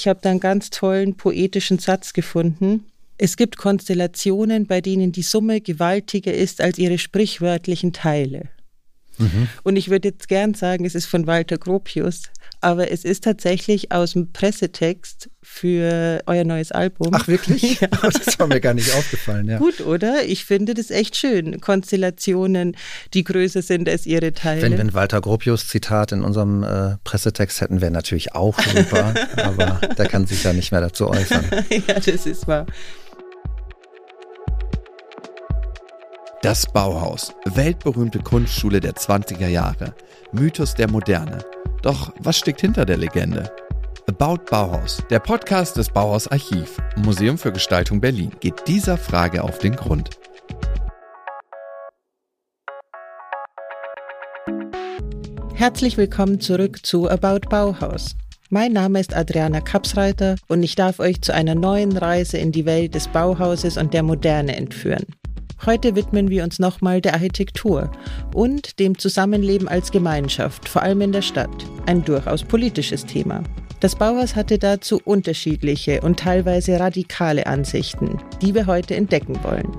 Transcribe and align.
Ich 0.00 0.08
habe 0.08 0.20
da 0.22 0.30
einen 0.30 0.40
ganz 0.40 0.70
tollen 0.70 1.14
poetischen 1.14 1.78
Satz 1.78 2.14
gefunden. 2.14 2.86
Es 3.18 3.36
gibt 3.36 3.58
Konstellationen, 3.58 4.66
bei 4.66 4.80
denen 4.80 5.12
die 5.12 5.20
Summe 5.20 5.60
gewaltiger 5.60 6.32
ist 6.32 6.62
als 6.62 6.78
ihre 6.78 6.96
sprichwörtlichen 6.96 7.92
Teile. 7.92 8.48
Mhm. 9.18 9.48
Und 9.62 9.76
ich 9.76 9.90
würde 9.90 10.08
jetzt 10.08 10.26
gern 10.28 10.54
sagen, 10.54 10.86
es 10.86 10.94
ist 10.94 11.04
von 11.04 11.26
Walter 11.26 11.58
Gropius, 11.58 12.22
aber 12.60 12.90
es 12.90 13.04
ist 13.04 13.24
tatsächlich 13.24 13.90
aus 13.90 14.12
dem 14.12 14.32
Pressetext 14.32 15.30
für 15.42 16.22
euer 16.26 16.44
neues 16.44 16.72
Album. 16.72 17.10
Ach 17.12 17.26
wirklich? 17.26 17.80
Ja. 17.80 17.88
Das 17.88 18.38
war 18.38 18.46
mir 18.46 18.60
gar 18.60 18.74
nicht 18.74 18.92
aufgefallen. 18.94 19.48
Ja. 19.48 19.58
Gut, 19.58 19.80
oder? 19.80 20.24
Ich 20.24 20.44
finde 20.44 20.74
das 20.74 20.90
echt 20.90 21.16
schön. 21.16 21.60
Konstellationen, 21.60 22.76
die 23.14 23.22
größer 23.24 23.62
sind 23.62 23.88
als 23.88 24.06
ihre 24.06 24.32
Teile. 24.32 24.62
Wenn 24.62 24.72
wir 24.72 24.80
ein 24.80 24.94
Walter 24.94 25.20
Gropius 25.20 25.68
Zitat 25.68 26.12
in 26.12 26.22
unserem 26.22 26.62
äh, 26.62 26.96
Pressetext 27.04 27.60
hätten, 27.60 27.80
wäre 27.80 27.92
natürlich 27.92 28.34
auch 28.34 28.58
super, 28.60 29.14
aber 29.36 29.80
der 29.96 30.06
kann 30.06 30.26
sich 30.26 30.42
ja 30.42 30.52
nicht 30.52 30.72
mehr 30.72 30.80
dazu 30.80 31.08
äußern. 31.08 31.44
ja, 31.88 31.94
das 31.94 32.26
ist 32.26 32.46
wahr. 32.46 32.66
Das 36.42 36.66
Bauhaus, 36.72 37.34
weltberühmte 37.44 38.18
Kunstschule 38.18 38.80
der 38.80 38.94
20er 38.94 39.48
Jahre, 39.48 39.94
Mythos 40.32 40.74
der 40.74 40.90
Moderne. 40.90 41.44
Doch 41.82 42.12
was 42.18 42.38
steckt 42.38 42.60
hinter 42.60 42.84
der 42.84 42.98
Legende? 42.98 43.50
About 44.06 44.44
Bauhaus, 44.50 45.02
der 45.08 45.18
Podcast 45.18 45.78
des 45.78 45.88
Bauhaus 45.88 46.28
Archiv, 46.28 46.76
Museum 46.96 47.38
für 47.38 47.52
Gestaltung 47.52 48.00
Berlin, 48.00 48.32
geht 48.40 48.66
dieser 48.66 48.98
Frage 48.98 49.42
auf 49.42 49.58
den 49.58 49.76
Grund. 49.76 50.10
Herzlich 55.54 55.96
willkommen 55.96 56.40
zurück 56.40 56.84
zu 56.84 57.08
About 57.08 57.48
Bauhaus. 57.48 58.16
Mein 58.50 58.72
Name 58.72 59.00
ist 59.00 59.14
Adriana 59.14 59.60
Kapsreiter 59.60 60.36
und 60.48 60.62
ich 60.62 60.74
darf 60.74 60.98
euch 60.98 61.22
zu 61.22 61.32
einer 61.32 61.54
neuen 61.54 61.96
Reise 61.96 62.36
in 62.36 62.52
die 62.52 62.66
Welt 62.66 62.94
des 62.94 63.08
Bauhauses 63.08 63.78
und 63.78 63.94
der 63.94 64.02
Moderne 64.02 64.54
entführen. 64.56 65.06
Heute 65.66 65.94
widmen 65.94 66.30
wir 66.30 66.42
uns 66.42 66.58
nochmal 66.58 67.02
der 67.02 67.12
Architektur 67.12 67.90
und 68.32 68.78
dem 68.78 68.96
Zusammenleben 68.96 69.68
als 69.68 69.90
Gemeinschaft, 69.90 70.66
vor 70.66 70.82
allem 70.82 71.02
in 71.02 71.12
der 71.12 71.20
Stadt. 71.20 71.50
Ein 71.84 72.02
durchaus 72.02 72.42
politisches 72.42 73.04
Thema. 73.04 73.42
Das 73.80 73.94
Bauhaus 73.94 74.36
hatte 74.36 74.58
dazu 74.58 75.02
unterschiedliche 75.04 76.00
und 76.00 76.18
teilweise 76.18 76.80
radikale 76.80 77.46
Ansichten, 77.46 78.18
die 78.40 78.54
wir 78.54 78.66
heute 78.66 78.94
entdecken 78.94 79.38
wollen. 79.42 79.70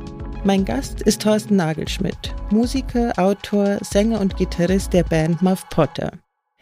Mein 0.43 0.65
Gast 0.65 1.01
ist 1.01 1.23
Thorsten 1.23 1.55
Nagelschmidt, 1.55 2.35
Musiker, 2.51 3.13
Autor, 3.17 3.79
Sänger 3.81 4.21
und 4.21 4.37
Gitarrist 4.37 4.93
der 4.93 5.03
Band 5.03 5.41
Muff 5.41 5.67
Potter. 5.69 6.11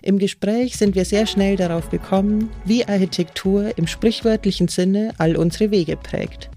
Im 0.01 0.17
Gespräch 0.17 0.77
sind 0.77 0.95
wir 0.95 1.03
sehr 1.03 1.25
schnell 1.25 1.57
darauf 1.57 1.89
gekommen, 1.89 2.49
wie 2.63 2.85
Architektur 2.85 3.77
im 3.77 3.85
sprichwörtlichen 3.85 4.69
Sinne 4.69 5.13
all 5.17 5.35
unsere 5.35 5.71
Wege 5.71 5.97
prägt 5.97 6.49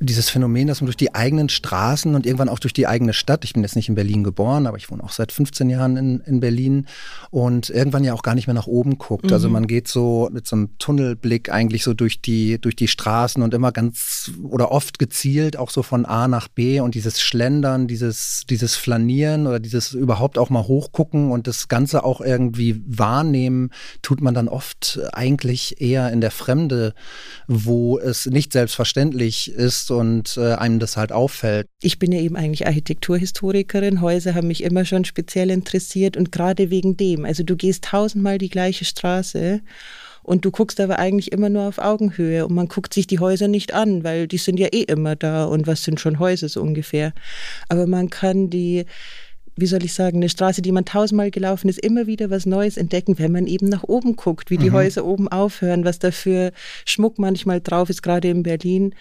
dieses 0.00 0.30
Phänomen, 0.30 0.66
dass 0.66 0.80
man 0.80 0.86
durch 0.86 0.96
die 0.96 1.14
eigenen 1.14 1.50
Straßen 1.50 2.14
und 2.14 2.24
irgendwann 2.24 2.48
auch 2.48 2.58
durch 2.58 2.72
die 2.72 2.86
eigene 2.86 3.12
Stadt, 3.12 3.44
ich 3.44 3.52
bin 3.52 3.62
jetzt 3.62 3.76
nicht 3.76 3.90
in 3.90 3.94
Berlin 3.94 4.24
geboren, 4.24 4.66
aber 4.66 4.78
ich 4.78 4.90
wohne 4.90 5.04
auch 5.04 5.12
seit 5.12 5.30
15 5.30 5.68
Jahren 5.68 5.98
in, 5.98 6.20
in 6.20 6.40
Berlin 6.40 6.86
und 7.30 7.68
irgendwann 7.68 8.02
ja 8.02 8.14
auch 8.14 8.22
gar 8.22 8.34
nicht 8.34 8.46
mehr 8.46 8.54
nach 8.54 8.66
oben 8.66 8.96
guckt. 8.96 9.30
Also 9.30 9.34
mhm. 9.34 9.40
Also 9.40 9.48
man 9.48 9.66
geht 9.66 9.88
so 9.88 10.28
mit 10.32 10.46
so 10.46 10.56
einem 10.56 10.78
Tunnelblick 10.78 11.50
eigentlich 11.50 11.82
so 11.82 11.94
durch 11.94 12.20
die, 12.20 12.60
durch 12.60 12.76
die 12.76 12.88
Straßen 12.88 13.42
und 13.42 13.54
immer 13.54 13.72
ganz 13.72 14.30
oder 14.42 14.70
oft 14.70 14.98
gezielt 14.98 15.56
auch 15.56 15.70
so 15.70 15.82
von 15.82 16.04
A 16.04 16.28
nach 16.28 16.48
B 16.48 16.80
und 16.80 16.94
dieses 16.94 17.20
Schlendern, 17.20 17.86
dieses, 17.88 18.44
dieses 18.48 18.76
Flanieren 18.76 19.46
oder 19.46 19.60
dieses 19.60 19.92
überhaupt 19.92 20.36
auch 20.36 20.50
mal 20.50 20.64
hochgucken 20.64 21.30
und 21.30 21.46
das 21.46 21.68
Ganze 21.68 22.04
auch 22.04 22.20
irgendwie 22.20 22.82
wahrnehmen, 22.86 23.70
tut 24.02 24.20
man 24.20 24.34
dann 24.34 24.48
oft 24.48 25.00
eigentlich 25.12 25.80
eher 25.80 26.12
in 26.12 26.20
der 26.20 26.30
Fremde, 26.30 26.94
wo 27.48 27.98
es 27.98 28.26
nicht 28.26 28.52
selbstverständlich 28.52 29.50
ist 29.50 29.89
und 29.90 30.36
äh, 30.36 30.54
einem 30.54 30.78
das 30.78 30.96
halt 30.96 31.12
auffällt. 31.12 31.66
Ich 31.82 31.98
bin 31.98 32.12
ja 32.12 32.20
eben 32.20 32.36
eigentlich 32.36 32.66
Architekturhistorikerin. 32.66 34.00
Häuser 34.00 34.34
haben 34.34 34.48
mich 34.48 34.62
immer 34.62 34.84
schon 34.84 35.04
speziell 35.04 35.50
interessiert 35.50 36.16
und 36.16 36.32
gerade 36.32 36.70
wegen 36.70 36.96
dem. 36.96 37.24
Also 37.24 37.42
du 37.42 37.56
gehst 37.56 37.84
tausendmal 37.84 38.38
die 38.38 38.50
gleiche 38.50 38.84
Straße 38.84 39.60
und 40.22 40.44
du 40.44 40.50
guckst 40.50 40.80
aber 40.80 40.98
eigentlich 40.98 41.32
immer 41.32 41.48
nur 41.48 41.64
auf 41.64 41.78
Augenhöhe 41.78 42.46
und 42.46 42.54
man 42.54 42.68
guckt 42.68 42.94
sich 42.94 43.06
die 43.06 43.18
Häuser 43.18 43.48
nicht 43.48 43.74
an, 43.74 44.04
weil 44.04 44.28
die 44.28 44.38
sind 44.38 44.60
ja 44.60 44.68
eh 44.68 44.82
immer 44.82 45.16
da 45.16 45.44
und 45.44 45.66
was 45.66 45.82
sind 45.82 46.00
schon 46.00 46.18
Häuser 46.18 46.48
so 46.48 46.62
ungefähr. 46.62 47.12
Aber 47.68 47.86
man 47.86 48.10
kann 48.10 48.50
die 48.50 48.84
wie 49.56 49.66
soll 49.66 49.84
ich 49.84 49.94
sagen, 49.94 50.18
eine 50.18 50.28
Straße, 50.28 50.62
die 50.62 50.72
man 50.72 50.84
tausendmal 50.84 51.30
gelaufen 51.30 51.68
ist, 51.68 51.78
immer 51.78 52.06
wieder 52.06 52.30
was 52.30 52.46
Neues 52.46 52.76
entdecken, 52.76 53.18
wenn 53.18 53.32
man 53.32 53.46
eben 53.46 53.68
nach 53.68 53.84
oben 53.84 54.16
guckt, 54.16 54.50
wie 54.50 54.56
die 54.56 54.70
mhm. 54.70 54.74
Häuser 54.74 55.04
oben 55.04 55.28
aufhören, 55.28 55.84
was 55.84 55.98
da 55.98 56.10
für 56.10 56.52
Schmuck 56.84 57.18
manchmal 57.18 57.60
drauf 57.60 57.90
ist, 57.90 58.02
gerade 58.02 58.28
in 58.28 58.42
Berlin, 58.42 58.94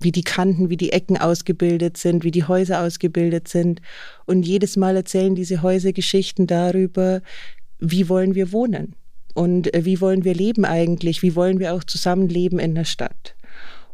wie 0.00 0.12
die 0.12 0.24
Kanten, 0.24 0.70
wie 0.70 0.76
die 0.76 0.92
Ecken 0.92 1.16
ausgebildet 1.16 1.96
sind, 1.96 2.24
wie 2.24 2.30
die 2.30 2.44
Häuser 2.44 2.80
ausgebildet 2.80 3.48
sind. 3.48 3.80
Und 4.26 4.44
jedes 4.44 4.76
Mal 4.76 4.96
erzählen 4.96 5.34
diese 5.34 5.62
Häuser 5.62 5.92
Geschichten 5.92 6.46
darüber, 6.46 7.22
wie 7.78 8.08
wollen 8.08 8.34
wir 8.34 8.52
wohnen 8.52 8.94
und 9.34 9.72
äh, 9.74 9.84
wie 9.84 10.00
wollen 10.00 10.24
wir 10.24 10.34
leben 10.34 10.64
eigentlich, 10.64 11.22
wie 11.22 11.36
wollen 11.36 11.58
wir 11.58 11.74
auch 11.74 11.84
zusammenleben 11.84 12.58
in 12.58 12.74
der 12.74 12.84
Stadt. 12.84 13.34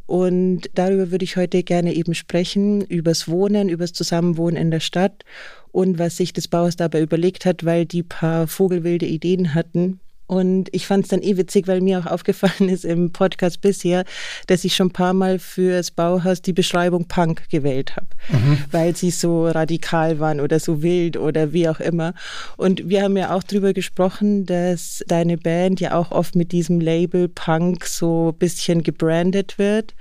Und 0.06 0.70
darüber 0.74 1.10
würde 1.10 1.24
ich 1.24 1.36
heute 1.36 1.62
gerne 1.64 1.92
eben 1.94 2.14
sprechen, 2.14 2.80
übers 2.82 3.28
Wohnen, 3.28 3.68
übers 3.68 3.92
Zusammenwohnen 3.92 4.56
in 4.56 4.70
der 4.70 4.80
Stadt 4.80 5.24
und 5.72 5.98
was 5.98 6.16
sich 6.16 6.32
das 6.32 6.48
Bauhaus 6.48 6.76
dabei 6.76 7.02
überlegt 7.02 7.44
hat, 7.44 7.64
weil 7.64 7.86
die 7.86 8.04
paar 8.04 8.46
vogelwilde 8.46 9.06
Ideen 9.06 9.54
hatten, 9.54 10.00
und 10.26 10.69
ich 10.72 10.87
fand 10.87 11.04
es 11.04 11.10
dann 11.10 11.22
eh 11.22 11.37
witzig, 11.37 11.69
weil 11.69 11.81
mir 11.81 12.00
auch 12.00 12.06
aufgefallen 12.06 12.69
ist 12.69 12.84
im 12.84 13.12
Podcast 13.12 13.60
bisher, 13.60 14.04
dass 14.47 14.64
ich 14.64 14.75
schon 14.75 14.88
ein 14.88 14.92
paar 14.92 15.14
Mal 15.14 15.38
fürs 15.38 15.91
Bauhaus 15.91 16.42
die 16.42 16.53
Beschreibung 16.53 17.06
Punk 17.06 17.48
gewählt 17.50 17.97
habe, 17.97 18.09
mhm. 18.31 18.59
weil 18.70 18.97
sie 18.97 19.10
so 19.10 19.47
radikal 19.47 20.19
waren 20.19 20.41
oder 20.41 20.59
so 20.59 20.82
wild 20.82 21.16
oder 21.16 21.53
wie 21.53 21.69
auch 21.69 21.81
immer. 21.81 22.15
Und 22.56 22.88
wir 22.88 23.03
haben 23.03 23.16
ja 23.16 23.34
auch 23.34 23.42
darüber 23.42 23.72
gesprochen, 23.72 24.47
dass 24.47 25.04
deine 25.06 25.38
Band 25.38 25.81
ja 25.81 25.94
auch 25.94 26.10
oft 26.10 26.34
mit 26.34 26.53
diesem 26.53 26.81
Label 26.81 27.28
Punk 27.28 27.84
so 27.86 28.32
ein 28.34 28.38
bisschen 28.38 28.82
gebrandet 28.82 29.59
wird. 29.59 29.94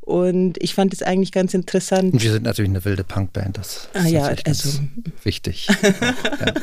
Und 0.00 0.54
ich 0.62 0.74
fand 0.74 0.94
es 0.94 1.02
eigentlich 1.02 1.32
ganz 1.32 1.52
interessant. 1.52 2.22
Wir 2.22 2.32
sind 2.32 2.44
natürlich 2.44 2.70
eine 2.70 2.82
wilde 2.86 3.04
Punkband, 3.04 3.58
das 3.58 3.76
ist 3.76 3.88
ah, 3.92 4.06
ja, 4.06 4.34
also, 4.46 4.80
wichtig. 5.22 5.68
Auch, 5.68 5.82
ja. 6.46 6.54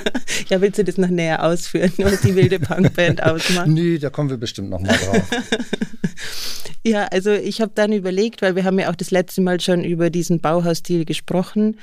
ja. 0.49 0.61
willst 0.61 0.79
du 0.79 0.83
das 0.83 0.97
noch 0.97 1.09
näher 1.09 1.43
ausführen, 1.43 1.91
was 1.97 2.21
die 2.21 2.35
wilde 2.35 2.59
Punkband 2.59 3.23
ausmacht? 3.23 3.67
nee, 3.67 3.97
da 3.97 4.09
kommen 4.09 4.29
wir 4.29 4.37
bestimmt 4.37 4.69
noch 4.69 4.79
mal 4.79 4.95
drauf. 4.97 5.29
Ja, 6.85 7.05
also 7.05 7.31
ich 7.31 7.61
habe 7.61 7.71
dann 7.73 7.91
überlegt, 7.93 8.43
weil 8.43 8.55
wir 8.55 8.63
haben 8.63 8.77
ja 8.77 8.91
auch 8.91 8.95
das 8.95 9.09
letzte 9.09 9.41
Mal 9.41 9.59
schon 9.59 9.83
über 9.83 10.11
diesen 10.11 10.39
Bauhausstil 10.39 11.03
gesprochen, 11.03 11.79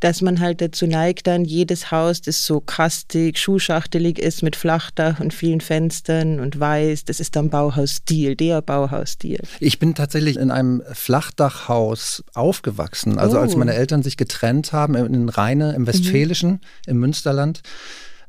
dass 0.00 0.20
man 0.20 0.40
halt 0.40 0.60
dazu 0.60 0.86
neigt, 0.86 1.26
dann 1.26 1.46
jedes 1.46 1.90
Haus, 1.90 2.20
das 2.20 2.44
so 2.44 2.60
kastig, 2.60 3.38
schuhschachtelig 3.38 4.18
ist 4.18 4.42
mit 4.42 4.54
Flachdach 4.54 5.20
und 5.20 5.32
vielen 5.32 5.62
Fenstern 5.62 6.38
und 6.38 6.60
weiß, 6.60 7.06
das 7.06 7.18
ist 7.18 7.34
dann 7.34 7.48
Bauhausstil, 7.48 8.36
der 8.36 8.60
Bauhausstil. 8.60 9.40
Ich 9.58 9.78
bin 9.78 9.94
tatsächlich 9.94 10.36
in 10.36 10.50
einem 10.50 10.82
Flachdachhaus 10.92 12.22
aufgewachsen. 12.34 13.18
Also 13.18 13.38
oh. 13.38 13.40
als 13.40 13.56
meine 13.56 13.72
Eltern 13.72 14.02
sich 14.02 14.18
getrennt 14.18 14.74
haben 14.74 14.94
in 14.96 15.30
Rheine, 15.30 15.74
im 15.74 15.86
Westfälischen, 15.86 16.50
mhm. 16.50 16.58
im 16.88 16.98
Münsterland, 16.98 17.62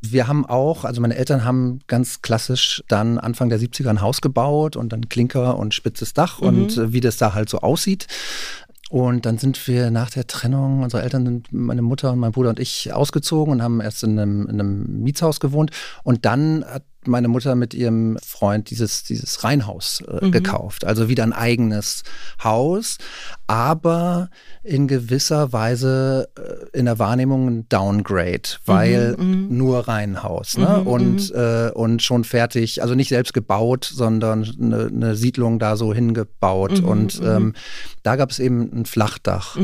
wir 0.06 0.28
haben 0.28 0.46
auch, 0.46 0.84
also 0.84 1.02
meine 1.02 1.16
Eltern 1.16 1.46
haben 1.46 1.80
ganz 1.88 2.22
klassisch 2.22 2.84
dann 2.88 3.18
Anfang 3.18 3.50
der 3.50 3.60
70er 3.60 3.90
ein 3.90 4.02
Haus 4.02 4.22
gebaut 4.22 4.76
und 4.76 4.92
dann 4.92 5.10
Klinker 5.10 5.58
und 5.58 5.74
spitzes 5.74 6.14
Dach 6.14 6.42
mhm. 6.42 6.48
und 6.48 6.78
äh, 6.78 6.94
wie 6.94 7.00
das 7.00 7.18
da 7.18 7.34
halt 7.34 7.50
so 7.50 7.60
aussieht. 7.60 8.08
Und 8.90 9.26
dann 9.26 9.40
sind 9.40 9.68
wir 9.68 9.90
nach 9.90 10.12
der 10.12 10.28
Trennung, 10.28 10.84
unsere 10.84 11.02
Eltern 11.02 11.26
sind, 11.26 11.52
meine 11.52 11.82
Mutter 11.82 12.12
und 12.12 12.20
mein 12.20 12.32
Bruder 12.32 12.50
und 12.50 12.60
ich 12.60 12.94
ausgezogen 12.94 13.52
und 13.52 13.64
haben 13.64 13.82
erst 13.82 14.04
in 14.04 14.20
einem, 14.20 14.44
in 14.44 14.60
einem 14.60 15.02
Mietshaus 15.02 15.40
gewohnt. 15.40 15.72
Und 16.04 16.26
dann 16.26 16.64
hat 16.64 16.84
meine 17.08 17.28
Mutter 17.28 17.56
mit 17.56 17.74
ihrem 17.74 18.18
Freund 18.24 18.70
dieses, 18.70 19.04
dieses 19.04 19.44
Reihenhaus 19.44 20.02
äh, 20.08 20.26
mhm. 20.26 20.32
gekauft. 20.32 20.86
Also 20.86 21.10
wieder 21.10 21.24
ein 21.24 21.34
eigenes 21.34 22.04
Haus, 22.44 22.98
aber 23.48 24.30
in 24.64 24.88
gewisser 24.88 25.54
Weise 25.54 26.30
äh, 26.38 26.78
in 26.78 26.86
der 26.86 27.00
Wahrnehmung 27.00 27.48
ein 27.48 27.70
Downgrade, 27.70 28.50
weil 28.66 29.16
mhm, 29.18 29.48
mhm. 29.48 29.58
nur 29.58 29.88
Reihenhaus 29.88 30.58
ne? 30.58 30.80
Mhm, 30.82 30.88
und, 30.88 31.34
mhm. 31.34 31.40
äh, 31.40 31.72
und 31.72 32.02
schon 32.02 32.24
fertig, 32.24 32.82
also 32.82 32.96
nicht 32.96 33.10
selbst 33.10 33.34
gebaut, 33.34 33.90
sondern 33.94 34.50
eine, 34.60 34.88
eine 34.88 35.16
Siedlung 35.16 35.60
da 35.60 35.76
so 35.76 35.94
hingebaut. 35.94 36.82
Mhm, 36.82 36.88
und 36.88 37.22
ähm, 37.24 37.54
da 38.04 38.16
gab 38.16 38.32
es 38.32 38.40
eben 38.40 38.70
ein 38.74 38.86
Flachdach 38.86 39.58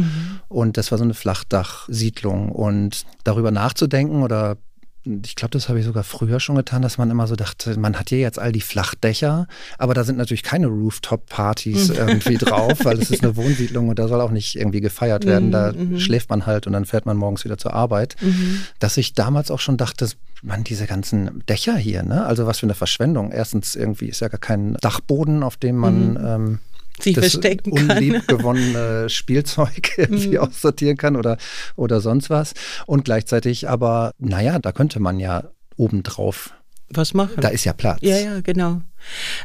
und 0.47 0.77
das 0.77 0.91
war 0.91 0.97
so 0.97 1.03
eine 1.03 1.13
Flachdachsiedlung. 1.13 2.50
Und 2.50 3.06
darüber 3.24 3.51
nachzudenken 3.51 4.24
oder 4.24 4.57
ich 5.06 5.36
glaube, 5.36 5.51
das 5.51 5.69
habe 5.69 5.80
ich 5.80 5.86
sogar 5.86 6.04
früher 6.04 6.40
schon 6.40 6.56
getan, 6.56 6.81
dass 6.81 6.98
man 6.98 7.10
immer 7.10 7.25
so 7.25 7.36
dachte, 7.36 7.80
man 7.80 7.98
hat 7.98 8.10
hier 8.10 8.19
jetzt 8.19 8.38
all 8.38 8.51
die 8.51 8.62
Flachdächer, 8.62 9.48
aber 9.78 9.94
da 9.94 10.04
sind 10.04 10.18
natürlich 10.18 10.44
keine 10.44 10.68
Rooftop-Partys 10.68 11.90
irgendwie 11.90 12.38
drauf, 12.38 12.84
weil 12.84 13.00
es 13.00 13.10
ist 13.10 13.24
eine 13.24 13.36
Wohnsiedlung 13.38 13.88
und 13.88 13.98
da 13.98 14.07
soll 14.10 14.19
auch 14.19 14.31
nicht 14.31 14.56
irgendwie 14.56 14.81
gefeiert 14.81 15.25
werden. 15.25 15.51
Da 15.51 15.72
mhm. 15.72 16.00
schläft 16.00 16.30
man 16.30 16.46
halt 16.46 16.68
und 16.68 16.74
dann 16.74 16.86
fährt 16.86 17.06
man 17.06 17.16
morgens 17.16 17.46
wieder 17.46 17.57
zur 17.57 17.74
Arbeit. 17.74 18.18
Mhm. 18.22 18.62
Dass 18.80 18.98
ich 18.98 19.13
damals 19.13 19.51
auch 19.51 19.60
schon 19.60 19.78
dachte, 19.78 20.10
man, 20.42 20.63
diese 20.63 20.86
ganzen 20.86 21.44
Dächer 21.48 21.75
hier, 21.75 22.04
ne? 22.04 22.25
Also 22.25 22.46
was 22.46 22.60
für 22.60 22.66
eine 22.66 22.75
Verschwendung. 22.75 23.31
Erstens 23.31 23.75
irgendwie 23.75 24.07
ist 24.07 24.19
ja 24.19 24.28
gar 24.28 24.40
kein 24.40 24.75
Dachboden, 24.81 25.44
auf 25.44 25.57
dem 25.57 25.78
man 25.78 26.12
mhm. 26.12 26.25
ähm, 26.25 26.60
sich 27.04 27.16
das 27.16 27.31
verstecken 27.31 27.74
kann. 27.75 27.92
unlieb 27.92 28.28
gewonnene 28.28 29.10
Spielzeug 29.10 29.92
irgendwie 29.98 30.38
mhm. 30.38 30.40
aussortieren 30.40 30.98
kann 30.98 31.16
oder, 31.16 31.38
oder 31.75 32.01
sonst 32.01 32.30
was. 32.30 32.54
Und 32.86 33.06
gleichzeitig 33.06 33.69
aber, 33.69 34.13
naja, 34.18 34.60
da 34.60 34.72
könnte 34.72 35.00
man 35.00 35.19
ja 35.19 35.44
obendrauf 35.78 36.54
was 36.92 37.13
machen. 37.13 37.42
Da 37.42 37.50
ist 37.50 37.66
ja 37.66 37.74
Platz. 37.74 38.00
Ja, 38.01 38.18
ja, 38.18 38.42
genau. 38.42 38.81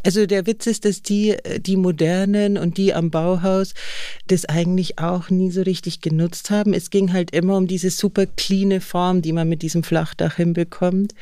Also 0.03 0.27
der 0.27 0.47
Witz 0.47 0.67
ist, 0.67 0.85
dass 0.85 1.03
die, 1.03 1.37
die 1.59 1.77
Modernen 1.77 2.57
und 2.59 2.79
die 2.79 2.95
am 2.95 3.11
Bauhaus 3.11 3.75
das 4.27 4.47
eigentlich 4.47 4.99
auch 4.99 5.31
nie 5.31 5.51
so 5.51 5.63
richtig 5.63 6.01
genutzt 6.01 6.51
haben. 6.51 6.73
Es 6.73 6.91
ging 6.91 7.13
halt 7.13 7.31
immer 7.33 7.57
um 7.57 7.67
diese 7.67 7.91
super 7.91 8.27
cleane 8.27 8.81
Form, 8.81 9.23
die 9.23 9.33
man 9.33 9.49
mit 9.49 9.63
diesem 9.63 9.83
Flachdach 9.83 10.37
hinbekommt. 10.37 11.15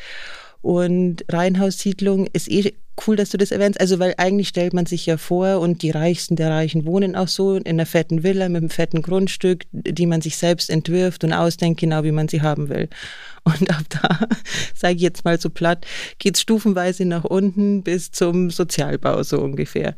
Und 0.62 1.24
Reihenhaussiedlung 1.28 2.28
ist 2.32 2.50
eh 2.50 2.72
cool, 3.06 3.16
dass 3.16 3.30
du 3.30 3.38
das 3.38 3.50
erwähnst. 3.50 3.80
Also, 3.80 3.98
weil 3.98 4.14
eigentlich 4.16 4.48
stellt 4.48 4.72
man 4.72 4.86
sich 4.86 5.06
ja 5.06 5.16
vor, 5.16 5.60
und 5.60 5.82
die 5.82 5.90
Reichsten 5.90 6.36
der 6.36 6.50
Reichen 6.50 6.86
wohnen 6.86 7.16
auch 7.16 7.28
so 7.28 7.56
in 7.56 7.66
einer 7.66 7.86
fetten 7.86 8.22
Villa 8.22 8.48
mit 8.48 8.62
einem 8.62 8.70
fetten 8.70 9.02
Grundstück, 9.02 9.64
die 9.72 10.06
man 10.06 10.20
sich 10.20 10.36
selbst 10.36 10.70
entwirft 10.70 11.24
und 11.24 11.32
ausdenkt, 11.32 11.80
genau 11.80 12.04
wie 12.04 12.12
man 12.12 12.28
sie 12.28 12.42
haben 12.42 12.68
will. 12.68 12.88
Und 13.44 13.70
ab 13.70 13.82
da, 13.88 14.28
sage 14.72 14.94
ich 14.94 15.02
jetzt 15.02 15.24
mal 15.24 15.40
so 15.40 15.50
platt, 15.50 15.84
geht 16.20 16.36
es 16.36 16.42
stufenweise 16.42 17.04
nach 17.04 17.24
unten 17.24 17.82
bis 17.82 18.12
zum 18.12 18.50
Sozialbau 18.50 19.24
so 19.24 19.40
ungefähr. 19.40 19.96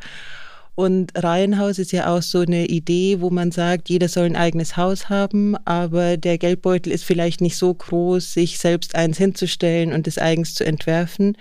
Und 0.75 1.13
Reihenhaus 1.15 1.79
ist 1.79 1.93
ja 1.93 2.13
auch 2.13 2.23
so 2.23 2.41
eine 2.41 2.67
Idee, 2.67 3.21
wo 3.21 3.31
man 3.31 3.53
sagt, 3.53 3.89
jeder 3.89 4.09
soll 4.09 4.27
ein 4.27 4.37
eigenes 4.37 4.77
Haus 4.77 5.09
haben, 5.09 5.57
aber 5.65 6.17
der 6.17 6.37
Geldbeutel 6.37 6.93
ist 6.93 7.05
vielleicht 7.05 7.41
nicht 7.41 7.57
so 7.57 7.73
groß, 7.73 8.33
sich 8.33 8.59
selbst 8.59 8.97
eins 8.97 9.19
hinzustellen 9.19 9.93
und 9.93 10.09
es 10.09 10.19
eigens 10.19 10.55
zu 10.55 10.65
entwerfen. 10.65 11.37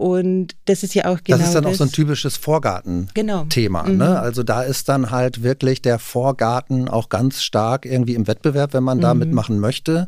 Und 0.00 0.56
das 0.64 0.82
ist 0.82 0.94
ja 0.94 1.12
auch 1.12 1.18
genau. 1.22 1.36
Das 1.36 1.48
ist 1.48 1.54
dann 1.54 1.64
das. 1.64 1.74
auch 1.74 1.76
so 1.76 1.84
ein 1.84 1.92
typisches 1.92 2.38
Vorgarten-Thema. 2.38 3.82
Genau. 3.82 3.84
Mhm. 3.84 3.98
Ne? 3.98 4.18
Also 4.18 4.42
da 4.42 4.62
ist 4.62 4.88
dann 4.88 5.10
halt 5.10 5.42
wirklich 5.42 5.82
der 5.82 5.98
Vorgarten 5.98 6.88
auch 6.88 7.10
ganz 7.10 7.42
stark 7.42 7.84
irgendwie 7.84 8.14
im 8.14 8.26
Wettbewerb, 8.26 8.72
wenn 8.72 8.82
man 8.82 8.96
mhm. 8.96 9.02
da 9.02 9.12
mitmachen 9.12 9.60
möchte. 9.60 10.06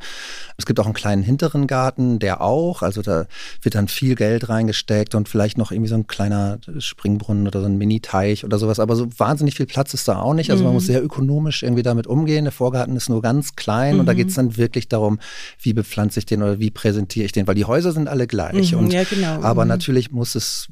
Es 0.57 0.65
gibt 0.65 0.81
auch 0.81 0.87
einen 0.87 0.95
kleinen 0.95 1.23
hinteren 1.23 1.67
Garten, 1.67 2.19
der 2.19 2.41
auch. 2.41 2.81
Also 2.81 3.03
da 3.03 3.27
wird 3.61 3.75
dann 3.75 3.87
viel 3.87 4.15
Geld 4.15 4.49
reingesteckt 4.49 5.15
und 5.15 5.29
vielleicht 5.29 5.59
noch 5.59 5.73
irgendwie 5.73 5.91
so 5.91 5.95
ein 5.97 6.07
kleiner 6.07 6.57
Springbrunnen 6.79 7.47
oder 7.47 7.61
so 7.61 7.67
ein 7.67 7.77
Mini-Teich 7.77 8.47
oder 8.47 8.59
sowas. 8.59 8.81
Aber 8.81 8.97
so 8.97 9.09
wahnsinnig 9.19 9.57
viel 9.57 9.67
Platz 9.67 9.93
ist 9.93 10.09
da 10.09 10.23
auch 10.23 10.33
nicht. 10.33 10.51
Also 10.51 10.65
man 10.65 10.73
muss 10.73 10.85
mhm. 10.85 10.93
sehr 10.93 11.05
ökonomisch 11.05 11.63
irgendwie 11.63 11.83
damit 11.83 12.07
umgehen. 12.07 12.47
Der 12.47 12.53
Vorgarten 12.53 12.97
ist 12.97 13.11
nur 13.11 13.21
ganz 13.21 13.57
klein 13.57 14.01
und 14.01 14.07
da 14.07 14.15
mhm. 14.15 14.17
geht 14.17 14.29
es 14.29 14.37
dann 14.37 14.57
wirklich 14.57 14.89
darum, 14.89 15.19
wie 15.61 15.75
bepflanze 15.75 16.19
ich 16.19 16.25
den 16.25 16.43
oder 16.43 16.59
wie 16.61 16.71
präsentiere 16.71 17.27
ich 17.27 17.33
den, 17.33 17.47
weil 17.47 17.57
die 17.57 17.67
Häuser 17.67 17.93
sind 17.93 18.09
alle 18.09 18.27
gleich. 18.27 18.73
Mhm. 18.73 18.79
Und, 18.79 18.93
ja, 18.95 19.05
genau. 19.05 19.43
Aber 19.43 19.67
natürlich 19.67 19.82
natürlich 19.83 20.13
muss 20.13 20.37
es 20.37 20.69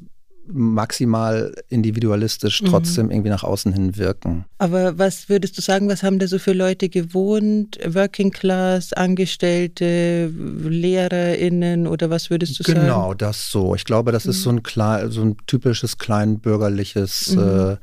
maximal 0.47 1.53
individualistisch 1.69 2.61
mhm. 2.61 2.67
trotzdem 2.67 3.05
mhm. 3.05 3.11
irgendwie 3.11 3.29
nach 3.29 3.43
außen 3.43 3.73
hin 3.73 3.97
wirken. 3.97 4.45
Aber 4.57 4.97
was 4.97 5.29
würdest 5.29 5.57
du 5.57 5.61
sagen, 5.61 5.87
was 5.89 6.01
haben 6.01 6.17
da 6.17 6.27
so 6.27 6.39
für 6.39 6.53
Leute 6.53 6.89
gewohnt? 6.89 7.77
Working 7.85 8.31
Class, 8.31 8.93
Angestellte, 8.93 10.27
LehrerInnen 10.27 11.87
oder 11.87 12.09
was 12.09 12.29
würdest 12.29 12.59
du 12.59 12.63
genau, 12.63 12.79
sagen? 12.79 12.87
Genau, 12.87 13.13
das 13.13 13.51
so. 13.51 13.75
Ich 13.75 13.85
glaube, 13.85 14.11
das 14.11 14.25
mhm. 14.25 14.31
ist 14.31 14.41
so 14.41 14.49
ein, 14.49 14.63
klein, 14.63 15.11
so 15.11 15.21
ein 15.21 15.37
typisches 15.45 15.97
kleinbürgerliches 15.97 17.35
mhm. 17.35 17.39
äh, 17.39 17.77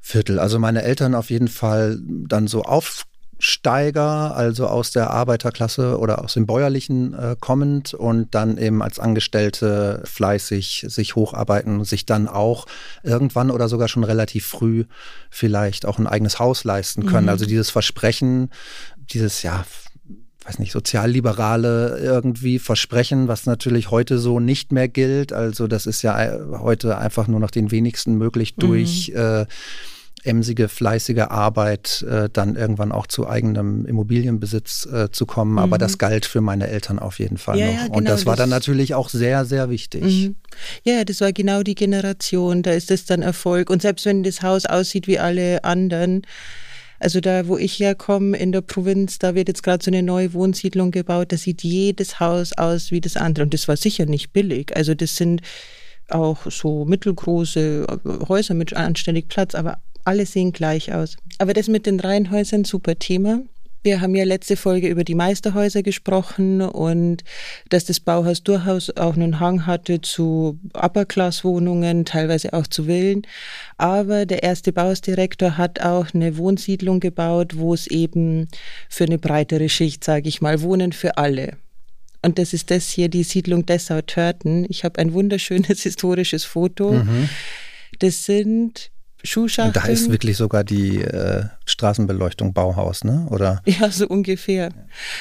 Viertel. 0.00 0.38
Also 0.38 0.58
meine 0.58 0.82
Eltern 0.82 1.14
auf 1.14 1.30
jeden 1.30 1.48
Fall 1.48 1.98
dann 2.02 2.46
so 2.46 2.62
auf 2.62 3.04
Steiger, 3.44 4.34
also 4.34 4.66
aus 4.68 4.90
der 4.90 5.10
Arbeiterklasse 5.10 5.98
oder 5.98 6.24
aus 6.24 6.32
dem 6.32 6.46
Bäuerlichen 6.46 7.12
äh, 7.12 7.36
kommend 7.38 7.92
und 7.92 8.34
dann 8.34 8.56
eben 8.56 8.82
als 8.82 8.98
Angestellte 8.98 10.00
fleißig 10.04 10.86
sich 10.88 11.14
hocharbeiten 11.14 11.80
und 11.80 11.84
sich 11.84 12.06
dann 12.06 12.26
auch 12.26 12.64
irgendwann 13.02 13.50
oder 13.50 13.68
sogar 13.68 13.88
schon 13.88 14.02
relativ 14.02 14.46
früh 14.46 14.84
vielleicht 15.28 15.84
auch 15.84 15.98
ein 15.98 16.06
eigenes 16.06 16.38
Haus 16.38 16.64
leisten 16.64 17.04
können. 17.04 17.24
Mhm. 17.24 17.28
Also 17.30 17.44
dieses 17.44 17.68
Versprechen, 17.68 18.50
dieses 18.96 19.42
ja 19.42 19.66
weiß 20.46 20.58
nicht, 20.58 20.72
sozialliberale 20.72 21.98
irgendwie 21.98 22.58
Versprechen, 22.58 23.28
was 23.28 23.46
natürlich 23.46 23.90
heute 23.90 24.18
so 24.18 24.40
nicht 24.40 24.72
mehr 24.72 24.88
gilt. 24.88 25.32
Also 25.32 25.66
das 25.66 25.86
ist 25.86 26.02
ja 26.02 26.22
äh, 26.22 26.38
heute 26.58 26.98
einfach 26.98 27.28
nur 27.28 27.40
noch 27.40 27.50
den 27.50 27.70
wenigsten 27.70 28.16
möglich 28.16 28.54
durch 28.54 29.10
mhm. 29.14 29.20
äh, 29.20 29.46
emsige, 30.24 30.68
fleißige 30.68 31.26
Arbeit 31.28 32.04
äh, 32.08 32.28
dann 32.32 32.56
irgendwann 32.56 32.92
auch 32.92 33.06
zu 33.06 33.28
eigenem 33.28 33.86
Immobilienbesitz 33.86 34.86
äh, 34.86 35.10
zu 35.10 35.26
kommen. 35.26 35.52
Mhm. 35.52 35.58
Aber 35.58 35.78
das 35.78 35.98
galt 35.98 36.26
für 36.26 36.40
meine 36.40 36.68
Eltern 36.68 36.98
auf 36.98 37.18
jeden 37.18 37.38
Fall 37.38 37.58
ja, 37.58 37.66
noch. 37.66 37.72
Ja, 37.74 37.82
genau, 37.84 37.98
und 37.98 38.08
das 38.08 38.26
war 38.26 38.36
dann 38.36 38.48
natürlich 38.48 38.94
auch 38.94 39.08
sehr, 39.08 39.44
sehr 39.44 39.70
wichtig. 39.70 40.02
Mhm. 40.02 40.36
Ja, 40.84 41.04
das 41.04 41.20
war 41.20 41.32
genau 41.32 41.62
die 41.62 41.74
Generation. 41.74 42.62
Da 42.62 42.72
ist 42.72 42.90
das 42.90 43.04
dann 43.04 43.22
Erfolg. 43.22 43.70
Und 43.70 43.82
selbst 43.82 44.06
wenn 44.06 44.22
das 44.22 44.42
Haus 44.42 44.66
aussieht 44.66 45.06
wie 45.06 45.18
alle 45.18 45.62
anderen, 45.64 46.22
also 46.98 47.20
da, 47.20 47.46
wo 47.48 47.58
ich 47.58 47.78
herkomme 47.78 48.36
in 48.36 48.52
der 48.52 48.62
Provinz, 48.62 49.18
da 49.18 49.34
wird 49.34 49.48
jetzt 49.48 49.62
gerade 49.62 49.84
so 49.84 49.90
eine 49.90 50.02
neue 50.02 50.32
Wohnsiedlung 50.32 50.90
gebaut. 50.90 51.32
Da 51.32 51.36
sieht 51.36 51.62
jedes 51.62 52.18
Haus 52.20 52.52
aus 52.56 52.90
wie 52.90 53.00
das 53.00 53.16
andere. 53.16 53.44
Und 53.44 53.52
das 53.52 53.68
war 53.68 53.76
sicher 53.76 54.06
nicht 54.06 54.32
billig. 54.32 54.74
Also 54.74 54.94
das 54.94 55.16
sind 55.16 55.42
auch 56.08 56.50
so 56.50 56.84
mittelgroße 56.84 57.86
Häuser 58.28 58.54
mit 58.54 58.74
anständig 58.74 59.28
Platz, 59.28 59.54
aber 59.54 59.78
alle 60.04 60.26
sehen 60.26 60.52
gleich 60.52 60.92
aus. 60.92 61.16
Aber 61.38 61.52
das 61.52 61.68
mit 61.68 61.86
den 61.86 62.00
Reihenhäusern, 62.00 62.64
super 62.64 62.98
Thema. 62.98 63.42
Wir 63.84 64.00
haben 64.00 64.14
ja 64.14 64.24
letzte 64.24 64.56
Folge 64.56 64.88
über 64.88 65.04
die 65.04 65.14
Meisterhäuser 65.14 65.82
gesprochen 65.82 66.62
und 66.62 67.22
dass 67.68 67.84
das 67.84 68.00
Bauhaus 68.00 68.42
durchaus 68.42 68.88
auch 68.96 69.14
einen 69.14 69.40
Hang 69.40 69.66
hatte 69.66 70.00
zu 70.00 70.58
Upper-Class-Wohnungen, 70.72 72.06
teilweise 72.06 72.54
auch 72.54 72.66
zu 72.66 72.84
Villen. 72.84 73.26
Aber 73.76 74.24
der 74.24 74.42
erste 74.42 74.72
Bauhausdirektor 74.72 75.58
hat 75.58 75.82
auch 75.82 76.14
eine 76.14 76.38
Wohnsiedlung 76.38 76.98
gebaut, 76.98 77.58
wo 77.58 77.74
es 77.74 77.86
eben 77.86 78.48
für 78.88 79.04
eine 79.04 79.18
breitere 79.18 79.68
Schicht, 79.68 80.02
sage 80.02 80.30
ich 80.30 80.40
mal, 80.40 80.62
Wohnen 80.62 80.94
für 80.94 81.18
alle. 81.18 81.58
Und 82.22 82.38
das 82.38 82.54
ist 82.54 82.70
das 82.70 82.88
hier, 82.88 83.10
die 83.10 83.22
Siedlung 83.22 83.66
Dessau-Törten. 83.66 84.64
Ich 84.70 84.84
habe 84.84 84.98
ein 84.98 85.12
wunderschönes 85.12 85.82
historisches 85.82 86.44
Foto. 86.44 86.92
Mhm. 86.92 87.28
Das 87.98 88.24
sind 88.24 88.90
Schuhschachteln. 89.24 89.72
Da 89.72 89.90
ist 89.90 90.10
wirklich 90.10 90.36
sogar 90.36 90.64
die 90.64 91.00
äh, 91.00 91.44
Straßenbeleuchtung 91.64 92.52
Bauhaus, 92.52 93.04
ne? 93.04 93.26
Oder? 93.30 93.62
Ja, 93.66 93.90
so 93.90 94.06
ungefähr. 94.06 94.70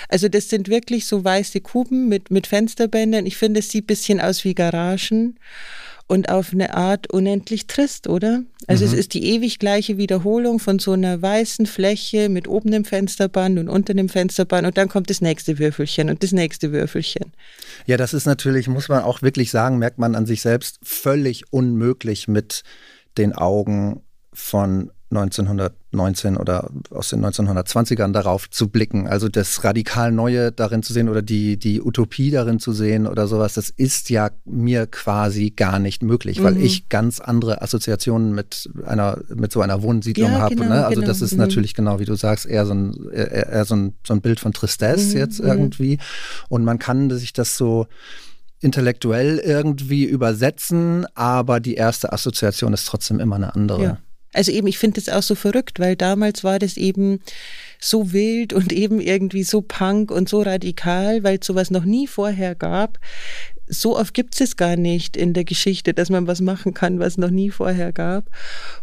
Also 0.09 0.27
das 0.29 0.49
sind 0.49 0.67
wirklich 0.67 1.05
so 1.05 1.23
weiße 1.23 1.61
Kuben 1.61 2.09
mit, 2.09 2.29
mit 2.29 2.47
Fensterbändern. 2.47 3.25
Ich 3.25 3.37
finde, 3.37 3.61
es 3.61 3.69
sieht 3.69 3.85
ein 3.85 3.87
bisschen 3.87 4.21
aus 4.21 4.43
wie 4.43 4.53
Garagen 4.53 5.39
und 6.07 6.29
auf 6.29 6.51
eine 6.51 6.75
Art 6.75 7.11
unendlich 7.11 7.67
trist, 7.67 8.07
oder? 8.07 8.43
Also 8.67 8.85
mhm. 8.85 8.91
es 8.91 8.97
ist 8.97 9.13
die 9.13 9.25
ewig 9.25 9.57
gleiche 9.59 9.97
Wiederholung 9.97 10.59
von 10.59 10.79
so 10.79 10.91
einer 10.91 11.21
weißen 11.21 11.65
Fläche 11.65 12.29
mit 12.29 12.47
oben 12.47 12.71
dem 12.71 12.85
Fensterband 12.85 13.57
und 13.57 13.69
unter 13.69 13.93
dem 13.93 14.09
Fensterband 14.09 14.67
und 14.67 14.77
dann 14.77 14.89
kommt 14.89 15.09
das 15.09 15.21
nächste 15.21 15.59
Würfelchen 15.59 16.09
und 16.09 16.21
das 16.21 16.31
nächste 16.31 16.71
Würfelchen. 16.71 17.31
Ja, 17.85 17.97
das 17.97 18.13
ist 18.13 18.25
natürlich, 18.25 18.67
muss 18.67 18.89
man 18.89 19.03
auch 19.03 19.21
wirklich 19.21 19.49
sagen, 19.49 19.79
merkt 19.79 19.97
man 19.97 20.15
an 20.15 20.25
sich 20.25 20.41
selbst, 20.41 20.79
völlig 20.83 21.45
unmöglich 21.51 22.27
mit 22.27 22.63
den 23.17 23.33
Augen 23.33 24.01
von 24.33 24.91
1919 25.15 26.37
oder 26.37 26.69
aus 26.89 27.09
den 27.09 27.23
1920ern 27.23 28.11
darauf 28.11 28.49
zu 28.49 28.69
blicken. 28.69 29.07
Also 29.07 29.29
das 29.29 29.63
radikal 29.63 30.11
Neue 30.11 30.51
darin 30.51 30.83
zu 30.83 30.93
sehen 30.93 31.09
oder 31.09 31.21
die, 31.21 31.57
die 31.57 31.81
Utopie 31.81 32.31
darin 32.31 32.59
zu 32.59 32.73
sehen 32.73 33.07
oder 33.07 33.27
sowas, 33.27 33.53
das 33.53 33.69
ist 33.69 34.09
ja 34.09 34.31
mir 34.45 34.87
quasi 34.87 35.51
gar 35.51 35.79
nicht 35.79 36.03
möglich, 36.03 36.43
weil 36.43 36.55
mhm. 36.55 36.63
ich 36.63 36.89
ganz 36.89 37.19
andere 37.19 37.61
Assoziationen 37.61 38.33
mit 38.33 38.69
einer, 38.85 39.19
mit 39.33 39.51
so 39.51 39.61
einer 39.61 39.81
Wohnsiedlung 39.81 40.31
ja, 40.31 40.39
habe. 40.39 40.55
Genau, 40.55 40.69
ne? 40.69 40.85
Also 40.85 41.01
genau. 41.01 41.07
das 41.07 41.21
ist 41.21 41.33
mhm. 41.33 41.39
natürlich 41.39 41.73
genau, 41.73 41.99
wie 41.99 42.05
du 42.05 42.15
sagst, 42.15 42.45
eher 42.45 42.65
so 42.65 42.73
ein, 42.73 42.93
eher, 43.11 43.49
eher 43.49 43.65
so 43.65 43.75
ein, 43.75 43.93
so 44.05 44.13
ein 44.13 44.21
Bild 44.21 44.39
von 44.39 44.53
Tristesse 44.53 45.15
mhm. 45.15 45.21
jetzt 45.21 45.41
mhm. 45.41 45.47
irgendwie. 45.47 45.97
Und 46.49 46.63
man 46.63 46.79
kann 46.79 47.09
sich 47.11 47.33
das 47.33 47.55
so 47.57 47.87
intellektuell 48.63 49.39
irgendwie 49.39 50.05
übersetzen, 50.05 51.05
aber 51.15 51.59
die 51.59 51.75
erste 51.75 52.13
Assoziation 52.13 52.73
ist 52.73 52.85
trotzdem 52.85 53.19
immer 53.19 53.35
eine 53.35 53.55
andere. 53.55 53.83
Ja. 53.83 53.97
Also 54.33 54.51
eben, 54.51 54.65
ich 54.65 54.79
finde 54.79 54.99
das 54.99 55.13
auch 55.13 55.21
so 55.21 55.35
verrückt, 55.35 55.79
weil 55.79 55.95
damals 55.95 56.43
war 56.43 56.57
das 56.57 56.75
eben 56.75 57.19
so 57.79 58.13
wild 58.13 58.51
und 58.51 58.73
eben 58.73 58.99
irgendwie 58.99 59.43
so 59.43 59.61
punk 59.61 60.11
und 60.11 60.27
so 60.27 60.41
radikal, 60.41 61.23
weil 61.23 61.37
es 61.39 61.45
sowas 61.45 61.69
noch 61.69 61.85
nie 61.85 62.07
vorher 62.07 62.55
gab 62.55 62.99
so 63.67 63.97
oft 63.97 64.13
gibt 64.13 64.39
es 64.39 64.57
gar 64.57 64.75
nicht 64.75 65.17
in 65.17 65.33
der 65.33 65.43
Geschichte, 65.43 65.93
dass 65.93 66.09
man 66.09 66.27
was 66.27 66.41
machen 66.41 66.73
kann, 66.73 66.99
was 66.99 67.17
noch 67.17 67.29
nie 67.29 67.49
vorher 67.49 67.91
gab. 67.91 68.25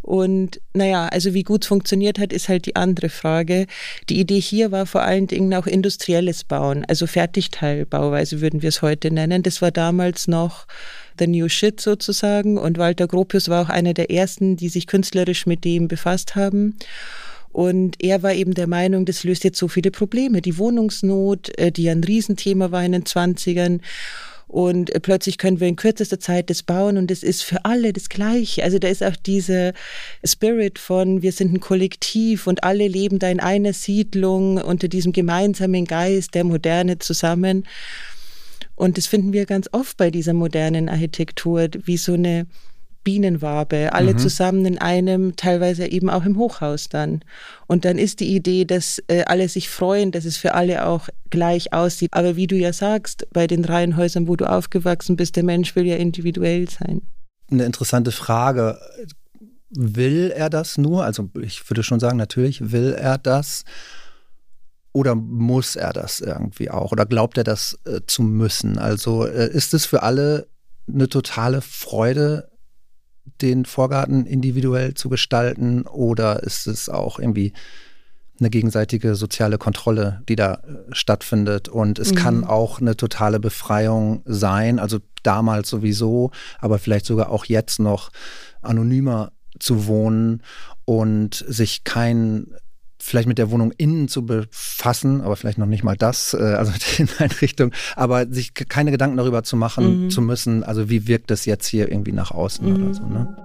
Und 0.03 0.61
naja, 0.75 1.09
also 1.09 1.35
wie 1.35 1.43
gut 1.43 1.65
es 1.65 1.69
funktioniert 1.69 2.19
hat, 2.19 2.33
ist 2.33 2.49
halt 2.49 2.67
die 2.67 2.77
andere 2.77 3.09
Frage. 3.09 3.67
Die 4.09 4.21
Idee 4.21 4.41
hier 4.41 4.73
war 4.73 4.87
vor 4.87 5.03
allen 5.03 5.27
Dingen 5.27 5.53
auch 5.55 5.67
industrielles 5.67 6.45
Bauen, 6.45 6.85
also 6.87 7.07
Fertigteilbauweise 7.07 8.41
würden 8.41 8.63
wir 8.63 8.71
es 8.71 8.83
heute 8.83 9.11
nennen. 9.11 9.43
Das 9.43 9.63
war 9.63 9.71
damals 9.71 10.29
noch 10.29 10.67
the 11.19 11.27
new 11.27 11.49
shit 11.49 11.81
sozusagen. 11.81 12.59
Und 12.59 12.79
Walter 12.79 13.07
Gropius 13.07 13.49
war 13.49 13.63
auch 13.63 13.69
einer 13.69 13.95
der 13.95 14.11
ersten, 14.11 14.57
die 14.57 14.69
sich 14.69 14.87
künstlerisch 14.87 15.47
mit 15.47 15.65
dem 15.65 15.87
befasst 15.87 16.35
haben. 16.35 16.77
Und 17.53 18.03
er 18.03 18.23
war 18.23 18.33
eben 18.33 18.55
der 18.55 18.69
Meinung, 18.69 19.05
das 19.05 19.25
löst 19.25 19.45
jetzt 19.45 19.59
so 19.59 19.69
viele 19.69 19.91
Probleme. 19.91 20.41
Die 20.41 20.57
Wohnungsnot, 20.57 21.57
äh, 21.59 21.73
die 21.73 21.89
ein 21.91 22.05
Riesenthema 22.05 22.71
war 22.71 22.85
in 22.85 22.93
den 22.93 23.05
20ern. 23.05 23.81
Und 24.51 24.91
plötzlich 25.03 25.39
können 25.39 25.61
wir 25.61 25.69
in 25.69 25.77
kürzester 25.77 26.19
Zeit 26.19 26.51
das 26.51 26.65
bauen 26.65 26.97
und 26.97 27.13
es 27.13 27.23
ist 27.23 27.45
für 27.45 27.65
alle 27.65 27.93
das 27.93 28.09
Gleiche. 28.09 28.65
Also 28.65 28.81
da 28.81 28.89
ist 28.89 29.01
auch 29.01 29.15
dieser 29.15 29.75
Spirit 30.25 30.81
von, 30.81 31.23
wir 31.23 31.31
sind 31.31 31.55
ein 31.55 31.61
Kollektiv 31.61 32.49
und 32.49 32.65
alle 32.65 32.89
leben 32.89 33.21
da 33.21 33.31
in 33.31 33.39
einer 33.39 33.73
Siedlung 33.73 34.59
unter 34.59 34.89
diesem 34.89 35.13
gemeinsamen 35.13 35.85
Geist 35.85 36.35
der 36.35 36.43
Moderne 36.43 36.99
zusammen. 36.99 37.65
Und 38.75 38.99
das 38.99 39.07
finden 39.07 39.33
wir 39.33 39.47
ganz 39.47 39.69
oft 39.71 39.97
bei 39.97 40.11
dieser 40.11 40.33
modernen 40.33 40.89
Architektur, 40.89 41.69
wie 41.85 41.97
so 41.97 42.15
eine 42.15 42.49
Bienenwabe, 43.03 43.93
alle 43.93 44.13
mhm. 44.13 44.19
zusammen 44.19 44.67
in 44.67 44.79
einem, 44.79 45.37
teilweise 45.37 45.87
eben 45.87 46.11
auch 46.11 46.25
im 46.25 46.37
Hochhaus 46.37 46.89
dann. 46.89 47.23
Und 47.67 47.85
dann 47.85 47.99
ist 47.99 48.21
die 48.21 48.35
Idee, 48.35 48.65
dass 48.65 49.03
äh, 49.09 49.23
alle 49.25 49.49
sich 49.49 49.71
freuen, 49.71 50.13
dass 50.13 50.25
es 50.25 50.37
für 50.37 50.55
alle 50.55 50.87
auch 50.87 51.09
gleich 51.31 51.73
aussieht. 51.73 52.11
Aber 52.13 52.37
wie 52.37 52.47
du 52.47 52.57
ja 52.57 52.73
sagst, 52.73 53.27
bei 53.33 53.47
den 53.47 53.65
Reihenhäusern, 53.65 54.29
wo 54.29 54.37
du 54.37 54.51
aufgewachsen 54.51 55.17
bist, 55.17 55.37
der 55.37 55.45
Mensch 55.45 55.75
will 55.77 55.87
ja 55.87 55.97
individuell 55.97 56.69
sein. 56.69 57.03
Eine 57.51 57.65
interessante 57.65 58.13
Frage. 58.13 58.79
Will 59.71 60.33
er 60.35 60.51
das 60.51 60.79
nur? 60.79 61.05
Also 61.05 61.31
ich 61.41 61.69
würde 61.71 61.83
schon 61.83 62.01
sagen, 62.01 62.19
natürlich 62.19 62.73
will 62.73 62.93
er 62.93 63.19
das. 63.19 63.65
Oder 64.93 65.15
muss 65.15 65.77
er 65.77 65.93
das 65.93 66.21
irgendwie 66.21 66.71
auch? 66.71 66.93
Oder 66.93 67.07
glaubt 67.07 67.39
er 67.39 67.45
das 67.45 67.79
äh, 67.85 68.01
zu 68.07 68.23
müssen? 68.23 68.77
Also 68.77 69.25
äh, 69.25 69.49
ist 69.49 69.73
es 69.73 69.87
für 69.87 70.03
alle 70.03 70.49
eine 70.93 71.09
totale 71.09 71.61
Freude, 71.61 72.50
den 73.41 73.65
Vorgarten 73.65 74.27
individuell 74.27 74.95
zu 74.95 75.09
gestalten 75.09 75.83
oder 75.83 76.43
ist 76.43 76.67
es 76.67 76.89
auch 76.89 77.19
irgendwie 77.19 77.53
eine 78.41 78.51
gegenseitige 78.51 79.15
soziale 79.15 79.59
Kontrolle, 79.59 80.23
die 80.29 80.37
da 80.37 80.55
äh, 80.55 80.59
stattfindet. 80.93 81.69
Und 81.69 81.99
es 81.99 82.13
mhm. 82.13 82.17
kann 82.17 82.45
auch 82.45 82.81
eine 82.81 82.97
totale 82.97 83.39
Befreiung 83.39 84.23
sein, 84.25 84.79
also 84.79 84.99
damals 85.23 85.69
sowieso, 85.69 86.31
aber 86.59 86.79
vielleicht 86.79 87.07
sogar 87.07 87.31
auch 87.31 87.45
jetzt 87.45 87.79
noch 87.79 88.11
anonymer 88.63 89.33
zu 89.59 89.87
wohnen 89.87 90.43
und 90.87 91.45
sich 91.47 91.85
kein 91.85 92.47
vielleicht 93.11 93.29
mit 93.29 93.39
der 93.39 93.51
Wohnung 93.51 93.73
innen 93.77 94.09
zu 94.09 94.25
befassen, 94.25 95.21
aber 95.21 95.37
vielleicht 95.37 95.59
noch 95.59 95.67
nicht 95.67 95.85
mal 95.85 95.97
das, 95.97 96.35
äh, 96.35 96.39
also 96.39 96.73
mit 96.73 96.99
den 96.99 97.09
Einrichtungen, 97.19 97.75
aber 97.97 98.27
sich 98.29 98.55
keine 98.55 98.91
Gedanken 98.91 99.17
darüber 99.17 99.43
zu 99.43 99.57
machen 99.57 100.05
mhm. 100.05 100.11
zu 100.11 100.23
müssen, 100.23 100.65
also 100.65 100.89
wie 100.89 101.07
wirkt 101.07 101.31
das 101.31 101.45
jetzt 101.45 101.67
hier 101.67 101.91
irgendwie 101.91 102.13
nach 102.13 102.31
außen 102.31 102.67
mhm. 102.67 102.85
oder 102.85 102.95
so. 102.95 103.05
Ne? 103.05 103.37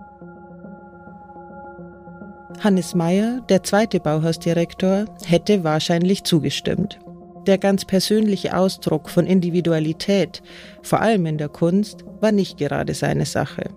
Hannes 2.63 2.95
Meyer, 2.95 3.41
der 3.49 3.63
zweite 3.63 3.99
Bauhausdirektor, 3.99 5.05
hätte 5.25 5.63
wahrscheinlich 5.63 6.23
zugestimmt. 6.23 6.99
Der 7.47 7.57
ganz 7.57 7.85
persönliche 7.85 8.57
Ausdruck 8.57 9.09
von 9.09 9.27
Individualität, 9.27 10.41
vor 10.81 11.01
allem 11.01 11.25
in 11.27 11.37
der 11.37 11.49
Kunst, 11.49 12.03
war 12.21 12.31
nicht 12.31 12.57
gerade 12.57 12.93
seine 12.93 13.25
Sache. 13.25 13.69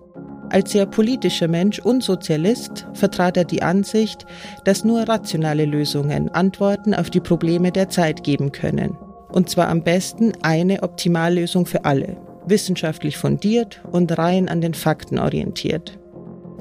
Als 0.50 0.72
sehr 0.72 0.86
politischer 0.86 1.48
Mensch 1.48 1.78
und 1.78 2.02
Sozialist 2.02 2.86
vertrat 2.94 3.36
er 3.36 3.44
die 3.44 3.62
Ansicht, 3.62 4.24
dass 4.64 4.84
nur 4.84 5.02
rationale 5.02 5.66
Lösungen 5.66 6.30
Antworten 6.30 6.94
auf 6.94 7.10
die 7.10 7.20
Probleme 7.20 7.70
der 7.70 7.90
Zeit 7.90 8.24
geben 8.24 8.52
können. 8.52 8.96
Und 9.30 9.50
zwar 9.50 9.68
am 9.68 9.82
besten 9.82 10.32
eine 10.42 10.82
Optimallösung 10.82 11.66
für 11.66 11.84
alle, 11.84 12.16
wissenschaftlich 12.46 13.18
fundiert 13.18 13.82
und 13.92 14.16
rein 14.16 14.48
an 14.48 14.62
den 14.62 14.72
Fakten 14.72 15.18
orientiert. 15.18 15.98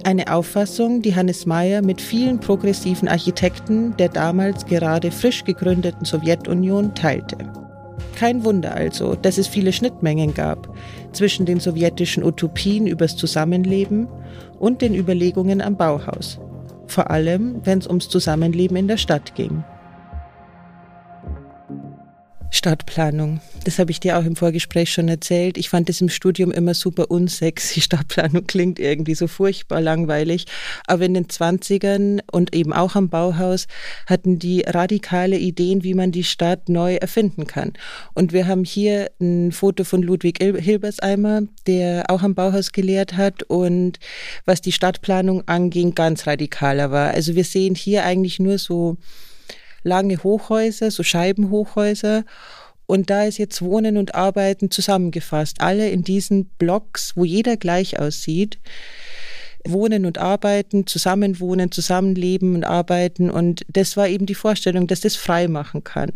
Eine 0.03 0.33
Auffassung, 0.33 1.01
die 1.01 1.15
Hannes 1.15 1.45
Mayer 1.45 1.81
mit 1.81 2.01
vielen 2.01 2.39
progressiven 2.39 3.07
Architekten 3.07 3.95
der 3.97 4.09
damals 4.09 4.65
gerade 4.65 5.11
frisch 5.11 5.43
gegründeten 5.43 6.05
Sowjetunion 6.05 6.93
teilte. 6.93 7.37
Kein 8.15 8.43
Wunder 8.43 8.73
also, 8.73 9.15
dass 9.15 9.37
es 9.37 9.47
viele 9.47 9.73
Schnittmengen 9.73 10.33
gab 10.33 10.73
zwischen 11.11 11.45
den 11.45 11.59
sowjetischen 11.59 12.23
Utopien 12.23 12.87
übers 12.87 13.15
Zusammenleben 13.15 14.07
und 14.59 14.81
den 14.81 14.95
Überlegungen 14.95 15.61
am 15.61 15.77
Bauhaus. 15.77 16.39
Vor 16.87 17.11
allem, 17.11 17.61
wenn 17.63 17.79
es 17.79 17.87
ums 17.87 18.09
Zusammenleben 18.09 18.77
in 18.77 18.87
der 18.87 18.97
Stadt 18.97 19.35
ging. 19.35 19.63
Stadtplanung. 22.49 23.41
Das 23.65 23.77
habe 23.79 23.91
ich 23.91 23.99
dir 23.99 24.17
auch 24.17 24.23
im 24.23 24.35
Vorgespräch 24.35 24.91
schon 24.91 25.09
erzählt. 25.09 25.57
Ich 25.57 25.69
fand 25.69 25.89
es 25.89 25.99
im 25.99 26.09
Studium 26.09 26.51
immer 26.51 26.73
super 26.73 27.11
unsexy. 27.11 27.81
Stadtplanung 27.87 28.47
klingt 28.47 28.79
irgendwie 28.79 29.15
so 29.15 29.27
furchtbar 29.27 29.81
langweilig. 29.81 30.45
Aber 30.87 31.05
in 31.05 31.13
den 31.13 31.27
20ern 31.27 32.21
und 32.31 32.55
eben 32.55 32.73
auch 32.73 32.95
am 32.95 33.09
Bauhaus 33.09 33.67
hatten 34.05 34.39
die 34.39 34.61
radikale 34.61 35.37
Ideen, 35.37 35.83
wie 35.83 35.93
man 35.93 36.11
die 36.11 36.23
Stadt 36.23 36.69
neu 36.69 36.95
erfinden 36.95 37.47
kann. 37.47 37.73
Und 38.13 38.33
wir 38.33 38.47
haben 38.47 38.63
hier 38.63 39.11
ein 39.19 39.51
Foto 39.51 39.83
von 39.83 40.01
Ludwig 40.01 40.39
Hilberseimer, 40.39 41.41
der 41.67 42.05
auch 42.09 42.23
am 42.23 42.35
Bauhaus 42.35 42.71
gelehrt 42.71 43.17
hat 43.17 43.43
und 43.43 43.99
was 44.45 44.61
die 44.61 44.71
Stadtplanung 44.71 45.47
anging, 45.47 45.95
ganz 45.95 46.25
radikaler 46.25 46.91
war. 46.91 47.11
Also 47.11 47.35
wir 47.35 47.43
sehen 47.43 47.75
hier 47.75 48.05
eigentlich 48.05 48.39
nur 48.39 48.57
so 48.57 48.97
lange 49.83 50.23
Hochhäuser, 50.23 50.91
so 50.91 51.03
Scheibenhochhäuser. 51.03 52.23
Und 52.85 53.09
da 53.09 53.25
ist 53.25 53.37
jetzt 53.37 53.61
Wohnen 53.61 53.97
und 53.97 54.15
Arbeiten 54.15 54.71
zusammengefasst. 54.71 55.59
Alle 55.59 55.89
in 55.89 56.03
diesen 56.03 56.45
Blocks, 56.57 57.13
wo 57.15 57.25
jeder 57.25 57.57
gleich 57.57 57.99
aussieht. 57.99 58.59
Wohnen 59.67 60.05
und 60.05 60.17
Arbeiten, 60.17 60.87
zusammenwohnen, 60.87 61.71
zusammenleben 61.71 62.55
und 62.55 62.63
arbeiten. 62.63 63.29
Und 63.29 63.65
das 63.67 63.97
war 63.97 64.07
eben 64.07 64.25
die 64.25 64.35
Vorstellung, 64.35 64.87
dass 64.87 65.01
das 65.01 65.17
frei 65.17 65.49
machen 65.49 65.83
kann. 65.83 66.13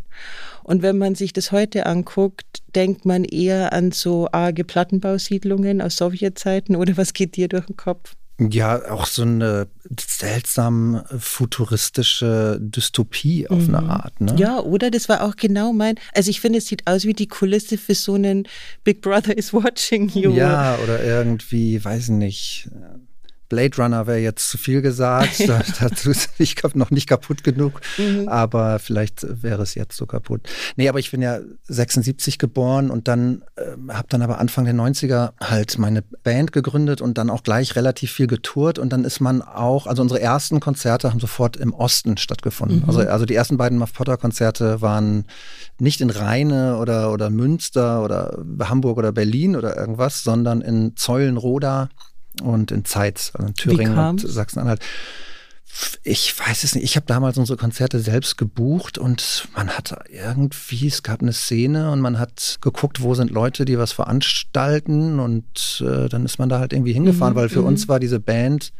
Und 0.64 0.82
wenn 0.82 0.98
man 0.98 1.16
sich 1.16 1.34
das 1.34 1.52
heute 1.52 1.86
anguckt, 1.86 2.64
denkt 2.76 3.06
man 3.06 3.26
eher 3.26 3.74
an 3.74 3.92
so 3.92 4.30
arge 4.32 4.64
Plattenbausiedlungen 4.64 5.82
aus 5.82 5.98
Sowjetzeiten 5.98 6.76
oder 6.76 6.96
was 6.98 7.14
geht 7.14 7.36
dir 7.36 7.50
durch 7.50 7.66
den 7.66 7.76
Kopf? 7.76 8.16
Ja, 8.40 8.92
auch 8.92 9.06
so 9.06 9.22
eine 9.22 9.68
seltsam 10.00 11.04
futuristische 11.20 12.58
Dystopie 12.60 13.48
auf 13.48 13.68
mhm. 13.68 13.76
eine 13.76 13.90
Art. 13.90 14.20
Ne? 14.20 14.36
Ja, 14.38 14.60
oder? 14.60 14.90
Das 14.90 15.10
war 15.10 15.24
auch 15.24 15.36
genau 15.36 15.74
mein. 15.74 15.96
Also 16.14 16.32
ich 16.32 16.42
finde, 16.42 16.58
es 16.58 16.68
sieht 16.68 16.88
aus 16.88 17.06
wie 17.06 17.14
die 17.14 17.28
Kulisse 17.28 17.78
für 17.78 17.94
so 17.94 18.16
einen 18.16 18.48
Big 18.84 19.02
Brother 19.02 19.38
is 19.38 19.54
watching 19.54 20.10
you. 20.10 20.32
Ja, 20.34 20.78
oder 20.84 21.04
irgendwie, 21.04 21.84
weiß 21.84 22.10
nicht 22.10 22.70
Blade 23.52 23.76
Runner 23.78 24.08
wäre 24.08 24.20
jetzt 24.20 24.50
zu 24.50 24.58
viel 24.58 24.82
gesagt. 24.82 25.46
Dazu 25.82 26.10
ist 26.10 26.40
nicht, 26.40 26.74
noch 26.74 26.90
nicht 26.90 27.06
kaputt 27.06 27.44
genug. 27.44 27.82
Mhm. 27.98 28.30
Aber 28.30 28.80
vielleicht 28.80 29.26
wäre 29.44 29.62
es 29.62 29.76
jetzt 29.76 29.98
so 29.98 30.06
kaputt. 30.06 30.48
Nee, 30.78 30.88
aber 30.88 31.00
ich 31.00 31.12
bin 31.12 31.22
ja 31.22 31.40
76 31.68 32.40
geboren 32.40 32.90
und 32.90 33.10
dann 33.10 33.44
äh, 33.58 33.94
habe 33.94 34.08
dann 34.08 34.22
aber 34.22 34.40
Anfang 34.40 34.64
der 34.64 34.74
90er 34.74 35.34
halt 35.42 35.78
meine 35.78 36.02
Band 36.02 36.54
gegründet 36.54 37.02
und 37.02 37.18
dann 37.18 37.30
auch 37.30 37.44
gleich 37.44 37.76
relativ 37.76 38.14
viel 38.14 38.28
getourt. 38.28 38.80
Und 38.80 38.94
dann 38.94 39.04
ist 39.04 39.20
man 39.20 39.42
auch, 39.42 39.86
also 39.86 40.02
unsere 40.02 40.22
ersten 40.22 40.62
Konzerte 40.62 41.12
haben 41.12 41.20
sofort 41.20 41.58
im 41.58 41.74
Osten 41.74 42.16
stattgefunden. 42.16 42.80
Mhm. 42.80 42.86
Also, 42.86 43.02
also 43.02 43.26
die 43.26 43.36
ersten 43.36 43.58
beiden 43.58 43.78
Muff 43.78 43.92
Potter 43.92 44.16
Konzerte 44.16 44.80
waren 44.80 45.26
nicht 45.78 46.00
in 46.00 46.10
Rheine 46.10 46.78
oder, 46.78 47.12
oder 47.12 47.30
Münster 47.30 48.02
oder 48.02 48.40
Hamburg 48.62 48.98
oder 48.98 49.12
Berlin 49.12 49.58
oder 49.58 49.76
irgendwas, 49.76 50.24
sondern 50.24 50.62
in 50.62 50.96
Zeulenroda 50.96 51.90
und 52.42 52.72
in 52.72 52.86
Zeitz, 52.86 53.32
also 53.34 53.48
in 53.48 53.54
Thüringen 53.56 53.98
und 53.98 54.22
Sachsen-Anhalt. 54.22 54.82
Ich 56.04 56.38
weiß 56.38 56.66
es 56.66 56.76
nicht. 56.76 56.84
Ich 56.84 56.96
habe 56.98 57.06
damals 57.06 57.38
unsere 57.38 57.58
Konzerte 57.58 58.00
selbst 58.00 58.38
gebucht 58.38 58.98
und 58.98 59.48
man 59.56 59.70
hat 59.70 59.98
irgendwie, 60.10 60.88
es 60.88 61.02
gab 61.02 61.22
eine 61.22 61.32
Szene 61.32 61.92
und 61.92 62.02
man 62.02 62.20
hat 62.20 62.58
geguckt, 62.62 63.02
wo 63.02 63.16
sind 63.16 63.32
Leute, 63.32 63.64
die 63.64 63.78
was 63.78 63.94
veranstalten 63.94 65.20
und 65.20 65.82
äh, 65.86 66.10
dann 66.10 66.26
ist 66.26 66.40
man 66.40 66.50
da 66.50 66.60
halt 66.60 66.74
irgendwie 66.74 66.94
hingefahren, 66.94 67.34
mhm, 67.34 67.38
weil 67.38 67.50
für 67.50 67.62
mhm. 67.62 67.68
uns 67.68 67.88
war 67.88 68.00
diese 68.00 68.20
Band 68.20 68.74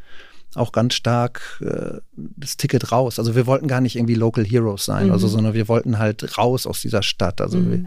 auch 0.56 0.72
ganz 0.72 0.94
stark 0.94 1.62
äh, 1.62 2.00
das 2.16 2.58
Ticket 2.58 2.92
raus. 2.92 3.20
Also 3.20 3.36
wir 3.36 3.48
wollten 3.48 3.68
gar 3.68 3.82
nicht 3.82 3.96
irgendwie 3.96 4.16
Local 4.16 4.44
Heroes 4.46 4.86
sein, 4.86 5.08
mhm. 5.08 5.14
also, 5.14 5.28
sondern 5.28 5.54
wir 5.54 5.68
wollten 5.68 5.98
halt 5.98 6.38
raus 6.38 6.68
aus 6.68 6.82
dieser 6.82 7.04
Stadt. 7.04 7.42
Also 7.42 7.58
mhm. 7.58 7.72
wir, 7.72 7.86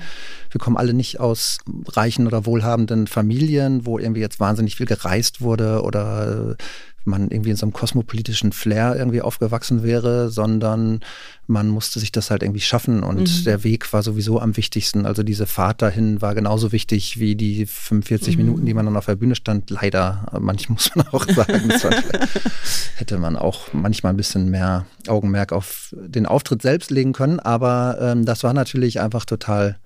wir, 0.50 0.58
kommen 0.58 0.76
alle 0.76 0.94
nicht 0.94 1.20
aus 1.20 1.58
reichen 1.88 2.26
oder 2.26 2.46
wohlhabenden 2.46 3.06
Familien, 3.06 3.86
wo 3.86 3.98
irgendwie 3.98 4.20
jetzt 4.20 4.40
wahnsinnig 4.40 4.76
viel 4.76 4.86
gereist 4.86 5.40
wurde 5.40 5.82
oder 5.82 6.52
äh, 6.52 6.62
man 7.06 7.30
irgendwie 7.30 7.50
in 7.50 7.56
so 7.56 7.66
einem 7.66 7.72
kosmopolitischen 7.72 8.52
Flair 8.52 8.96
irgendwie 8.96 9.22
aufgewachsen 9.22 9.82
wäre, 9.82 10.30
sondern 10.30 11.00
man 11.46 11.68
musste 11.68 12.00
sich 12.00 12.12
das 12.12 12.30
halt 12.30 12.42
irgendwie 12.42 12.60
schaffen 12.60 13.02
und 13.02 13.20
mhm. 13.20 13.44
der 13.44 13.64
Weg 13.64 13.92
war 13.92 14.02
sowieso 14.02 14.40
am 14.40 14.56
wichtigsten. 14.56 15.04
Also 15.04 15.22
diese 15.22 15.46
Fahrt 15.46 15.82
dahin 15.82 16.22
war 16.22 16.34
genauso 16.34 16.72
wichtig 16.72 17.18
wie 17.18 17.36
die 17.36 17.66
45 17.66 18.36
mhm. 18.36 18.44
Minuten, 18.44 18.66
die 18.66 18.74
man 18.74 18.86
dann 18.86 18.96
auf 18.96 19.06
der 19.06 19.16
Bühne 19.16 19.34
stand. 19.34 19.70
Leider, 19.70 20.26
manchmal 20.40 20.74
muss 20.74 20.94
man 20.94 21.06
auch 21.08 21.28
sagen, 21.28 21.70
hätte 22.96 23.18
man 23.18 23.36
auch 23.36 23.72
manchmal 23.72 24.12
ein 24.12 24.16
bisschen 24.16 24.50
mehr 24.50 24.86
Augenmerk 25.06 25.52
auf 25.52 25.94
den 25.98 26.26
Auftritt 26.26 26.62
selbst 26.62 26.90
legen 26.90 27.12
können, 27.12 27.40
aber 27.40 27.98
ähm, 28.00 28.24
das 28.24 28.42
war 28.42 28.54
natürlich 28.54 29.00
einfach 29.00 29.24
total 29.24 29.78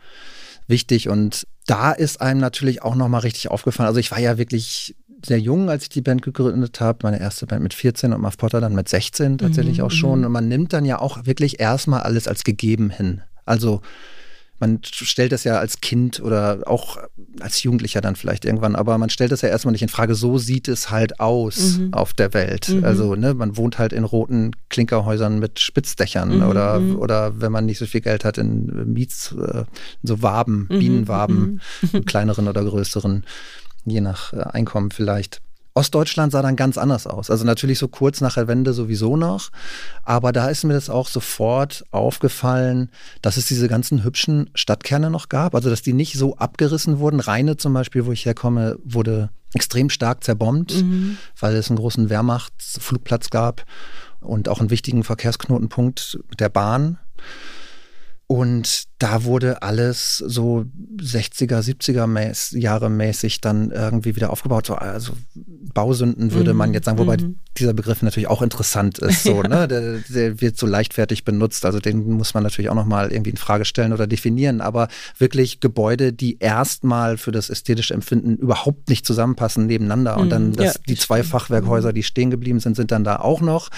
wichtig 0.68 1.08
und 1.08 1.46
da 1.66 1.92
ist 1.92 2.20
einem 2.20 2.40
natürlich 2.40 2.82
auch 2.82 2.94
nochmal 2.94 3.20
richtig 3.20 3.50
aufgefallen. 3.50 3.88
Also 3.88 4.00
ich 4.00 4.10
war 4.10 4.18
ja 4.18 4.38
wirklich 4.38 4.96
sehr 5.24 5.40
jung, 5.40 5.68
als 5.70 5.84
ich 5.84 5.88
die 5.88 6.00
Band 6.00 6.22
gegründet 6.22 6.80
habe. 6.80 7.00
Meine 7.02 7.20
erste 7.20 7.46
Band 7.46 7.62
mit 7.62 7.74
14 7.74 8.12
und 8.12 8.20
Muff 8.20 8.36
Potter 8.36 8.60
dann 8.60 8.74
mit 8.74 8.88
16 8.88 9.38
tatsächlich 9.38 9.78
mhm, 9.78 9.84
auch 9.84 9.90
schon. 9.90 10.20
Mhm. 10.20 10.26
Und 10.26 10.32
man 10.32 10.48
nimmt 10.48 10.72
dann 10.72 10.84
ja 10.84 11.00
auch 11.00 11.26
wirklich 11.26 11.60
erstmal 11.60 12.00
alles 12.00 12.28
als 12.28 12.44
gegeben 12.44 12.90
hin. 12.90 13.22
Also 13.44 13.80
man 14.60 14.80
stellt 14.82 15.30
das 15.30 15.44
ja 15.44 15.58
als 15.58 15.80
Kind 15.80 16.20
oder 16.20 16.62
auch 16.66 16.98
als 17.40 17.62
Jugendlicher 17.62 18.00
dann 18.00 18.16
vielleicht 18.16 18.44
irgendwann, 18.44 18.74
aber 18.74 18.98
man 18.98 19.08
stellt 19.08 19.30
das 19.30 19.42
ja 19.42 19.48
erstmal 19.48 19.72
nicht 19.72 19.82
in 19.82 19.88
Frage. 19.88 20.14
So 20.14 20.38
sieht 20.38 20.66
es 20.66 20.90
halt 20.90 21.20
aus 21.20 21.78
mhm. 21.78 21.94
auf 21.94 22.12
der 22.12 22.34
Welt. 22.34 22.68
Mhm. 22.68 22.84
Also, 22.84 23.14
ne, 23.14 23.34
man 23.34 23.56
wohnt 23.56 23.78
halt 23.78 23.92
in 23.92 24.04
roten 24.04 24.52
Klinkerhäusern 24.68 25.38
mit 25.38 25.60
Spitzdächern 25.60 26.36
mhm. 26.36 26.42
oder, 26.42 26.80
mhm. 26.80 26.96
oder 26.96 27.40
wenn 27.40 27.52
man 27.52 27.66
nicht 27.66 27.78
so 27.78 27.86
viel 27.86 28.00
Geld 28.00 28.24
hat, 28.24 28.36
in 28.36 28.92
Miets, 28.92 29.32
äh, 29.32 29.64
so 30.02 30.22
Waben, 30.22 30.66
mhm. 30.68 30.78
Bienenwaben, 30.78 31.60
kleineren 32.06 32.48
oder 32.48 32.64
größeren, 32.64 33.24
je 33.84 34.00
nach 34.00 34.32
äh, 34.32 34.42
Einkommen 34.42 34.90
vielleicht. 34.90 35.40
Ostdeutschland 35.78 36.32
sah 36.32 36.42
dann 36.42 36.56
ganz 36.56 36.76
anders 36.76 37.06
aus. 37.06 37.30
Also 37.30 37.44
natürlich 37.44 37.78
so 37.78 37.86
kurz 37.86 38.20
nach 38.20 38.34
der 38.34 38.48
Wende 38.48 38.72
sowieso 38.72 39.16
noch. 39.16 39.50
Aber 40.02 40.32
da 40.32 40.48
ist 40.48 40.64
mir 40.64 40.74
das 40.74 40.90
auch 40.90 41.06
sofort 41.06 41.84
aufgefallen, 41.92 42.90
dass 43.22 43.36
es 43.36 43.46
diese 43.46 43.68
ganzen 43.68 44.02
hübschen 44.02 44.50
Stadtkerne 44.54 45.08
noch 45.08 45.28
gab. 45.28 45.54
Also 45.54 45.70
dass 45.70 45.82
die 45.82 45.92
nicht 45.92 46.14
so 46.14 46.36
abgerissen 46.36 46.98
wurden. 46.98 47.20
Rheine 47.20 47.56
zum 47.56 47.74
Beispiel, 47.74 48.06
wo 48.06 48.12
ich 48.12 48.26
herkomme, 48.26 48.76
wurde 48.82 49.30
extrem 49.54 49.88
stark 49.88 50.24
zerbombt, 50.24 50.74
mhm. 50.82 51.16
weil 51.38 51.54
es 51.54 51.70
einen 51.70 51.78
großen 51.78 52.10
Wehrmachtsflugplatz 52.10 53.30
gab 53.30 53.64
und 54.20 54.48
auch 54.48 54.58
einen 54.58 54.70
wichtigen 54.70 55.04
Verkehrsknotenpunkt 55.04 56.18
der 56.40 56.48
Bahn. 56.48 56.98
Und 58.30 58.84
da 58.98 59.24
wurde 59.24 59.62
alles 59.62 60.18
so 60.18 60.66
60er, 60.98 61.62
70er 61.62 62.06
mäß, 62.06 62.50
Jahre 62.58 62.90
mäßig 62.90 63.40
dann 63.40 63.70
irgendwie 63.70 64.16
wieder 64.16 64.28
aufgebaut. 64.30 64.66
So, 64.66 64.74
also 64.74 65.14
Bausünden 65.72 66.32
würde 66.32 66.52
man 66.52 66.68
mhm. 66.68 66.74
jetzt 66.74 66.84
sagen, 66.84 66.98
wobei 66.98 67.16
mhm. 67.16 67.38
dieser 67.56 67.72
Begriff 67.72 68.02
natürlich 68.02 68.28
auch 68.28 68.42
interessant 68.42 68.98
ist. 68.98 69.22
So, 69.22 69.42
ja. 69.42 69.48
ne? 69.48 69.68
der, 69.68 69.98
der, 70.08 70.40
wird 70.42 70.58
so 70.58 70.66
leichtfertig 70.66 71.24
benutzt. 71.24 71.64
Also 71.64 71.78
den 71.78 72.06
muss 72.06 72.34
man 72.34 72.42
natürlich 72.42 72.68
auch 72.68 72.74
nochmal 72.74 73.12
irgendwie 73.12 73.30
in 73.30 73.38
Frage 73.38 73.64
stellen 73.64 73.94
oder 73.94 74.06
definieren. 74.06 74.60
Aber 74.60 74.88
wirklich 75.16 75.60
Gebäude, 75.60 76.12
die 76.12 76.38
erstmal 76.38 77.16
für 77.16 77.32
das 77.32 77.48
ästhetische 77.48 77.94
Empfinden 77.94 78.36
überhaupt 78.36 78.90
nicht 78.90 79.06
zusammenpassen 79.06 79.64
nebeneinander. 79.64 80.18
Und 80.18 80.28
dann 80.28 80.48
mhm. 80.48 80.56
das, 80.56 80.74
ja, 80.74 80.80
die 80.86 80.96
zwei 80.96 81.22
Fachwerkhäuser, 81.22 81.94
die 81.94 82.02
stehen 82.02 82.30
geblieben 82.30 82.60
sind, 82.60 82.76
sind 82.76 82.90
dann 82.90 83.04
da 83.04 83.20
auch 83.20 83.40
noch. 83.40 83.70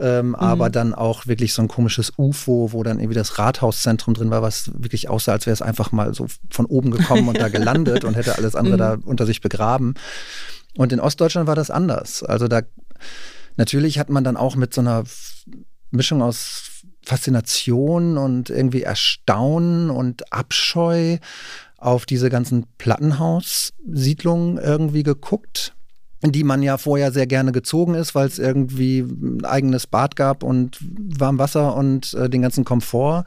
Ähm, 0.00 0.28
mhm. 0.28 0.34
Aber 0.36 0.70
dann 0.70 0.94
auch 0.94 1.26
wirklich 1.26 1.52
so 1.52 1.60
ein 1.60 1.68
komisches 1.68 2.12
UFO, 2.16 2.72
wo 2.72 2.82
dann 2.82 3.00
irgendwie 3.00 3.16
das 3.16 3.38
Rathauszentrum 3.38 3.97
drin 4.14 4.30
war, 4.30 4.42
was 4.42 4.70
wirklich 4.74 5.08
aussah, 5.08 5.32
als 5.32 5.46
wäre 5.46 5.54
es 5.54 5.62
einfach 5.62 5.92
mal 5.92 6.14
so 6.14 6.26
von 6.50 6.66
oben 6.66 6.90
gekommen 6.90 7.28
und 7.28 7.38
da 7.38 7.48
gelandet 7.48 8.04
und 8.04 8.14
hätte 8.14 8.36
alles 8.36 8.54
andere 8.54 8.74
mhm. 8.74 8.78
da 8.78 8.96
unter 9.04 9.26
sich 9.26 9.40
begraben. 9.40 9.94
Und 10.76 10.92
in 10.92 11.00
Ostdeutschland 11.00 11.46
war 11.46 11.56
das 11.56 11.70
anders. 11.70 12.22
Also 12.22 12.48
da 12.48 12.62
natürlich 13.56 13.98
hat 13.98 14.10
man 14.10 14.24
dann 14.24 14.36
auch 14.36 14.56
mit 14.56 14.72
so 14.74 14.80
einer 14.80 15.04
Mischung 15.90 16.22
aus 16.22 16.82
Faszination 17.04 18.18
und 18.18 18.50
irgendwie 18.50 18.82
Erstaunen 18.82 19.90
und 19.90 20.32
Abscheu 20.32 21.18
auf 21.78 22.06
diese 22.06 22.28
ganzen 22.28 22.66
Plattenhaussiedlungen 22.76 24.58
irgendwie 24.58 25.04
geguckt 25.04 25.74
die 26.22 26.42
man 26.42 26.62
ja 26.62 26.78
vorher 26.78 27.12
sehr 27.12 27.26
gerne 27.26 27.52
gezogen 27.52 27.94
ist, 27.94 28.14
weil 28.14 28.26
es 28.26 28.38
irgendwie 28.38 29.00
ein 29.00 29.44
eigenes 29.44 29.86
Bad 29.86 30.16
gab 30.16 30.42
und 30.42 30.78
warm 30.80 31.38
Wasser 31.38 31.76
und 31.76 32.12
äh, 32.14 32.28
den 32.28 32.42
ganzen 32.42 32.64
Komfort, 32.64 33.24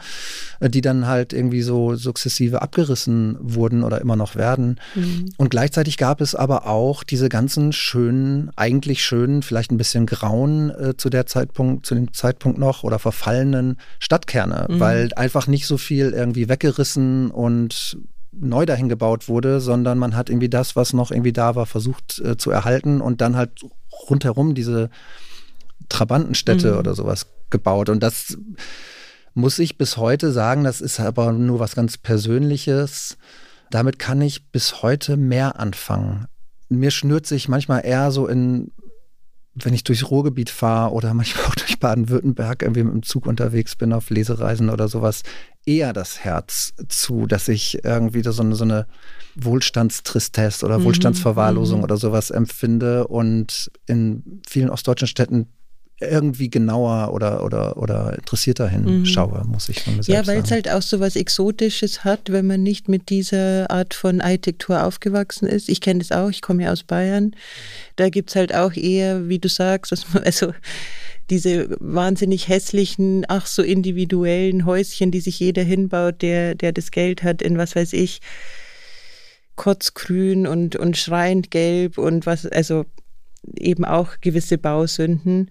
äh, 0.59 0.69
die 0.69 0.81
dann 0.81 1.07
halt 1.07 1.31
irgendwie 1.31 1.61
so 1.61 1.95
sukzessive 1.95 2.61
abgerissen 2.61 3.37
wurden 3.39 3.83
oder 3.83 4.01
immer 4.01 4.17
noch 4.17 4.35
werden. 4.35 4.79
Mhm. 4.95 5.29
Und 5.37 5.51
gleichzeitig 5.51 5.97
gab 5.97 6.19
es 6.19 6.35
aber 6.35 6.67
auch 6.67 7.03
diese 7.03 7.29
ganzen 7.29 7.71
schönen, 7.71 8.51
eigentlich 8.57 9.03
schönen, 9.03 9.41
vielleicht 9.41 9.71
ein 9.71 9.77
bisschen 9.77 10.05
grauen 10.05 10.69
äh, 10.71 10.97
zu 10.97 11.09
der 11.09 11.25
Zeitpunkt, 11.25 11.85
zu 11.85 11.95
dem 11.95 12.13
Zeitpunkt 12.13 12.59
noch 12.59 12.83
oder 12.83 12.99
verfallenen 12.99 13.77
Stadtkerne, 13.99 14.67
mhm. 14.69 14.79
weil 14.81 15.09
einfach 15.15 15.47
nicht 15.47 15.65
so 15.65 15.77
viel 15.77 16.09
irgendwie 16.09 16.49
weggerissen 16.49 17.31
und 17.31 17.97
neu 18.31 18.65
dahin 18.65 18.89
gebaut 18.89 19.27
wurde, 19.27 19.59
sondern 19.59 19.97
man 19.97 20.15
hat 20.15 20.29
irgendwie 20.29 20.49
das, 20.49 20.75
was 20.75 20.93
noch 20.93 21.11
irgendwie 21.11 21.33
da 21.33 21.55
war, 21.55 21.65
versucht 21.65 22.19
äh, 22.19 22.37
zu 22.37 22.49
erhalten 22.51 23.01
und 23.01 23.21
dann 23.21 23.35
halt 23.35 23.61
rundherum 24.09 24.55
diese 24.55 24.89
Trabantenstädte 25.89 26.73
mhm. 26.73 26.79
oder 26.79 26.95
sowas 26.95 27.27
gebaut. 27.49 27.89
Und 27.89 28.01
das 28.01 28.37
muss 29.33 29.59
ich 29.59 29.77
bis 29.77 29.97
heute 29.97 30.31
sagen, 30.31 30.63
das 30.63 30.81
ist 30.81 30.99
aber 30.99 31.31
nur 31.31 31.59
was 31.59 31.75
ganz 31.75 31.97
Persönliches. 31.97 33.17
Damit 33.69 33.99
kann 33.99 34.21
ich 34.21 34.51
bis 34.51 34.81
heute 34.81 35.17
mehr 35.17 35.59
anfangen. 35.59 36.27
Mir 36.69 36.91
schnürt 36.91 37.25
sich 37.25 37.49
manchmal 37.49 37.85
eher 37.85 38.11
so 38.11 38.27
in 38.27 38.71
wenn 39.65 39.73
ich 39.73 39.83
durchs 39.83 40.09
Ruhrgebiet 40.09 40.49
fahre 40.49 40.93
oder 40.93 41.13
manchmal 41.13 41.45
auch 41.49 41.55
durch 41.55 41.79
Baden-Württemberg 41.79 42.61
irgendwie 42.61 42.83
mit 42.83 42.93
dem 42.93 43.03
Zug 43.03 43.25
unterwegs 43.25 43.75
bin 43.75 43.93
auf 43.93 44.09
Lesereisen 44.09 44.69
oder 44.69 44.87
sowas, 44.87 45.23
eher 45.65 45.93
das 45.93 46.19
Herz 46.23 46.73
zu, 46.89 47.27
dass 47.27 47.47
ich 47.47 47.83
irgendwie 47.83 48.23
so 48.23 48.41
eine, 48.41 48.55
so 48.55 48.63
eine 48.63 48.87
Wohlstandstristesse 49.35 50.65
oder 50.65 50.79
mhm. 50.79 50.85
Wohlstandsverwahrlosung 50.85 51.79
mhm. 51.79 51.83
oder 51.83 51.97
sowas 51.97 52.31
empfinde 52.31 53.07
und 53.07 53.71
in 53.87 54.41
vielen 54.47 54.69
ostdeutschen 54.69 55.07
Städten 55.07 55.47
irgendwie 56.01 56.49
genauer 56.49 57.13
oder, 57.13 57.43
oder, 57.43 57.77
oder 57.77 58.15
interessierter 58.15 58.67
hinschaue, 58.67 59.43
mhm. 59.43 59.51
muss 59.51 59.69
ich 59.69 59.81
von 59.81 59.95
mir 59.95 60.03
Ja, 60.03 60.25
weil 60.27 60.41
es 60.41 60.51
halt 60.51 60.69
auch 60.69 60.81
so 60.81 60.99
was 60.99 61.15
Exotisches 61.15 62.03
hat, 62.03 62.31
wenn 62.31 62.47
man 62.47 62.63
nicht 62.63 62.89
mit 62.89 63.09
dieser 63.09 63.69
Art 63.69 63.93
von 63.93 64.21
Architektur 64.21 64.83
aufgewachsen 64.83 65.47
ist. 65.47 65.69
Ich 65.69 65.81
kenne 65.81 65.99
das 65.99 66.11
auch, 66.11 66.29
ich 66.29 66.41
komme 66.41 66.63
ja 66.63 66.71
aus 66.71 66.83
Bayern. 66.83 67.35
Da 67.95 68.09
gibt 68.09 68.31
es 68.31 68.35
halt 68.35 68.53
auch 68.53 68.73
eher, 68.73 69.29
wie 69.29 69.39
du 69.39 69.47
sagst, 69.47 69.93
man, 70.13 70.23
also 70.25 70.53
diese 71.29 71.69
wahnsinnig 71.79 72.47
hässlichen, 72.47 73.25
ach 73.27 73.45
so 73.45 73.61
individuellen 73.61 74.65
Häuschen, 74.65 75.11
die 75.11 75.21
sich 75.21 75.39
jeder 75.39 75.63
hinbaut, 75.63 76.21
der, 76.21 76.55
der 76.55 76.73
das 76.73 76.91
Geld 76.91 77.23
hat, 77.23 77.41
in 77.41 77.57
was 77.57 77.75
weiß 77.75 77.93
ich, 77.93 78.19
kotzgrün 79.55 80.47
und, 80.47 80.75
und 80.75 80.97
schreiend 80.97 81.51
gelb 81.51 81.97
und 81.97 82.25
was, 82.25 82.45
also 82.45 82.85
eben 83.55 83.85
auch 83.85 84.19
gewisse 84.21 84.57
Bausünden. 84.57 85.49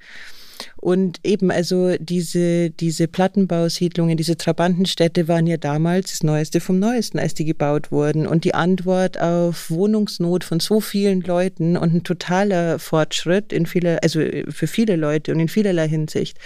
Und 0.81 1.19
eben, 1.25 1.51
also 1.51 1.95
diese, 1.99 2.71
diese 2.71 3.07
Plattenbausiedlungen, 3.07 4.17
diese 4.17 4.39
Trabantenstädte 4.39 5.29
waren 5.29 5.47
ja 5.47 5.59
damals 5.59 6.11
das 6.13 6.23
Neueste 6.23 6.61
vom 6.61 6.79
Neuesten, 6.79 7.19
als 7.19 7.35
die 7.35 7.45
gebaut 7.45 7.93
wurden. 7.93 8.27
Und 8.27 8.45
die 8.45 8.55
Antwort 8.55 9.21
auf 9.21 9.71
Wohnungsnot 9.71 10.43
von 10.43 10.59
so 10.59 10.81
vielen 10.81 11.21
Leuten 11.21 11.77
und 11.77 11.95
ein 11.95 12.03
totaler 12.03 12.79
Fortschritt 12.79 13.53
in 13.53 13.67
viele, 13.67 14.03
also 14.03 14.21
für 14.49 14.67
viele 14.67 14.97
Leute 14.97 15.33
und 15.33 15.41
in 15.41 15.49
vielerlei 15.49 15.87
Hinsicht. 15.87 16.39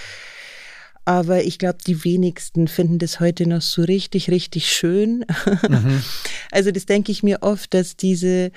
Aber 1.05 1.45
ich 1.45 1.59
glaube, 1.59 1.79
die 1.87 2.05
wenigsten 2.05 2.67
finden 2.67 2.99
das 2.99 3.21
heute 3.21 3.47
noch 3.47 3.61
so 3.61 3.83
richtig, 3.83 4.31
richtig 4.31 4.73
schön. 4.73 5.25
Mhm. 5.69 6.03
Also 6.51 6.71
das 6.71 6.87
denke 6.87 7.11
ich 7.11 7.25
mir 7.25 7.39
oft, 7.43 7.75
dass 7.75 7.97
diese, 7.97 8.53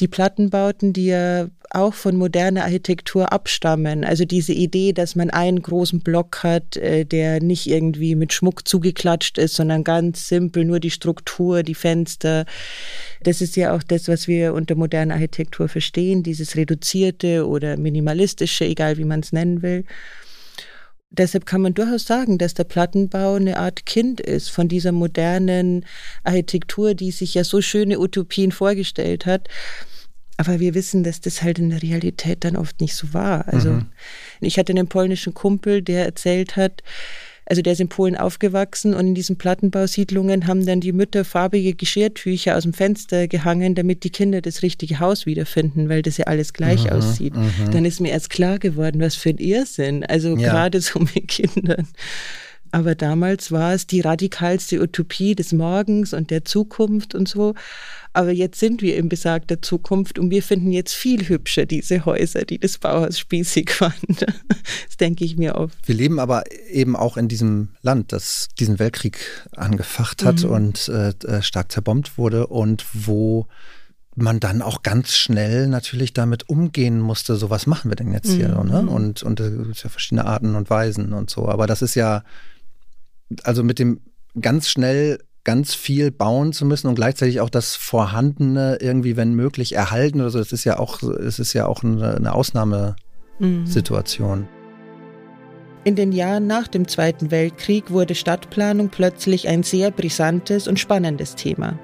die 0.00 0.08
Plattenbauten, 0.08 0.92
die 0.92 1.06
ja 1.06 1.46
auch 1.70 1.94
von 1.94 2.16
moderner 2.16 2.64
Architektur 2.64 3.32
abstammen. 3.32 4.04
Also 4.04 4.24
diese 4.24 4.52
Idee, 4.52 4.92
dass 4.92 5.14
man 5.14 5.30
einen 5.30 5.62
großen 5.62 6.00
Block 6.00 6.42
hat, 6.42 6.76
äh, 6.76 7.04
der 7.04 7.40
nicht 7.40 7.68
irgendwie 7.68 8.16
mit 8.16 8.32
Schmuck 8.32 8.66
zugeklatscht 8.66 9.38
ist, 9.38 9.54
sondern 9.54 9.84
ganz 9.84 10.26
simpel 10.26 10.64
nur 10.64 10.80
die 10.80 10.90
Struktur, 10.90 11.62
die 11.62 11.74
Fenster. 11.76 12.44
Das 13.22 13.40
ist 13.40 13.54
ja 13.54 13.74
auch 13.74 13.82
das, 13.84 14.08
was 14.08 14.26
wir 14.26 14.54
unter 14.54 14.74
moderner 14.74 15.14
Architektur 15.14 15.68
verstehen, 15.68 16.24
dieses 16.24 16.56
reduzierte 16.56 17.46
oder 17.46 17.76
minimalistische, 17.76 18.64
egal 18.64 18.96
wie 18.98 19.04
man 19.04 19.20
es 19.20 19.32
nennen 19.32 19.62
will. 19.62 19.84
Deshalb 21.10 21.46
kann 21.46 21.62
man 21.62 21.74
durchaus 21.74 22.04
sagen, 22.04 22.36
dass 22.38 22.54
der 22.54 22.64
Plattenbau 22.64 23.34
eine 23.34 23.58
Art 23.58 23.86
Kind 23.86 24.20
ist 24.20 24.50
von 24.50 24.68
dieser 24.68 24.92
modernen 24.92 25.86
Architektur, 26.22 26.94
die 26.94 27.12
sich 27.12 27.34
ja 27.34 27.44
so 27.44 27.62
schöne 27.62 27.98
Utopien 27.98 28.52
vorgestellt 28.52 29.24
hat. 29.24 29.48
Aber 30.36 30.60
wir 30.60 30.74
wissen, 30.74 31.02
dass 31.02 31.20
das 31.20 31.42
halt 31.42 31.58
in 31.58 31.70
der 31.70 31.82
Realität 31.82 32.44
dann 32.44 32.56
oft 32.56 32.80
nicht 32.80 32.94
so 32.94 33.12
war. 33.12 33.48
Also 33.48 33.70
mhm. 33.70 33.86
ich 34.40 34.58
hatte 34.58 34.72
einen 34.72 34.86
polnischen 34.86 35.34
Kumpel, 35.34 35.82
der 35.82 36.04
erzählt 36.04 36.56
hat, 36.56 36.82
also 37.48 37.62
der 37.62 37.72
ist 37.72 37.80
in 37.80 37.88
Polen 37.88 38.14
aufgewachsen 38.16 38.92
und 38.92 39.06
in 39.06 39.14
diesen 39.14 39.38
Plattenbausiedlungen 39.38 40.46
haben 40.46 40.66
dann 40.66 40.80
die 40.80 40.92
Mütter 40.92 41.24
farbige 41.24 41.74
Geschirrtücher 41.74 42.56
aus 42.56 42.64
dem 42.64 42.74
Fenster 42.74 43.26
gehangen, 43.26 43.74
damit 43.74 44.04
die 44.04 44.10
Kinder 44.10 44.42
das 44.42 44.62
richtige 44.62 45.00
Haus 45.00 45.24
wiederfinden, 45.24 45.88
weil 45.88 46.02
das 46.02 46.18
ja 46.18 46.26
alles 46.26 46.52
gleich 46.52 46.84
mhm, 46.84 46.90
aussieht. 46.90 47.34
Mhm. 47.34 47.70
Dann 47.72 47.86
ist 47.86 48.00
mir 48.00 48.10
erst 48.10 48.28
klar 48.28 48.58
geworden, 48.58 49.00
was 49.00 49.14
für 49.14 49.30
ein 49.30 49.38
Irrsinn. 49.38 50.04
Also 50.04 50.36
ja. 50.36 50.50
gerade 50.50 50.80
so 50.82 50.98
mit 50.98 51.26
Kindern. 51.28 51.88
Aber 52.72 52.94
damals 52.94 53.50
war 53.50 53.74
es 53.74 53.86
die 53.86 54.00
radikalste 54.00 54.80
Utopie 54.80 55.34
des 55.34 55.52
Morgens 55.52 56.12
und 56.12 56.30
der 56.30 56.44
Zukunft 56.44 57.14
und 57.14 57.28
so. 57.28 57.54
Aber 58.12 58.30
jetzt 58.30 58.58
sind 58.58 58.82
wir 58.82 58.96
in 58.96 59.08
besagter 59.08 59.62
Zukunft 59.62 60.18
und 60.18 60.30
wir 60.30 60.42
finden 60.42 60.72
jetzt 60.72 60.94
viel 60.94 61.28
hübscher 61.28 61.66
diese 61.66 62.04
Häuser, 62.04 62.44
die 62.44 62.58
das 62.58 62.78
Bauhaus 62.78 63.18
spießig 63.18 63.70
fand. 63.74 64.22
Das 64.22 64.96
denke 64.98 65.24
ich 65.24 65.36
mir 65.36 65.54
oft. 65.54 65.76
Wir 65.86 65.94
leben 65.94 66.18
aber 66.18 66.44
eben 66.70 66.96
auch 66.96 67.16
in 67.16 67.28
diesem 67.28 67.68
Land, 67.82 68.12
das 68.12 68.48
diesen 68.58 68.78
Weltkrieg 68.78 69.18
angefacht 69.54 70.24
hat 70.24 70.42
mhm. 70.44 70.50
und 70.50 70.88
äh, 70.88 71.10
äh 71.26 71.42
stark 71.42 71.70
zerbombt 71.70 72.18
wurde 72.18 72.46
und 72.48 72.84
wo 72.92 73.46
man 74.22 74.40
dann 74.40 74.62
auch 74.62 74.82
ganz 74.82 75.12
schnell 75.12 75.68
natürlich 75.68 76.12
damit 76.12 76.48
umgehen 76.48 77.00
musste, 77.00 77.36
so 77.36 77.50
was 77.50 77.66
machen 77.66 77.90
wir 77.90 77.96
denn 77.96 78.12
jetzt 78.12 78.30
hier? 78.30 78.48
Mhm. 78.48 78.68
Ne? 78.68 78.80
Und, 78.80 79.22
und 79.22 79.40
es 79.40 79.52
gibt 79.52 79.84
ja 79.84 79.90
verschiedene 79.90 80.24
Arten 80.24 80.54
und 80.54 80.70
Weisen 80.70 81.12
und 81.12 81.30
so. 81.30 81.48
Aber 81.48 81.66
das 81.66 81.82
ist 81.82 81.94
ja, 81.94 82.24
also 83.42 83.62
mit 83.62 83.78
dem 83.78 84.00
ganz 84.40 84.68
schnell 84.68 85.18
ganz 85.44 85.74
viel 85.74 86.10
bauen 86.10 86.52
zu 86.52 86.66
müssen 86.66 86.88
und 86.88 86.94
gleichzeitig 86.94 87.40
auch 87.40 87.48
das 87.48 87.74
Vorhandene 87.74 88.76
irgendwie, 88.80 89.16
wenn 89.16 89.32
möglich, 89.32 89.74
erhalten 89.74 90.20
oder 90.20 90.28
so, 90.28 90.38
das 90.38 90.52
ist 90.52 90.64
ja 90.64 90.78
auch, 90.78 91.02
es 91.02 91.38
ist 91.38 91.54
ja 91.54 91.64
auch 91.66 91.82
eine, 91.82 92.16
eine 92.16 92.34
Ausnahmesituation. 92.34 94.46
In 95.84 95.96
den 95.96 96.12
Jahren 96.12 96.46
nach 96.46 96.68
dem 96.68 96.86
Zweiten 96.86 97.30
Weltkrieg 97.30 97.90
wurde 97.90 98.14
Stadtplanung 98.14 98.90
plötzlich 98.90 99.48
ein 99.48 99.62
sehr 99.62 99.90
brisantes 99.90 100.68
und 100.68 100.78
spannendes 100.78 101.34
Thema. 101.34 101.78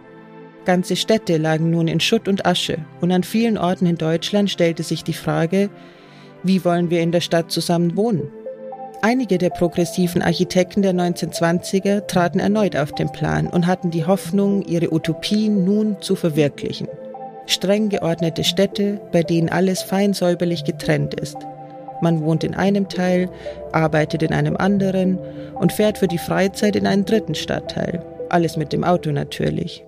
Ganze 0.67 0.97
Städte 0.97 1.39
lagen 1.39 1.71
nun 1.71 1.89
in 1.89 2.01
Schutt 2.01 2.29
und 2.29 2.45
Asche 2.45 2.85
und 3.01 3.13
an 3.13 3.23
vielen 3.23 3.57
Orten 3.57 3.87
in 3.87 3.97
Deutschland 3.97 4.51
stellte 4.51 4.83
sich 4.83 5.05
die 5.05 5.15
Frage, 5.15 5.71
wie 6.43 6.67
wollen 6.67 6.91
wir 6.91 7.01
in 7.01 7.13
der 7.13 7.23
Stadt 7.23 7.51
zusammen 7.51 7.97
wohnen? 7.97 8.31
Einige 9.03 9.39
der 9.39 9.51
progressiven 9.51 10.23
Architekten 10.23 10.83
der 10.83 10.93
1920er 10.93 12.07
traten 12.07 12.41
erneut 12.41 12.77
auf 12.77 12.93
den 12.93 13.11
Plan 13.11 13.47
und 13.47 13.67
hatten 13.67 13.91
die 13.91 14.07
Hoffnung, 14.07 14.63
ihre 14.63 14.93
Utopien 14.93 15.65
nun 15.65 16.01
zu 16.01 16.17
verwirklichen. 16.17 16.89
Streng 17.47 17.91
geordnete 17.91 18.45
Städte, 18.45 19.01
bei 19.13 19.23
denen 19.23 19.51
alles 19.51 19.83
fein 19.83 20.15
säuberlich 20.15 20.65
getrennt 20.65 21.15
ist. 21.15 21.37
Man 22.01 22.23
wohnt 22.23 22.45
in 22.45 22.55
einem 22.55 22.89
Teil, 22.89 23.29
arbeitet 23.73 24.23
in 24.23 24.33
einem 24.33 24.57
anderen 24.57 25.19
und 25.55 25.73
fährt 25.73 25.99
für 25.99 26.09
die 26.09 26.19
Freizeit 26.19 26.77
in 26.77 26.87
einen 26.87 27.05
dritten 27.05 27.35
Stadtteil. 27.35 28.05
Alles 28.31 28.57
mit 28.57 28.73
dem 28.73 28.85
Auto 28.85 29.13
natürlich. 29.13 29.85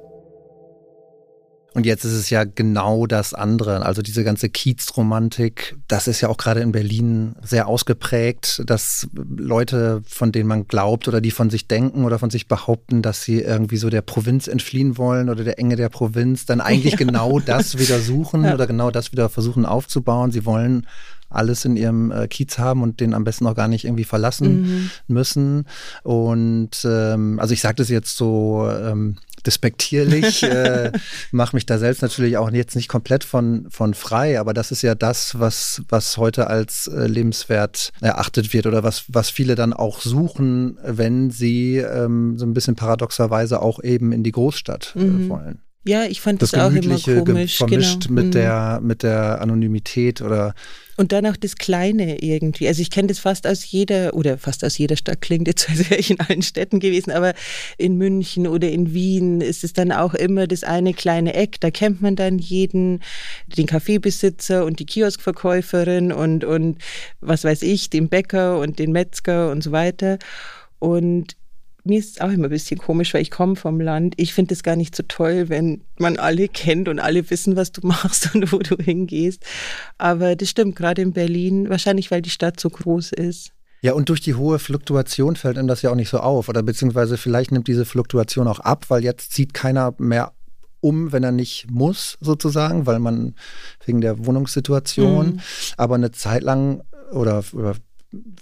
Und 1.76 1.84
jetzt 1.84 2.06
ist 2.06 2.14
es 2.14 2.30
ja 2.30 2.44
genau 2.44 3.06
das 3.06 3.34
andere. 3.34 3.84
Also 3.84 4.00
diese 4.00 4.24
ganze 4.24 4.48
Kiezromantik, 4.48 5.76
das 5.88 6.08
ist 6.08 6.22
ja 6.22 6.30
auch 6.30 6.38
gerade 6.38 6.60
in 6.60 6.72
Berlin 6.72 7.34
sehr 7.42 7.68
ausgeprägt, 7.68 8.62
dass 8.64 9.06
Leute, 9.12 10.00
von 10.08 10.32
denen 10.32 10.48
man 10.48 10.66
glaubt 10.68 11.06
oder 11.06 11.20
die 11.20 11.30
von 11.30 11.50
sich 11.50 11.68
denken 11.68 12.06
oder 12.06 12.18
von 12.18 12.30
sich 12.30 12.48
behaupten, 12.48 13.02
dass 13.02 13.24
sie 13.24 13.42
irgendwie 13.42 13.76
so 13.76 13.90
der 13.90 14.00
Provinz 14.00 14.48
entfliehen 14.48 14.96
wollen 14.96 15.28
oder 15.28 15.44
der 15.44 15.58
Enge 15.58 15.76
der 15.76 15.90
Provinz, 15.90 16.46
dann 16.46 16.62
eigentlich 16.62 16.94
ja. 16.94 16.98
genau 16.98 17.40
das 17.40 17.78
wieder 17.78 18.00
suchen 18.00 18.44
ja. 18.46 18.54
oder 18.54 18.66
genau 18.66 18.90
das 18.90 19.12
wieder 19.12 19.28
versuchen 19.28 19.66
aufzubauen. 19.66 20.30
Sie 20.30 20.46
wollen 20.46 20.86
alles 21.28 21.66
in 21.66 21.76
ihrem 21.76 22.10
äh, 22.10 22.26
Kiez 22.26 22.58
haben 22.58 22.82
und 22.82 23.00
den 23.00 23.12
am 23.12 23.24
besten 23.24 23.46
auch 23.46 23.54
gar 23.54 23.68
nicht 23.68 23.84
irgendwie 23.84 24.04
verlassen 24.04 24.62
mhm. 24.62 24.90
müssen. 25.08 25.66
Und 26.04 26.70
ähm, 26.84 27.38
also 27.38 27.52
ich 27.52 27.60
sage 27.60 27.74
das 27.74 27.90
jetzt 27.90 28.16
so 28.16 28.66
ähm, 28.70 29.16
despektierlich, 29.46 30.42
äh, 30.42 30.92
mache 31.30 31.56
mich 31.56 31.66
da 31.66 31.78
selbst 31.78 32.02
natürlich 32.02 32.36
auch 32.36 32.50
jetzt 32.50 32.76
nicht 32.76 32.88
komplett 32.88 33.24
von, 33.24 33.66
von 33.70 33.94
frei, 33.94 34.38
aber 34.40 34.54
das 34.54 34.72
ist 34.72 34.82
ja 34.82 34.94
das, 34.94 35.38
was, 35.38 35.82
was 35.88 36.16
heute 36.16 36.48
als 36.48 36.86
äh, 36.86 37.06
lebenswert 37.06 37.92
erachtet 38.00 38.52
wird 38.52 38.66
oder 38.66 38.82
was, 38.82 39.04
was 39.08 39.30
viele 39.30 39.54
dann 39.54 39.72
auch 39.72 40.00
suchen, 40.00 40.78
wenn 40.82 41.30
sie 41.30 41.78
ähm, 41.78 42.38
so 42.38 42.46
ein 42.46 42.54
bisschen 42.54 42.76
paradoxerweise 42.76 43.62
auch 43.62 43.82
eben 43.82 44.12
in 44.12 44.22
die 44.22 44.32
Großstadt 44.32 44.94
äh, 44.96 45.00
mhm. 45.00 45.28
wollen. 45.28 45.65
Ja, 45.86 46.04
ich 46.04 46.20
fand 46.20 46.42
das, 46.42 46.50
das 46.50 46.60
auch 46.60 46.72
immer 46.72 46.98
komisch. 46.98 47.58
Vermischt 47.58 48.08
genau. 48.08 48.14
mit, 48.14 48.26
mhm. 48.26 48.30
der, 48.32 48.80
mit 48.82 49.02
der 49.02 49.40
Anonymität 49.40 50.20
oder 50.20 50.54
und 50.96 51.12
dann 51.12 51.26
auch 51.26 51.36
das 51.36 51.56
Kleine 51.56 52.22
irgendwie. 52.22 52.68
Also 52.68 52.80
ich 52.80 52.90
kenne 52.90 53.08
das 53.08 53.18
fast 53.18 53.46
aus 53.46 53.70
jeder, 53.70 54.14
oder 54.14 54.38
fast 54.38 54.64
aus 54.64 54.78
jeder 54.78 54.96
Stadt 54.96 55.20
klingt 55.20 55.46
jetzt, 55.46 55.68
als 55.68 55.90
wäre 55.90 56.00
ich 56.00 56.10
in 56.10 56.20
allen 56.20 56.42
Städten 56.42 56.80
gewesen, 56.80 57.10
aber 57.10 57.34
in 57.76 57.96
München 57.96 58.46
oder 58.46 58.70
in 58.70 58.94
Wien 58.94 59.40
ist 59.40 59.62
es 59.62 59.72
dann 59.74 59.92
auch 59.92 60.14
immer 60.14 60.46
das 60.46 60.64
eine 60.64 60.94
kleine 60.94 61.34
Eck. 61.34 61.60
Da 61.60 61.70
kennt 61.70 62.00
man 62.00 62.16
dann 62.16 62.38
jeden, 62.38 63.02
den 63.46 63.66
Kaffeebesitzer 63.66 64.64
und 64.64 64.78
die 64.78 64.86
Kioskverkäuferin 64.86 66.12
und, 66.12 66.44
und 66.44 66.78
was 67.20 67.44
weiß 67.44 67.62
ich, 67.62 67.90
den 67.90 68.08
Bäcker 68.08 68.58
und 68.58 68.78
den 68.78 68.92
Metzger 68.92 69.50
und 69.50 69.62
so 69.62 69.72
weiter. 69.72 70.18
Und 70.78 71.36
mir 71.86 71.98
ist 71.98 72.16
es 72.16 72.20
auch 72.20 72.30
immer 72.30 72.44
ein 72.44 72.50
bisschen 72.50 72.78
komisch, 72.78 73.14
weil 73.14 73.22
ich 73.22 73.30
komme 73.30 73.56
vom 73.56 73.80
Land. 73.80 74.14
Ich 74.16 74.34
finde 74.34 74.54
es 74.54 74.62
gar 74.62 74.76
nicht 74.76 74.94
so 74.94 75.02
toll, 75.06 75.48
wenn 75.48 75.82
man 75.98 76.18
alle 76.18 76.48
kennt 76.48 76.88
und 76.88 76.98
alle 76.98 77.28
wissen, 77.30 77.56
was 77.56 77.72
du 77.72 77.80
machst 77.86 78.34
und 78.34 78.52
wo 78.52 78.58
du 78.58 78.76
hingehst. 78.76 79.44
Aber 79.98 80.36
das 80.36 80.50
stimmt, 80.50 80.76
gerade 80.76 81.02
in 81.02 81.12
Berlin, 81.12 81.68
wahrscheinlich 81.68 82.10
weil 82.10 82.22
die 82.22 82.30
Stadt 82.30 82.60
so 82.60 82.70
groß 82.70 83.12
ist. 83.12 83.52
Ja, 83.82 83.92
und 83.92 84.08
durch 84.08 84.20
die 84.20 84.34
hohe 84.34 84.58
Fluktuation 84.58 85.36
fällt 85.36 85.58
einem 85.58 85.68
das 85.68 85.82
ja 85.82 85.90
auch 85.90 85.96
nicht 85.96 86.08
so 86.08 86.18
auf. 86.18 86.48
Oder 86.48 86.62
beziehungsweise 86.62 87.16
vielleicht 87.16 87.52
nimmt 87.52 87.68
diese 87.68 87.84
Fluktuation 87.84 88.48
auch 88.48 88.60
ab, 88.60 88.86
weil 88.88 89.04
jetzt 89.04 89.32
zieht 89.32 89.54
keiner 89.54 89.94
mehr 89.98 90.32
um, 90.80 91.12
wenn 91.12 91.24
er 91.24 91.32
nicht 91.32 91.70
muss, 91.70 92.16
sozusagen, 92.20 92.86
weil 92.86 92.98
man 92.98 93.34
wegen 93.84 94.00
der 94.00 94.24
Wohnungssituation. 94.26 95.26
Mhm. 95.26 95.40
Aber 95.76 95.94
eine 95.94 96.10
Zeit 96.10 96.42
lang 96.42 96.82
oder, 97.12 97.44
oder 97.52 97.76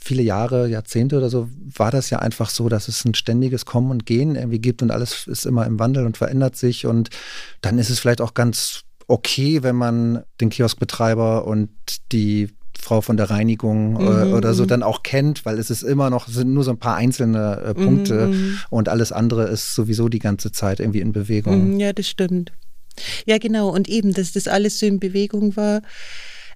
viele 0.01 0.23
Jahre, 0.23 0.69
Jahrzehnte 0.69 1.17
oder 1.17 1.31
so, 1.31 1.49
war 1.75 1.91
das 1.91 2.11
ja 2.11 2.19
einfach 2.19 2.51
so, 2.51 2.69
dass 2.69 2.89
es 2.89 3.05
ein 3.05 3.15
ständiges 3.15 3.65
Kommen 3.65 3.91
und 3.91 4.07
Gehen 4.07 4.37
irgendwie 4.37 4.59
gibt 4.59 4.83
und 4.83 4.91
alles 4.91 5.27
ist 5.27 5.47
immer 5.47 5.67
im 5.67 5.79
Wandel 5.79 6.07
und 6.07 6.17
verändert 6.17 6.57
sich. 6.57 6.87
Und 6.87 7.11
dann 7.61 7.79
ist 7.79 7.91
es 7.91 8.01
vielleicht 8.01 8.21
auch 8.21 8.35
ganz 8.35 8.83
okay, 9.07 9.63
wenn 9.63 9.77
man 9.77 10.25
den 10.41 10.51
Kioskbetreiber 10.51 11.47
und 11.47 11.71
die 12.13 12.49
Frau 12.79 13.01
von 13.01 13.17
der 13.17 13.31
Reinigung 13.31 13.97
äh, 14.01 14.27
mhm. 14.27 14.35
oder 14.35 14.55
so 14.55 14.65
mhm. 14.65 14.69
dann 14.69 14.83
auch 14.83 15.03
kennt, 15.03 15.45
weil 15.45 15.59
es 15.59 15.71
ist 15.71 15.83
immer 15.83 16.11
noch, 16.11 16.29
sind 16.29 16.53
nur 16.53 16.65
so 16.65 16.71
ein 16.71 16.79
paar 16.79 16.97
einzelne 16.97 17.61
äh, 17.65 17.75
Punkte 17.75 18.29
mhm. 18.29 18.59
und 18.71 18.89
alles 18.89 19.11
andere 19.11 19.45
ist 19.45 19.75
sowieso 19.75 20.09
die 20.09 20.19
ganze 20.19 20.53
Zeit 20.53 20.81
irgendwie 20.81 21.01
in 21.01 21.13
Bewegung. 21.13 21.73
Mhm, 21.73 21.81
ja, 21.81 21.93
das 21.93 22.09
stimmt. 22.09 22.53
Ja, 23.27 23.39
genau. 23.39 23.71
Und 23.71 23.89
eben, 23.89 24.13
dass 24.13 24.33
das 24.33 24.47
alles 24.47 24.79
so 24.79 24.87
in 24.87 25.01
Bewegung 25.01 25.57
war 25.57 25.83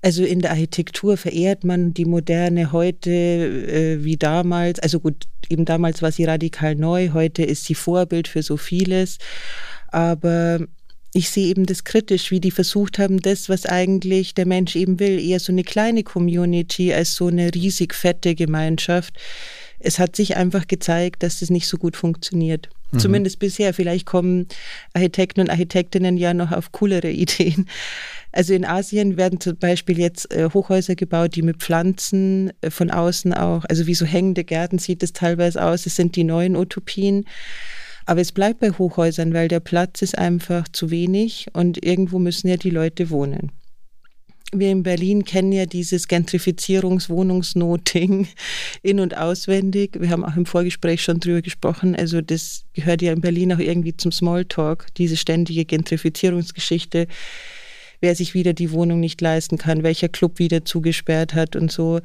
also 0.03 0.25
in 0.25 0.41
der 0.41 0.51
Architektur 0.53 1.17
verehrt 1.17 1.65
man 1.65 1.95
die 1.95 2.05
Moderne 2.05 2.73
heute 2.73 3.11
äh, 3.11 4.05
wie 4.05 4.17
damals. 4.17 4.79
Also 4.79 5.01
gut, 5.01 5.25
eben 5.49 5.65
damals 5.65 6.03
war 6.03 6.13
sie 6.13 6.25
radikal 6.25 6.75
neu, 6.75 7.11
heute 7.13 7.43
ist 7.43 7.65
sie 7.65 7.75
Vorbild 7.75 8.29
für 8.29 8.43
so 8.43 8.57
vieles. 8.57 9.19
Aber 9.89 10.61
ich 11.15 11.31
sehe 11.31 11.49
eben 11.49 11.67
das 11.67 11.85
kritisch, 11.85 12.31
wie 12.31 12.41
die 12.41 12.51
versucht 12.51 12.99
haben, 12.99 13.21
das, 13.21 13.49
was 13.49 13.67
eigentlich 13.67 14.35
der 14.35 14.47
Mensch 14.47 14.77
eben 14.77 15.01
will, 15.01 15.19
eher 15.19 15.41
so 15.41 15.53
eine 15.53 15.65
kleine 15.65 16.03
Community 16.03 16.93
als 16.93 17.15
so 17.15 17.29
eine 17.29 17.55
riesig 17.55 17.95
fette 17.95 18.35
Gemeinschaft. 18.35 19.15
Es 19.81 19.99
hat 19.99 20.17
sich 20.17 20.37
einfach 20.37 20.67
gezeigt, 20.67 21.23
dass 21.23 21.41
das 21.41 21.51
nicht 21.51 21.67
so 21.67 21.77
gut 21.77 21.97
funktioniert. 21.97 22.69
Mhm. 22.91 22.99
Zumindest 22.99 23.39
bisher. 23.39 23.73
Vielleicht 23.75 24.07
kommen 24.07 24.49
Architekten 24.93 25.41
und 25.41 25.51
Architektinnen 25.51 26.17
ja 26.17 26.35
noch 26.35 26.53
auf 26.53 26.73
coolere 26.73 27.11
Ideen. 27.11 27.69
Also 28.39 28.55
in 28.55 28.65
Asien 28.65 29.17
werden 29.17 29.41
zum 29.41 29.57
Beispiel 29.57 29.99
jetzt 29.99 30.33
äh, 30.33 30.49
Hochhäuser 30.55 30.95
gebaut, 30.95 31.35
die 31.35 31.43
mit 31.43 31.57
Pflanzen 31.57 32.53
äh, 32.61 32.71
von 32.71 32.93
außen 32.93 33.35
auch, 33.35 33.65
also 33.65 33.89
wie 33.89 33.95
so 33.95 34.07
hängende 34.07 34.45
Gärten 34.45 34.79
sieht 34.79 35.03
es 35.03 35.13
teilweise 35.13 35.61
aus. 35.61 35.87
Es 35.87 35.97
sind 35.97 36.15
die 36.15 36.23
neuen 36.23 36.55
Utopien. 36.55 37.25
Aber 38.07 38.21
es 38.21 38.31
bleibt 38.31 38.61
bei 38.61 38.71
Hochhäusern, 38.71 39.35
weil 39.35 39.49
der 39.49 39.59
Platz 39.59 40.03
ist 40.03 40.17
einfach 40.17 40.69
zu 40.69 40.93
wenig 40.93 41.49
und 41.53 41.85
irgendwo 41.85 42.21
müssen 42.21 42.47
ja 42.47 42.57
die 42.57 42.71
Leute 42.71 43.11
wohnen. 43.11 43.51
Wir 44.53 44.71
in 44.71 44.85
Berlin 44.85 45.25
kennen 45.25 45.51
ja 45.51 45.67
dieses 45.67 46.07
Gentrifizierungswohnungsnot-Ding 46.07 48.29
in- 48.83 49.01
und 49.01 49.17
auswendig. 49.17 49.97
Wir 49.99 50.11
haben 50.11 50.25
auch 50.25 50.37
im 50.37 50.47
Vorgespräch 50.47 51.03
schon 51.03 51.19
drüber 51.19 51.43
gesprochen. 51.43 51.97
Also 51.97 52.21
das 52.21 52.67
gehört 52.73 53.03
ja 53.03 53.13
in 53.13 53.21
Berlin 53.21 53.53
auch 53.53 53.59
irgendwie 53.59 53.97
zum 53.97 54.13
Smalltalk, 54.13 54.87
diese 54.97 55.17
ständige 55.17 55.65
Gentrifizierungsgeschichte 55.65 57.09
wer 58.01 58.15
sich 58.15 58.35
wieder 58.35 58.53
die 58.53 58.73
Wohnung 58.73 59.01
nicht 59.01 59.21
leisten 59.21 59.59
kann, 59.59 59.83
welcher 59.83 60.09
Club 60.09 60.39
wieder 60.39 60.65
zugesperrt 60.65 61.35
hat 61.35 61.57
und 61.57 61.73
so. 61.73 62.01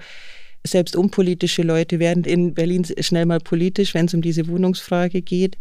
Selbst 0.66 0.96
unpolitische 0.96 1.62
Leute 1.62 2.00
werden 2.00 2.24
in 2.24 2.54
Berlin 2.54 2.86
schnell 3.00 3.26
mal 3.26 3.40
politisch, 3.40 3.94
wenn 3.94 4.06
es 4.06 4.14
um 4.14 4.22
diese 4.22 4.48
Wohnungsfrage 4.48 5.22
geht. 5.22 5.58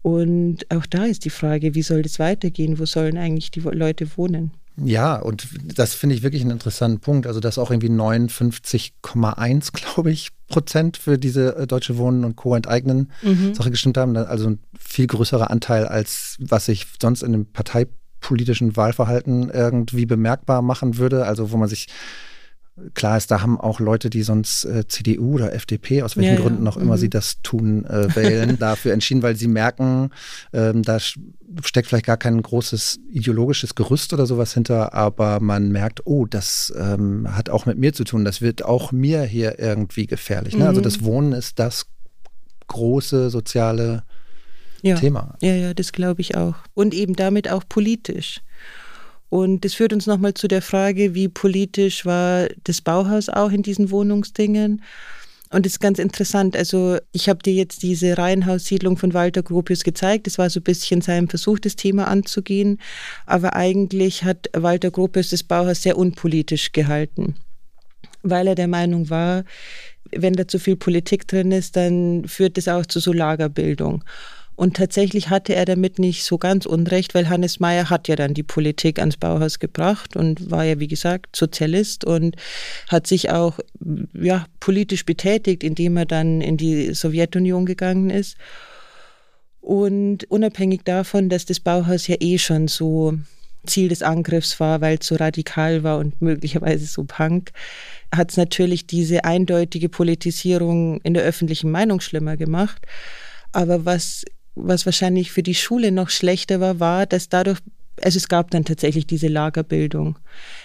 Und 0.00 0.70
auch 0.70 0.86
da 0.86 1.04
ist 1.04 1.24
die 1.24 1.30
Frage, 1.30 1.74
wie 1.74 1.82
soll 1.82 2.02
das 2.02 2.18
weitergehen? 2.18 2.78
Wo 2.78 2.86
sollen 2.86 3.18
eigentlich 3.18 3.50
die 3.50 3.60
Leute 3.60 4.16
wohnen? 4.16 4.52
Ja, 4.76 5.16
und 5.16 5.48
das 5.76 5.94
finde 5.94 6.16
ich 6.16 6.22
wirklich 6.22 6.42
einen 6.42 6.52
interessanten 6.52 7.00
Punkt. 7.00 7.26
Also, 7.26 7.40
dass 7.40 7.58
auch 7.58 7.70
irgendwie 7.70 7.90
59,1, 7.90 9.72
glaube 9.72 10.10
ich, 10.10 10.30
Prozent 10.48 10.96
für 10.96 11.18
diese 11.18 11.56
äh, 11.56 11.66
Deutsche 11.66 11.98
Wohnen 11.98 12.24
und 12.24 12.36
Co. 12.36 12.54
enteignen 12.54 13.10
mhm. 13.22 13.54
Sache 13.54 13.70
gestimmt 13.70 13.96
haben. 13.96 14.16
Also 14.16 14.50
ein 14.50 14.58
viel 14.78 15.06
größerer 15.06 15.50
Anteil, 15.50 15.86
als 15.86 16.36
was 16.40 16.68
ich 16.68 16.86
sonst 17.00 17.22
in 17.22 17.32
dem 17.32 17.46
Partei 17.46 17.86
politischen 18.22 18.76
Wahlverhalten 18.76 19.50
irgendwie 19.50 20.06
bemerkbar 20.06 20.62
machen 20.62 20.96
würde. 20.96 21.26
Also 21.26 21.52
wo 21.52 21.58
man 21.58 21.68
sich 21.68 21.88
klar 22.94 23.18
ist, 23.18 23.30
da 23.30 23.42
haben 23.42 23.60
auch 23.60 23.80
Leute, 23.80 24.08
die 24.08 24.22
sonst 24.22 24.64
äh, 24.64 24.86
CDU 24.88 25.34
oder 25.34 25.52
FDP, 25.52 26.02
aus 26.02 26.16
welchen 26.16 26.36
ja, 26.36 26.40
Gründen 26.40 26.66
auch 26.66 26.78
immer 26.78 26.94
mhm. 26.94 27.00
sie 27.00 27.10
das 27.10 27.42
tun, 27.42 27.84
äh, 27.84 28.14
wählen, 28.16 28.58
dafür 28.60 28.92
entschieden, 28.92 29.22
weil 29.22 29.36
sie 29.36 29.48
merken, 29.48 30.10
ähm, 30.52 30.82
da 30.82 30.98
steckt 30.98 31.88
vielleicht 31.88 32.06
gar 32.06 32.16
kein 32.16 32.40
großes 32.40 32.98
ideologisches 33.10 33.74
Gerüst 33.74 34.12
oder 34.14 34.24
sowas 34.24 34.54
hinter, 34.54 34.94
aber 34.94 35.40
man 35.40 35.70
merkt, 35.70 36.06
oh, 36.06 36.24
das 36.24 36.72
ähm, 36.76 37.28
hat 37.30 37.50
auch 37.50 37.66
mit 37.66 37.78
mir 37.78 37.92
zu 37.92 38.04
tun, 38.04 38.24
das 38.24 38.40
wird 38.40 38.64
auch 38.64 38.90
mir 38.90 39.22
hier 39.22 39.58
irgendwie 39.58 40.06
gefährlich. 40.06 40.56
Ne? 40.56 40.66
Also 40.66 40.80
mhm. 40.80 40.86
Also 40.86 40.96
das 40.98 41.04
Wohnen 41.04 41.32
ist 41.32 41.58
das 41.58 41.86
große 42.68 43.28
soziale 43.28 44.04
ja. 44.82 44.96
Thema. 44.96 45.36
Ja, 45.40 45.54
ja, 45.54 45.74
das 45.74 45.92
glaube 45.92 46.20
ich 46.20 46.36
auch. 46.36 46.54
Und 46.74 46.94
eben 46.94 47.14
damit 47.16 47.50
auch 47.50 47.62
politisch. 47.68 48.40
Und 49.28 49.64
das 49.64 49.74
führt 49.74 49.94
uns 49.94 50.06
nochmal 50.06 50.34
zu 50.34 50.46
der 50.46 50.60
Frage, 50.60 51.14
wie 51.14 51.28
politisch 51.28 52.04
war 52.04 52.48
das 52.64 52.82
Bauhaus 52.82 53.30
auch 53.30 53.50
in 53.50 53.62
diesen 53.62 53.90
Wohnungsdingen? 53.90 54.82
Und 55.52 55.66
das 55.66 55.74
ist 55.74 55.80
ganz 55.80 55.98
interessant. 55.98 56.56
Also 56.56 56.98
ich 57.12 57.28
habe 57.28 57.42
dir 57.42 57.52
jetzt 57.52 57.82
diese 57.82 58.16
Reihenhaussiedlung 58.16 58.96
von 58.96 59.14
Walter 59.14 59.42
Gropius 59.42 59.84
gezeigt. 59.84 60.26
Das 60.26 60.38
war 60.38 60.48
so 60.50 60.60
ein 60.60 60.64
bisschen 60.64 61.02
sein 61.02 61.28
Versuch, 61.28 61.58
das 61.58 61.76
Thema 61.76 62.08
anzugehen. 62.08 62.78
Aber 63.26 63.54
eigentlich 63.54 64.24
hat 64.24 64.48
Walter 64.54 64.90
Gropius 64.90 65.28
das 65.28 65.42
Bauhaus 65.42 65.82
sehr 65.82 65.98
unpolitisch 65.98 66.72
gehalten, 66.72 67.36
weil 68.22 68.46
er 68.48 68.54
der 68.54 68.68
Meinung 68.68 69.10
war, 69.10 69.44
wenn 70.10 70.34
da 70.34 70.48
zu 70.48 70.58
viel 70.58 70.76
Politik 70.76 71.28
drin 71.28 71.52
ist, 71.52 71.76
dann 71.76 72.24
führt 72.26 72.56
das 72.56 72.68
auch 72.68 72.86
zu 72.86 73.00
so 73.00 73.12
Lagerbildung. 73.12 74.04
Und 74.62 74.76
tatsächlich 74.76 75.28
hatte 75.28 75.56
er 75.56 75.64
damit 75.64 75.98
nicht 75.98 76.22
so 76.22 76.38
ganz 76.38 76.66
Unrecht, 76.66 77.16
weil 77.16 77.28
Hannes 77.28 77.58
Mayer 77.58 77.90
hat 77.90 78.06
ja 78.06 78.14
dann 78.14 78.32
die 78.32 78.44
Politik 78.44 79.00
ans 79.00 79.16
Bauhaus 79.16 79.58
gebracht 79.58 80.14
und 80.14 80.52
war 80.52 80.62
ja, 80.62 80.78
wie 80.78 80.86
gesagt, 80.86 81.34
Sozialist 81.34 82.04
und 82.04 82.36
hat 82.86 83.08
sich 83.08 83.30
auch 83.30 83.58
ja, 84.14 84.46
politisch 84.60 85.04
betätigt, 85.04 85.64
indem 85.64 85.96
er 85.96 86.06
dann 86.06 86.40
in 86.40 86.58
die 86.58 86.94
Sowjetunion 86.94 87.66
gegangen 87.66 88.08
ist. 88.08 88.36
Und 89.60 90.30
unabhängig 90.30 90.82
davon, 90.84 91.28
dass 91.28 91.44
das 91.44 91.58
Bauhaus 91.58 92.06
ja 92.06 92.14
eh 92.20 92.38
schon 92.38 92.68
so 92.68 93.14
Ziel 93.66 93.88
des 93.88 94.04
Angriffs 94.04 94.60
war, 94.60 94.80
weil 94.80 94.98
es 95.00 95.08
so 95.08 95.16
radikal 95.16 95.82
war 95.82 95.98
und 95.98 96.22
möglicherweise 96.22 96.86
so 96.86 97.02
punk, 97.02 97.50
hat 98.14 98.30
es 98.30 98.36
natürlich 98.36 98.86
diese 98.86 99.24
eindeutige 99.24 99.88
Politisierung 99.88 101.00
in 101.00 101.14
der 101.14 101.24
öffentlichen 101.24 101.72
Meinung 101.72 102.00
schlimmer 102.00 102.36
gemacht. 102.36 102.86
Aber 103.50 103.84
was 103.84 104.24
was 104.54 104.86
wahrscheinlich 104.86 105.32
für 105.32 105.42
die 105.42 105.54
Schule 105.54 105.92
noch 105.92 106.10
schlechter 106.10 106.60
war, 106.60 106.80
war, 106.80 107.06
dass 107.06 107.28
dadurch, 107.28 107.58
also 108.02 108.16
es 108.16 108.28
gab 108.28 108.50
dann 108.50 108.64
tatsächlich 108.64 109.06
diese 109.06 109.28
Lagerbildung. 109.28 110.18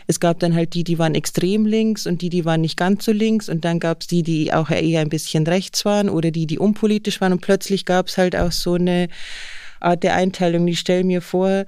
Es 0.07 0.19
gab 0.19 0.39
dann 0.39 0.55
halt 0.55 0.73
die, 0.73 0.83
die 0.83 0.99
waren 0.99 1.15
extrem 1.15 1.65
links 1.65 2.05
und 2.05 2.21
die, 2.21 2.29
die 2.29 2.45
waren 2.45 2.61
nicht 2.61 2.77
ganz 2.77 3.05
so 3.05 3.11
links 3.11 3.49
und 3.49 3.63
dann 3.65 3.79
gab 3.79 4.01
es 4.01 4.07
die, 4.07 4.23
die 4.23 4.53
auch 4.53 4.69
eher 4.69 5.01
ein 5.01 5.09
bisschen 5.09 5.45
rechts 5.47 5.85
waren 5.85 6.09
oder 6.09 6.31
die, 6.31 6.47
die 6.47 6.59
unpolitisch 6.59 7.21
waren 7.21 7.33
und 7.33 7.41
plötzlich 7.41 7.85
gab 7.85 8.07
es 8.07 8.17
halt 8.17 8.35
auch 8.35 8.51
so 8.51 8.73
eine 8.73 9.07
Art 9.79 10.03
der 10.03 10.15
Einteilung. 10.15 10.67
Ich 10.67 10.79
stelle 10.79 11.03
mir 11.03 11.21
vor, 11.21 11.65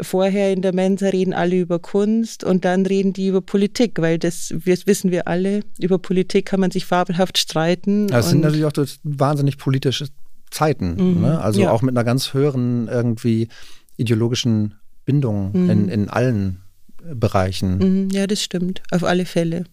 vorher 0.00 0.52
in 0.52 0.62
der 0.62 0.74
Mensa 0.74 1.08
reden 1.08 1.32
alle 1.32 1.58
über 1.58 1.78
Kunst 1.78 2.44
und 2.44 2.64
dann 2.64 2.86
reden 2.86 3.12
die 3.12 3.28
über 3.28 3.40
Politik, 3.40 4.00
weil 4.00 4.18
das, 4.18 4.54
das 4.64 4.86
wissen 4.86 5.10
wir 5.10 5.26
alle, 5.26 5.60
über 5.80 5.98
Politik 5.98 6.46
kann 6.46 6.60
man 6.60 6.70
sich 6.70 6.84
fabelhaft 6.84 7.38
streiten. 7.38 8.08
Das 8.08 8.30
sind 8.30 8.42
natürlich 8.42 8.64
auch 8.64 8.72
wahnsinnig 9.02 9.58
politische 9.58 10.08
Zeiten. 10.50 11.14
Mhm. 11.14 11.20
Ne? 11.22 11.40
Also 11.40 11.62
ja. 11.62 11.70
auch 11.70 11.82
mit 11.82 11.96
einer 11.96 12.04
ganz 12.04 12.34
höheren 12.34 12.88
irgendwie 12.88 13.48
ideologischen 13.96 14.74
Bindung 15.04 15.52
mhm. 15.52 15.70
in, 15.70 15.88
in 15.88 16.08
allen 16.08 16.62
Bereichen. 17.02 17.78
Mhm. 17.78 18.10
Ja, 18.10 18.26
das 18.26 18.42
stimmt, 18.42 18.82
auf 18.90 19.04
alle 19.04 19.24
Fälle. 19.24 19.64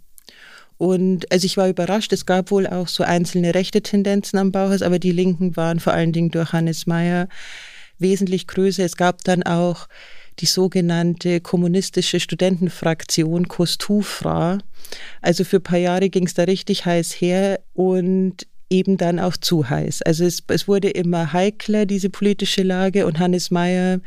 Und 0.77 1.31
also 1.31 1.45
ich 1.45 1.57
war 1.57 1.69
überrascht, 1.69 2.11
es 2.13 2.25
gab 2.25 2.51
wohl 2.51 2.67
auch 2.67 2.87
so 2.87 3.03
einzelne 3.03 3.55
rechte 3.55 3.81
Tendenzen 3.81 4.37
am 4.37 4.51
Bauhaus, 4.51 4.81
aber 4.81 4.99
die 4.99 5.11
Linken 5.11 5.55
waren 5.55 5.79
vor 5.79 5.93
allen 5.93 6.11
Dingen 6.11 6.31
durch 6.31 6.51
Hannes 6.51 6.87
Mayer 6.87 7.27
wesentlich 7.99 8.47
größer. 8.47 8.83
Es 8.83 8.97
gab 8.97 9.23
dann 9.23 9.43
auch 9.43 9.87
die 10.39 10.45
sogenannte 10.45 11.41
kommunistische 11.41 12.19
Studentenfraktion 12.19 13.47
Kostufra. 13.47 14.57
Also 15.21 15.43
für 15.43 15.57
ein 15.57 15.63
paar 15.63 15.79
Jahre 15.79 16.09
ging 16.09 16.25
es 16.25 16.33
da 16.33 16.43
richtig 16.43 16.85
heiß 16.85 17.13
her 17.13 17.59
und 17.73 18.47
eben 18.73 18.97
dann 18.97 19.19
auch 19.19 19.37
zu 19.37 19.69
heiß. 19.69 20.01
Also 20.01 20.25
es, 20.25 20.43
es 20.47 20.67
wurde 20.67 20.89
immer 20.89 21.31
heikler, 21.31 21.85
diese 21.85 22.09
politische 22.09 22.63
Lage 22.63 23.05
und 23.05 23.19
Hannes 23.19 23.51
Mayer 23.51 23.99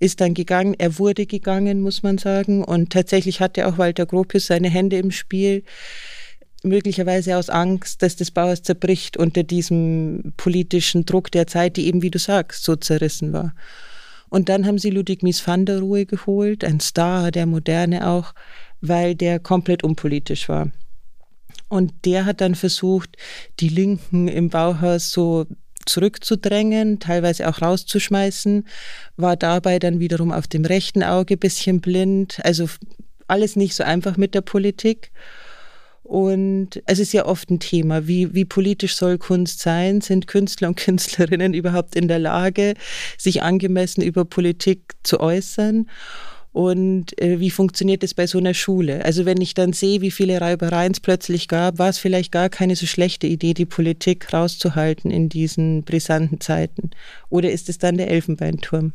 ist 0.00 0.20
dann 0.20 0.32
gegangen. 0.32 0.74
Er 0.78 0.98
wurde 0.98 1.26
gegangen, 1.26 1.82
muss 1.82 2.02
man 2.02 2.16
sagen. 2.16 2.64
Und 2.64 2.90
tatsächlich 2.90 3.40
hatte 3.40 3.68
auch 3.68 3.76
Walter 3.76 4.06
Gropius 4.06 4.46
seine 4.46 4.70
Hände 4.70 4.96
im 4.96 5.10
Spiel 5.10 5.62
möglicherweise 6.62 7.36
aus 7.36 7.50
Angst, 7.50 8.00
dass 8.02 8.16
das 8.16 8.30
Bauhaus 8.30 8.62
zerbricht 8.62 9.18
unter 9.18 9.42
diesem 9.42 10.32
politischen 10.38 11.04
Druck 11.04 11.30
der 11.30 11.46
Zeit, 11.46 11.76
die 11.76 11.86
eben, 11.86 12.00
wie 12.00 12.10
du 12.10 12.18
sagst, 12.18 12.64
so 12.64 12.74
zerrissen 12.76 13.34
war. 13.34 13.54
Und 14.30 14.48
dann 14.48 14.66
haben 14.66 14.78
sie 14.78 14.88
Ludwig 14.88 15.22
Mies 15.22 15.46
van 15.46 15.66
der 15.66 15.80
Rohe 15.80 16.06
geholt, 16.06 16.64
ein 16.64 16.80
Star 16.80 17.30
der 17.30 17.44
Moderne 17.44 18.08
auch, 18.08 18.32
weil 18.80 19.14
der 19.14 19.38
komplett 19.38 19.84
unpolitisch 19.84 20.48
war. 20.48 20.72
Und 21.68 21.92
der 22.04 22.24
hat 22.24 22.40
dann 22.40 22.54
versucht, 22.54 23.16
die 23.60 23.68
Linken 23.68 24.28
im 24.28 24.50
Bauhaus 24.50 25.10
so 25.10 25.46
zurückzudrängen, 25.86 26.98
teilweise 26.98 27.48
auch 27.48 27.60
rauszuschmeißen, 27.60 28.66
war 29.16 29.36
dabei 29.36 29.78
dann 29.78 30.00
wiederum 30.00 30.32
auf 30.32 30.46
dem 30.46 30.64
rechten 30.64 31.02
Auge 31.02 31.34
ein 31.34 31.40
bisschen 31.40 31.80
blind. 31.80 32.40
Also 32.42 32.68
alles 33.26 33.56
nicht 33.56 33.74
so 33.74 33.84
einfach 33.84 34.16
mit 34.16 34.34
der 34.34 34.40
Politik. 34.40 35.10
Und 36.02 36.82
es 36.84 36.98
ist 36.98 37.14
ja 37.14 37.24
oft 37.24 37.50
ein 37.50 37.60
Thema, 37.60 38.06
wie, 38.06 38.34
wie 38.34 38.44
politisch 38.44 38.94
soll 38.94 39.16
Kunst 39.16 39.60
sein? 39.60 40.02
Sind 40.02 40.26
Künstler 40.26 40.68
und 40.68 40.76
Künstlerinnen 40.78 41.54
überhaupt 41.54 41.96
in 41.96 42.08
der 42.08 42.18
Lage, 42.18 42.74
sich 43.16 43.42
angemessen 43.42 44.02
über 44.02 44.24
Politik 44.26 44.94
zu 45.02 45.20
äußern? 45.20 45.88
Und 46.54 47.20
äh, 47.20 47.40
wie 47.40 47.50
funktioniert 47.50 48.04
das 48.04 48.14
bei 48.14 48.28
so 48.28 48.38
einer 48.38 48.54
Schule? 48.54 49.04
Also 49.04 49.24
wenn 49.24 49.40
ich 49.40 49.54
dann 49.54 49.72
sehe, 49.72 50.00
wie 50.02 50.12
viele 50.12 50.40
Reibereien 50.40 50.92
es 50.92 51.00
plötzlich 51.00 51.48
gab, 51.48 51.80
war 51.80 51.88
es 51.88 51.98
vielleicht 51.98 52.30
gar 52.30 52.48
keine 52.48 52.76
so 52.76 52.86
schlechte 52.86 53.26
Idee, 53.26 53.54
die 53.54 53.66
Politik 53.66 54.32
rauszuhalten 54.32 55.10
in 55.10 55.28
diesen 55.28 55.82
brisanten 55.82 56.40
Zeiten. 56.40 56.90
Oder 57.28 57.50
ist 57.50 57.68
es 57.68 57.78
dann 57.78 57.96
der 57.96 58.08
Elfenbeinturm? 58.08 58.92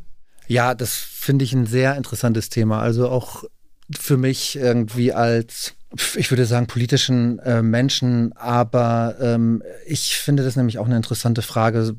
Ja, 0.47 0.73
das 0.73 0.93
finde 0.95 1.43
ich 1.43 1.51
ein 1.51 1.65
sehr 1.65 1.97
interessantes 1.97 2.47
Thema. 2.47 2.79
Also 2.81 3.09
auch 3.09 3.43
für 3.91 4.15
mich 4.15 4.55
irgendwie 4.55 5.11
als 5.11 5.73
ich 6.15 6.29
würde 6.29 6.45
sagen, 6.45 6.67
politischen 6.67 7.39
äh, 7.39 7.63
Menschen, 7.63 8.31
aber 8.37 9.15
ähm, 9.19 9.63
ich 9.87 10.15
finde 10.17 10.43
das 10.43 10.55
nämlich 10.55 10.77
auch 10.77 10.85
eine 10.85 10.95
interessante 10.95 11.41
Frage 11.41 11.95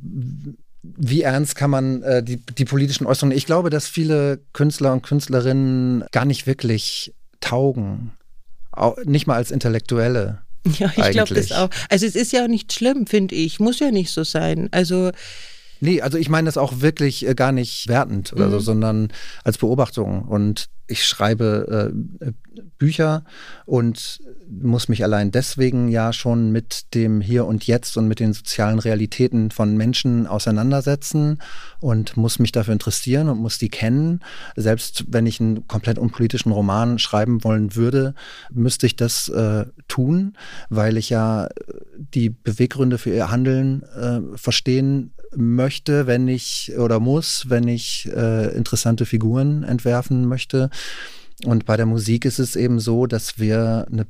wie 0.82 1.22
ernst 1.22 1.56
kann 1.56 1.70
man 1.70 2.02
äh, 2.02 2.22
die, 2.22 2.36
die 2.36 2.64
politischen 2.64 3.06
Äußerungen? 3.06 3.36
Ich 3.36 3.46
glaube, 3.46 3.70
dass 3.70 3.86
viele 3.86 4.40
Künstler 4.52 4.92
und 4.92 5.02
Künstlerinnen 5.02 6.04
gar 6.10 6.24
nicht 6.24 6.46
wirklich 6.46 7.14
taugen. 7.40 8.12
Auch 8.72 8.96
nicht 9.04 9.26
mal 9.26 9.36
als 9.36 9.50
Intellektuelle. 9.50 10.38
Ja, 10.78 10.92
ich 10.94 11.12
glaube 11.12 11.32
das 11.32 11.52
auch. 11.52 11.70
Also 11.88 12.04
es 12.04 12.14
ist 12.14 12.32
ja 12.32 12.44
auch 12.44 12.48
nicht 12.48 12.70
schlimm, 12.74 13.06
finde 13.06 13.34
ich. 13.34 13.60
Muss 13.60 13.78
ja 13.78 13.90
nicht 13.90 14.10
so 14.10 14.24
sein. 14.24 14.68
Also 14.72 15.10
Nee, 15.80 16.02
also 16.02 16.18
ich 16.18 16.28
meine 16.28 16.44
das 16.44 16.58
auch 16.58 16.80
wirklich 16.80 17.26
äh, 17.26 17.34
gar 17.34 17.52
nicht 17.52 17.88
wertend 17.88 18.34
oder 18.34 18.48
mhm. 18.48 18.50
so, 18.50 18.60
sondern 18.60 19.08
als 19.44 19.56
Beobachtung. 19.56 20.24
Und 20.24 20.66
ich 20.90 21.06
schreibe 21.06 21.92
äh, 22.20 22.32
Bücher 22.78 23.24
und 23.64 24.20
muss 24.50 24.88
mich 24.88 25.04
allein 25.04 25.30
deswegen 25.30 25.88
ja 25.88 26.12
schon 26.12 26.50
mit 26.50 26.94
dem 26.94 27.20
Hier 27.20 27.46
und 27.46 27.66
Jetzt 27.66 27.96
und 27.96 28.08
mit 28.08 28.18
den 28.18 28.32
sozialen 28.32 28.80
Realitäten 28.80 29.50
von 29.50 29.76
Menschen 29.76 30.26
auseinandersetzen 30.26 31.40
und 31.78 32.16
muss 32.16 32.38
mich 32.38 32.50
dafür 32.52 32.72
interessieren 32.72 33.28
und 33.28 33.38
muss 33.38 33.58
die 33.58 33.68
kennen. 33.68 34.20
Selbst 34.56 35.04
wenn 35.08 35.26
ich 35.26 35.40
einen 35.40 35.68
komplett 35.68 35.98
unpolitischen 35.98 36.52
Roman 36.52 36.98
schreiben 36.98 37.44
wollen 37.44 37.76
würde, 37.76 38.14
müsste 38.50 38.86
ich 38.86 38.96
das 38.96 39.28
äh, 39.28 39.66
tun, 39.86 40.36
weil 40.68 40.96
ich 40.96 41.10
ja 41.10 41.48
die 41.96 42.30
Beweggründe 42.30 42.98
für 42.98 43.14
ihr 43.14 43.30
Handeln 43.30 43.82
äh, 43.82 44.36
verstehen 44.36 45.12
möchte, 45.36 46.06
wenn 46.06 46.26
ich 46.26 46.72
oder 46.76 46.98
muss, 46.98 47.48
wenn 47.48 47.68
ich 47.68 48.10
äh, 48.12 48.48
interessante 48.56 49.06
Figuren 49.06 49.62
entwerfen 49.62 50.26
möchte. 50.26 50.70
Und 51.44 51.64
bei 51.64 51.76
der 51.76 51.86
Musik 51.86 52.24
ist 52.24 52.38
es 52.38 52.56
eben 52.56 52.80
so, 52.80 53.06
dass 53.06 53.38
wir 53.38 53.86
eine 53.90 54.06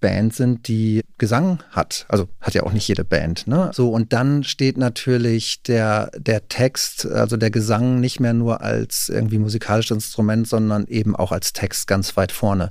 Band 0.00 0.34
sind, 0.34 0.68
die 0.68 1.02
Gesang 1.18 1.62
hat. 1.70 2.06
Also 2.08 2.28
hat 2.40 2.54
ja 2.54 2.64
auch 2.64 2.72
nicht 2.72 2.88
jede 2.88 3.04
Band. 3.04 3.46
Ne? 3.46 3.70
So, 3.72 3.90
und 3.90 4.12
dann 4.12 4.44
steht 4.44 4.76
natürlich 4.76 5.62
der, 5.62 6.10
der 6.16 6.48
Text, 6.48 7.06
also 7.06 7.36
der 7.36 7.50
Gesang 7.50 8.00
nicht 8.00 8.20
mehr 8.20 8.32
nur 8.32 8.62
als 8.62 9.08
irgendwie 9.08 9.38
musikalisches 9.38 9.94
Instrument, 9.94 10.48
sondern 10.48 10.86
eben 10.86 11.16
auch 11.16 11.32
als 11.32 11.52
Text 11.52 11.86
ganz 11.86 12.16
weit 12.16 12.32
vorne. 12.32 12.70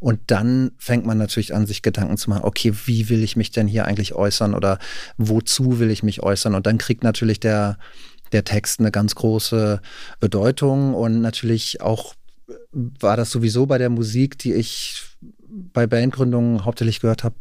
Und 0.00 0.20
dann 0.26 0.72
fängt 0.78 1.06
man 1.06 1.18
natürlich 1.18 1.54
an, 1.54 1.66
sich 1.66 1.82
Gedanken 1.82 2.16
zu 2.16 2.30
machen, 2.30 2.44
okay, 2.44 2.72
wie 2.86 3.08
will 3.08 3.22
ich 3.22 3.36
mich 3.36 3.50
denn 3.50 3.66
hier 3.66 3.86
eigentlich 3.86 4.14
äußern 4.14 4.54
oder 4.54 4.78
wozu 5.16 5.78
will 5.78 5.90
ich 5.90 6.02
mich 6.02 6.22
äußern? 6.22 6.54
Und 6.54 6.66
dann 6.66 6.78
kriegt 6.78 7.04
natürlich 7.04 7.40
der, 7.40 7.78
der 8.32 8.44
Text 8.44 8.80
eine 8.80 8.90
ganz 8.90 9.14
große 9.14 9.80
Bedeutung 10.18 10.94
und 10.94 11.20
natürlich 11.20 11.80
auch 11.80 12.14
war 12.72 13.16
das 13.16 13.30
sowieso 13.30 13.66
bei 13.66 13.78
der 13.78 13.90
Musik, 13.90 14.38
die 14.38 14.54
ich 14.54 15.02
bei 15.48 15.86
Bandgründungen 15.86 16.64
hauptsächlich 16.64 17.00
gehört 17.00 17.24
habe, 17.24 17.34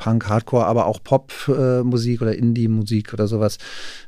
Punk, 0.00 0.28
Hardcore, 0.28 0.64
aber 0.64 0.86
auch 0.86 1.02
Popmusik 1.04 2.20
äh, 2.20 2.24
oder 2.24 2.34
Indie-Musik 2.34 3.12
oder 3.12 3.28
sowas, 3.28 3.58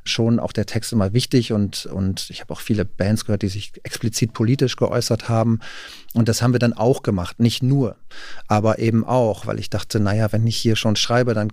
schon 0.04 0.40
auch 0.40 0.52
der 0.52 0.64
Text 0.64 0.92
immer 0.92 1.12
wichtig 1.12 1.52
und, 1.52 1.84
und 1.84 2.30
ich 2.30 2.40
habe 2.40 2.54
auch 2.54 2.60
viele 2.60 2.86
Bands 2.86 3.26
gehört, 3.26 3.42
die 3.42 3.48
sich 3.48 3.72
explizit 3.82 4.32
politisch 4.32 4.76
geäußert 4.76 5.28
haben. 5.28 5.60
Und 6.14 6.30
das 6.30 6.40
haben 6.40 6.54
wir 6.54 6.58
dann 6.58 6.72
auch 6.72 7.02
gemacht, 7.02 7.40
nicht 7.40 7.62
nur, 7.62 7.96
aber 8.48 8.78
eben 8.78 9.04
auch, 9.04 9.46
weil 9.46 9.58
ich 9.58 9.68
dachte, 9.68 10.00
naja, 10.00 10.32
wenn 10.32 10.46
ich 10.46 10.56
hier 10.56 10.76
schon 10.76 10.96
schreibe, 10.96 11.34
dann 11.34 11.52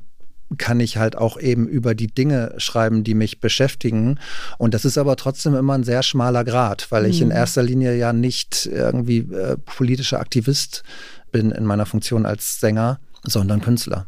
kann 0.58 0.80
ich 0.80 0.98
halt 0.98 1.16
auch 1.16 1.40
eben 1.40 1.68
über 1.68 1.94
die 1.96 2.08
Dinge 2.08 2.54
schreiben, 2.58 3.04
die 3.04 3.14
mich 3.14 3.40
beschäftigen. 3.40 4.20
Und 4.58 4.74
das 4.74 4.86
ist 4.86 4.98
aber 4.98 5.16
trotzdem 5.16 5.56
immer 5.56 5.74
ein 5.74 5.84
sehr 5.84 6.04
schmaler 6.04 6.44
Grad, 6.44 6.88
weil 6.92 7.06
ich 7.06 7.22
in 7.22 7.28
mhm. 7.28 7.36
erster 7.36 7.64
Linie 7.64 7.96
ja 7.96 8.14
nicht 8.14 8.66
irgendwie 8.66 9.20
äh, 9.20 9.58
politischer 9.58 10.20
Aktivist 10.20 10.84
bin 11.32 11.52
in 11.52 11.66
meiner 11.66 11.86
Funktion 11.86 12.26
als 12.26 12.60
Sänger, 12.60 13.00
sondern 13.24 13.62
Künstler. 13.62 14.08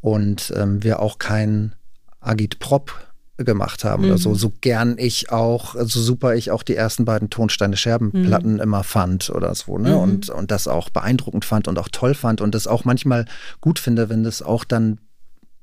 Und 0.00 0.52
ähm, 0.56 0.82
wir 0.82 1.00
auch 1.00 1.18
kein 1.18 1.74
Agitprop 2.20 2.92
gemacht 3.38 3.84
haben 3.84 4.02
mhm. 4.02 4.08
oder 4.10 4.18
so. 4.18 4.30
Mhm. 4.30 4.34
So 4.34 4.52
gern 4.60 4.98
ich 4.98 5.30
auch, 5.30 5.74
so 5.74 6.00
super 6.00 6.34
ich 6.34 6.50
auch 6.50 6.62
die 6.62 6.76
ersten 6.76 7.04
beiden 7.04 7.30
Tonsteine 7.30 7.76
Scherbenplatten 7.76 8.54
mhm. 8.54 8.60
immer 8.60 8.84
fand 8.84 9.30
oder 9.30 9.54
so, 9.54 9.78
ne? 9.78 9.90
Mhm. 9.90 9.96
Und, 9.96 10.30
und 10.30 10.50
das 10.50 10.68
auch 10.68 10.90
beeindruckend 10.90 11.44
fand 11.44 11.68
und 11.68 11.78
auch 11.78 11.88
toll 11.90 12.14
fand 12.14 12.40
und 12.40 12.54
das 12.54 12.66
auch 12.66 12.84
manchmal 12.84 13.24
gut 13.60 13.78
finde, 13.78 14.08
wenn 14.08 14.22
das 14.22 14.42
auch 14.42 14.64
dann 14.64 14.98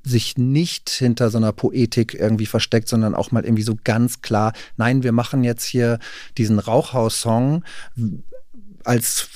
sich 0.03 0.37
nicht 0.37 0.89
hinter 0.89 1.29
so 1.29 1.37
einer 1.37 1.51
Poetik 1.51 2.13
irgendwie 2.13 2.45
versteckt, 2.45 2.87
sondern 2.87 3.15
auch 3.15 3.31
mal 3.31 3.43
irgendwie 3.43 3.63
so 3.63 3.77
ganz 3.83 4.21
klar, 4.21 4.53
nein, 4.77 5.03
wir 5.03 5.11
machen 5.11 5.43
jetzt 5.43 5.65
hier 5.65 5.99
diesen 6.37 6.59
Rauchhaus-Song 6.59 7.63
als 8.83 9.29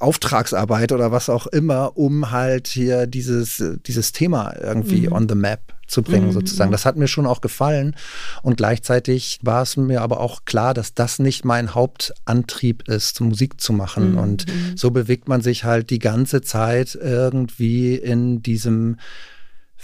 Auftragsarbeit 0.00 0.92
oder 0.92 1.12
was 1.12 1.28
auch 1.28 1.46
immer, 1.46 1.96
um 1.96 2.30
halt 2.30 2.66
hier 2.66 3.06
dieses, 3.06 3.62
dieses 3.86 4.12
Thema 4.12 4.54
irgendwie 4.60 5.06
mhm. 5.06 5.12
on 5.12 5.28
the 5.28 5.34
map 5.34 5.74
zu 5.86 6.02
bringen, 6.02 6.28
mhm. 6.28 6.32
sozusagen. 6.32 6.72
Das 6.72 6.84
hat 6.84 6.96
mir 6.96 7.08
schon 7.08 7.26
auch 7.26 7.40
gefallen. 7.40 7.94
Und 8.42 8.56
gleichzeitig 8.56 9.38
war 9.42 9.62
es 9.62 9.76
mir 9.76 10.02
aber 10.02 10.20
auch 10.20 10.44
klar, 10.44 10.74
dass 10.74 10.94
das 10.94 11.18
nicht 11.18 11.44
mein 11.44 11.74
Hauptantrieb 11.74 12.88
ist, 12.88 13.20
Musik 13.20 13.60
zu 13.60 13.72
machen. 13.72 14.12
Mhm. 14.12 14.18
Und 14.18 14.46
so 14.74 14.90
bewegt 14.90 15.28
man 15.28 15.42
sich 15.42 15.64
halt 15.64 15.90
die 15.90 15.98
ganze 15.98 16.42
Zeit 16.42 16.98
irgendwie 17.00 17.94
in 17.94 18.42
diesem 18.42 18.96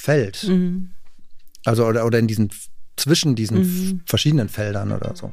Feld. 0.01 0.45
Mhm. 0.45 0.91
Also 1.65 1.87
oder, 1.87 2.07
oder 2.07 2.19
in 2.19 2.27
diesen 2.27 2.51
zwischen 2.97 3.35
diesen 3.35 3.59
mhm. 3.59 4.01
verschiedenen 4.07 4.49
Feldern 4.49 4.93
oder 4.93 5.15
so. 5.15 5.31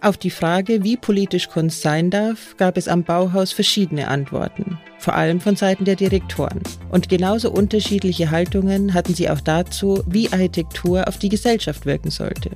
Auf 0.00 0.16
die 0.16 0.30
Frage, 0.30 0.82
wie 0.82 0.96
politisch 0.96 1.48
Kunst 1.48 1.80
sein 1.80 2.10
darf, 2.10 2.56
gab 2.56 2.76
es 2.76 2.88
am 2.88 3.04
Bauhaus 3.04 3.52
verschiedene 3.52 4.08
Antworten, 4.08 4.78
vor 4.98 5.14
allem 5.14 5.40
von 5.40 5.54
Seiten 5.54 5.84
der 5.84 5.94
Direktoren. 5.94 6.60
Und 6.90 7.08
genauso 7.08 7.52
unterschiedliche 7.52 8.32
Haltungen 8.32 8.94
hatten 8.94 9.14
sie 9.14 9.30
auch 9.30 9.40
dazu, 9.40 10.02
wie 10.06 10.32
Architektur 10.32 11.06
auf 11.06 11.18
die 11.18 11.28
Gesellschaft 11.28 11.86
wirken 11.86 12.10
sollte. 12.10 12.50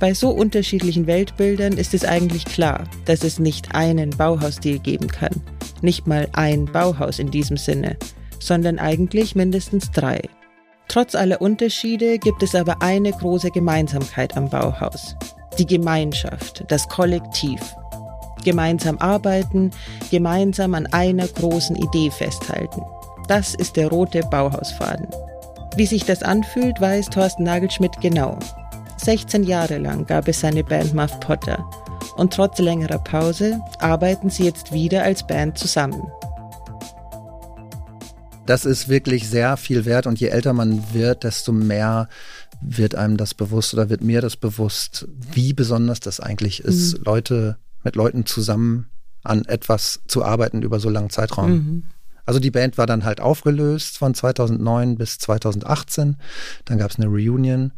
Bei 0.00 0.12
so 0.12 0.30
unterschiedlichen 0.30 1.06
Weltbildern 1.06 1.74
ist 1.74 1.94
es 1.94 2.04
eigentlich 2.04 2.44
klar, 2.44 2.88
dass 3.04 3.22
es 3.22 3.38
nicht 3.38 3.74
einen 3.76 4.10
Bauhausstil 4.10 4.80
geben 4.80 5.06
kann. 5.06 5.40
Nicht 5.82 6.08
mal 6.08 6.28
ein 6.32 6.64
Bauhaus 6.64 7.20
in 7.20 7.30
diesem 7.30 7.56
Sinne, 7.56 7.96
sondern 8.40 8.78
eigentlich 8.78 9.34
mindestens 9.34 9.90
drei. 9.90 10.20
Trotz 10.88 11.14
aller 11.14 11.40
Unterschiede 11.42 12.18
gibt 12.18 12.42
es 12.42 12.54
aber 12.54 12.80
eine 12.80 13.12
große 13.12 13.50
Gemeinsamkeit 13.50 14.36
am 14.36 14.48
Bauhaus. 14.48 15.16
Die 15.58 15.66
Gemeinschaft, 15.66 16.64
das 16.68 16.88
Kollektiv. 16.88 17.60
Gemeinsam 18.42 18.96
arbeiten, 18.98 19.70
gemeinsam 20.10 20.74
an 20.74 20.86
einer 20.86 21.26
großen 21.26 21.76
Idee 21.76 22.10
festhalten. 22.10 22.82
Das 23.26 23.54
ist 23.54 23.76
der 23.76 23.88
rote 23.88 24.22
Bauhausfaden. 24.22 25.08
Wie 25.76 25.86
sich 25.86 26.04
das 26.04 26.22
anfühlt, 26.22 26.80
weiß 26.80 27.10
Thorsten 27.10 27.42
Nagelschmidt 27.42 28.00
genau. 28.00 28.38
16 28.96 29.44
Jahre 29.44 29.78
lang 29.78 30.06
gab 30.06 30.26
es 30.26 30.40
seine 30.40 30.64
Band 30.64 30.94
Muff 30.94 31.20
Potter. 31.20 31.62
Und 32.16 32.32
trotz 32.32 32.58
längerer 32.58 32.98
Pause 32.98 33.60
arbeiten 33.78 34.30
sie 34.30 34.44
jetzt 34.44 34.72
wieder 34.72 35.02
als 35.02 35.26
Band 35.26 35.58
zusammen 35.58 36.10
das 38.48 38.64
ist 38.64 38.88
wirklich 38.88 39.28
sehr 39.28 39.58
viel 39.58 39.84
wert 39.84 40.06
und 40.06 40.18
je 40.18 40.28
älter 40.28 40.54
man 40.54 40.94
wird, 40.94 41.24
desto 41.24 41.52
mehr 41.52 42.08
wird 42.62 42.94
einem 42.94 43.18
das 43.18 43.34
bewusst 43.34 43.74
oder 43.74 43.90
wird 43.90 44.02
mir 44.02 44.22
das 44.22 44.36
bewusst, 44.36 45.06
wie 45.32 45.52
besonders 45.52 46.00
das 46.00 46.18
eigentlich 46.18 46.60
ist, 46.60 46.98
mhm. 46.98 47.04
Leute 47.04 47.58
mit 47.84 47.94
Leuten 47.94 48.24
zusammen 48.24 48.86
an 49.22 49.44
etwas 49.44 50.00
zu 50.08 50.24
arbeiten 50.24 50.62
über 50.62 50.80
so 50.80 50.88
langen 50.88 51.10
Zeitraum. 51.10 51.50
Mhm. 51.50 51.82
Also 52.24 52.40
die 52.40 52.50
Band 52.50 52.78
war 52.78 52.86
dann 52.86 53.04
halt 53.04 53.20
aufgelöst 53.20 53.98
von 53.98 54.14
2009 54.14 54.96
bis 54.96 55.18
2018. 55.18 56.16
Dann 56.64 56.78
gab 56.78 56.90
es 56.90 56.96
eine 56.96 57.06
Reunion 57.06 57.72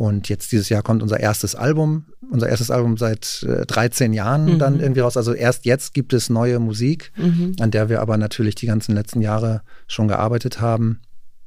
und 0.00 0.30
jetzt 0.30 0.50
dieses 0.50 0.70
Jahr 0.70 0.82
kommt 0.82 1.02
unser 1.02 1.20
erstes 1.20 1.54
Album, 1.54 2.06
unser 2.30 2.48
erstes 2.48 2.70
Album 2.70 2.96
seit 2.96 3.44
äh, 3.46 3.66
13 3.66 4.14
Jahren 4.14 4.54
mhm. 4.54 4.58
dann 4.58 4.80
irgendwie 4.80 5.00
raus. 5.00 5.18
Also 5.18 5.34
erst 5.34 5.66
jetzt 5.66 5.92
gibt 5.92 6.14
es 6.14 6.30
neue 6.30 6.58
Musik, 6.58 7.12
mhm. 7.18 7.54
an 7.60 7.70
der 7.70 7.90
wir 7.90 8.00
aber 8.00 8.16
natürlich 8.16 8.54
die 8.54 8.64
ganzen 8.64 8.94
letzten 8.94 9.20
Jahre 9.20 9.60
schon 9.88 10.08
gearbeitet 10.08 10.58
haben. 10.58 11.02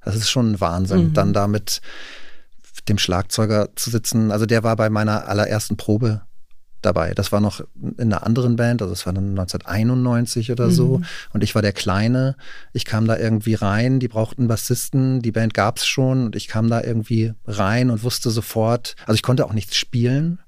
Das 0.06 0.16
ist 0.16 0.30
schon 0.30 0.52
ein 0.52 0.62
Wahnsinn, 0.62 1.06
mhm. 1.06 1.14
dann 1.14 1.34
da 1.34 1.48
mit 1.48 1.82
dem 2.88 3.00
Schlagzeuger 3.00 3.70
zu 3.76 3.90
sitzen. 3.90 4.30
Also 4.30 4.46
der 4.46 4.62
war 4.62 4.76
bei 4.76 4.92
meiner 4.92 5.28
allerersten 5.28 5.76
Probe 5.76 6.22
dabei. 6.86 7.14
Das 7.14 7.32
war 7.32 7.40
noch 7.40 7.62
in 7.82 8.14
einer 8.14 8.26
anderen 8.26 8.56
Band, 8.56 8.82
also 8.82 8.94
es 8.94 9.06
war 9.06 9.14
dann 9.14 9.32
1991 9.32 10.52
oder 10.52 10.70
so. 10.70 11.00
Mhm. 11.00 11.06
Und 11.34 11.44
ich 11.44 11.56
war 11.56 11.62
der 11.62 11.74
Kleine. 11.74 12.36
Ich 12.74 12.86
kam 12.86 13.08
da 13.08 13.18
irgendwie 13.18 13.56
rein, 13.56 14.00
die 14.00 14.08
brauchten 14.08 14.48
Bassisten, 14.48 15.22
die 15.22 15.32
Band 15.32 15.54
gab 15.54 15.78
es 15.78 15.86
schon 15.86 16.26
und 16.26 16.36
ich 16.36 16.48
kam 16.48 16.70
da 16.70 16.82
irgendwie 16.82 17.34
rein 17.46 17.90
und 17.90 18.04
wusste 18.04 18.30
sofort, 18.30 18.96
also 19.06 19.16
ich 19.16 19.24
konnte 19.24 19.46
auch 19.46 19.54
nichts 19.54 19.76
spielen. 19.76 20.40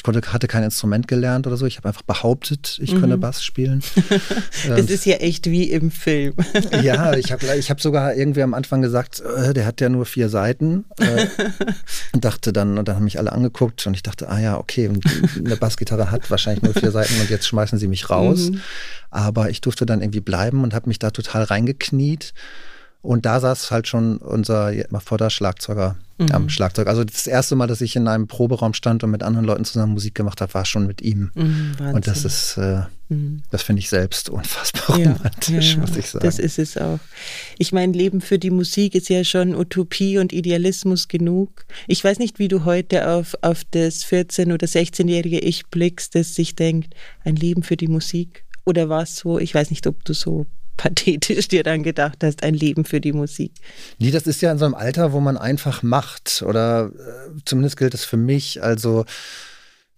Ich 0.00 0.04
konnte, 0.04 0.32
hatte 0.32 0.48
kein 0.48 0.62
Instrument 0.62 1.08
gelernt 1.08 1.46
oder 1.46 1.58
so. 1.58 1.66
Ich 1.66 1.76
habe 1.76 1.88
einfach 1.88 2.00
behauptet, 2.00 2.78
ich 2.80 2.94
mhm. 2.94 3.00
könne 3.02 3.18
Bass 3.18 3.44
spielen. 3.44 3.82
das 4.66 4.78
ähm, 4.78 4.88
ist 4.88 5.04
ja 5.04 5.16
echt 5.16 5.44
wie 5.44 5.64
im 5.64 5.90
Film. 5.90 6.32
ja, 6.82 7.12
ich 7.12 7.32
habe 7.32 7.44
ich 7.58 7.68
hab 7.70 7.82
sogar 7.82 8.14
irgendwie 8.14 8.40
am 8.40 8.54
Anfang 8.54 8.80
gesagt, 8.80 9.20
äh, 9.20 9.52
der 9.52 9.66
hat 9.66 9.82
ja 9.82 9.90
nur 9.90 10.06
vier 10.06 10.30
Seiten. 10.30 10.86
Äh, 10.96 11.26
und 12.14 12.24
dachte 12.24 12.54
dann, 12.54 12.78
und 12.78 12.88
dann 12.88 12.96
haben 12.96 13.04
mich 13.04 13.18
alle 13.18 13.30
angeguckt 13.30 13.86
und 13.86 13.92
ich 13.92 14.02
dachte, 14.02 14.30
ah 14.30 14.40
ja, 14.40 14.56
okay, 14.56 14.90
eine 15.36 15.56
Bassgitarre 15.56 16.10
hat 16.10 16.30
wahrscheinlich 16.30 16.62
nur 16.62 16.72
vier 16.72 16.92
Seiten 16.92 17.20
und 17.20 17.28
jetzt 17.28 17.46
schmeißen 17.46 17.78
sie 17.78 17.86
mich 17.86 18.08
raus. 18.08 18.52
Mhm. 18.52 18.62
Aber 19.10 19.50
ich 19.50 19.60
durfte 19.60 19.84
dann 19.84 20.00
irgendwie 20.00 20.20
bleiben 20.20 20.62
und 20.64 20.72
habe 20.72 20.88
mich 20.88 20.98
da 20.98 21.10
total 21.10 21.42
reingekniet. 21.42 22.32
Und 23.02 23.26
da 23.26 23.38
saß 23.38 23.70
halt 23.70 23.86
schon 23.86 24.16
unser 24.16 24.72
Vorder-Schlagzeuger 24.98 25.96
mhm. 26.20 26.32
am 26.32 26.48
Schlagzeug. 26.48 26.86
Also 26.86 27.04
das 27.04 27.26
erste 27.26 27.56
Mal, 27.56 27.66
dass 27.66 27.80
ich 27.80 27.96
in 27.96 28.06
einem 28.08 28.26
Proberaum 28.26 28.74
stand 28.74 29.02
und 29.02 29.10
mit 29.10 29.22
anderen 29.22 29.46
Leuten 29.46 29.64
zusammen 29.64 29.92
Musik 29.92 30.14
gemacht 30.14 30.40
habe, 30.40 30.52
war 30.54 30.64
schon 30.64 30.86
mit 30.86 31.02
ihm. 31.02 31.30
Mhm, 31.34 31.76
und 31.94 32.06
das 32.06 32.24
ist, 32.24 32.56
äh, 32.56 32.82
mhm. 33.08 33.42
das 33.50 33.62
finde 33.62 33.80
ich 33.80 33.88
selbst 33.88 34.28
unfassbar 34.28 34.98
ja, 34.98 35.12
romantisch, 35.12 35.74
ja, 35.74 35.80
muss 35.80 35.96
ich 35.96 36.06
sagen. 36.06 36.24
Das 36.24 36.38
ist 36.38 36.58
es 36.58 36.76
auch. 36.76 37.00
Ich 37.58 37.72
meine, 37.72 37.92
Leben 37.92 38.20
für 38.20 38.38
die 38.38 38.50
Musik 38.50 38.94
ist 38.94 39.08
ja 39.08 39.24
schon 39.24 39.54
Utopie 39.54 40.18
und 40.18 40.32
Idealismus 40.32 41.08
genug. 41.08 41.64
Ich 41.86 42.04
weiß 42.04 42.18
nicht, 42.18 42.38
wie 42.38 42.48
du 42.48 42.64
heute 42.64 43.08
auf, 43.08 43.34
auf 43.42 43.64
das 43.70 44.04
14- 44.04 44.52
oder 44.52 44.66
16-jährige 44.66 45.38
Ich 45.38 45.66
blickst, 45.66 46.14
das 46.14 46.34
sich 46.34 46.54
denkt, 46.54 46.94
ein 47.24 47.36
Leben 47.36 47.62
für 47.62 47.76
die 47.76 47.88
Musik. 47.88 48.44
Oder 48.64 48.88
war 48.88 49.02
es 49.02 49.16
so? 49.16 49.38
Ich 49.38 49.54
weiß 49.54 49.70
nicht, 49.70 49.86
ob 49.86 50.04
du 50.04 50.12
so 50.12 50.46
pathetisch 50.80 51.48
dir 51.48 51.62
dann 51.62 51.82
gedacht 51.82 52.18
hast, 52.22 52.42
ein 52.42 52.54
Leben 52.54 52.86
für 52.86 53.02
die 53.02 53.12
Musik. 53.12 53.52
Nee, 53.98 54.10
das 54.10 54.26
ist 54.26 54.40
ja 54.40 54.50
in 54.50 54.56
so 54.56 54.64
einem 54.64 54.74
Alter, 54.74 55.12
wo 55.12 55.20
man 55.20 55.36
einfach 55.36 55.82
macht. 55.82 56.42
Oder 56.46 56.90
äh, 56.94 57.40
zumindest 57.44 57.76
gilt 57.76 57.92
es 57.92 58.06
für 58.06 58.16
mich. 58.16 58.62
Also 58.62 59.04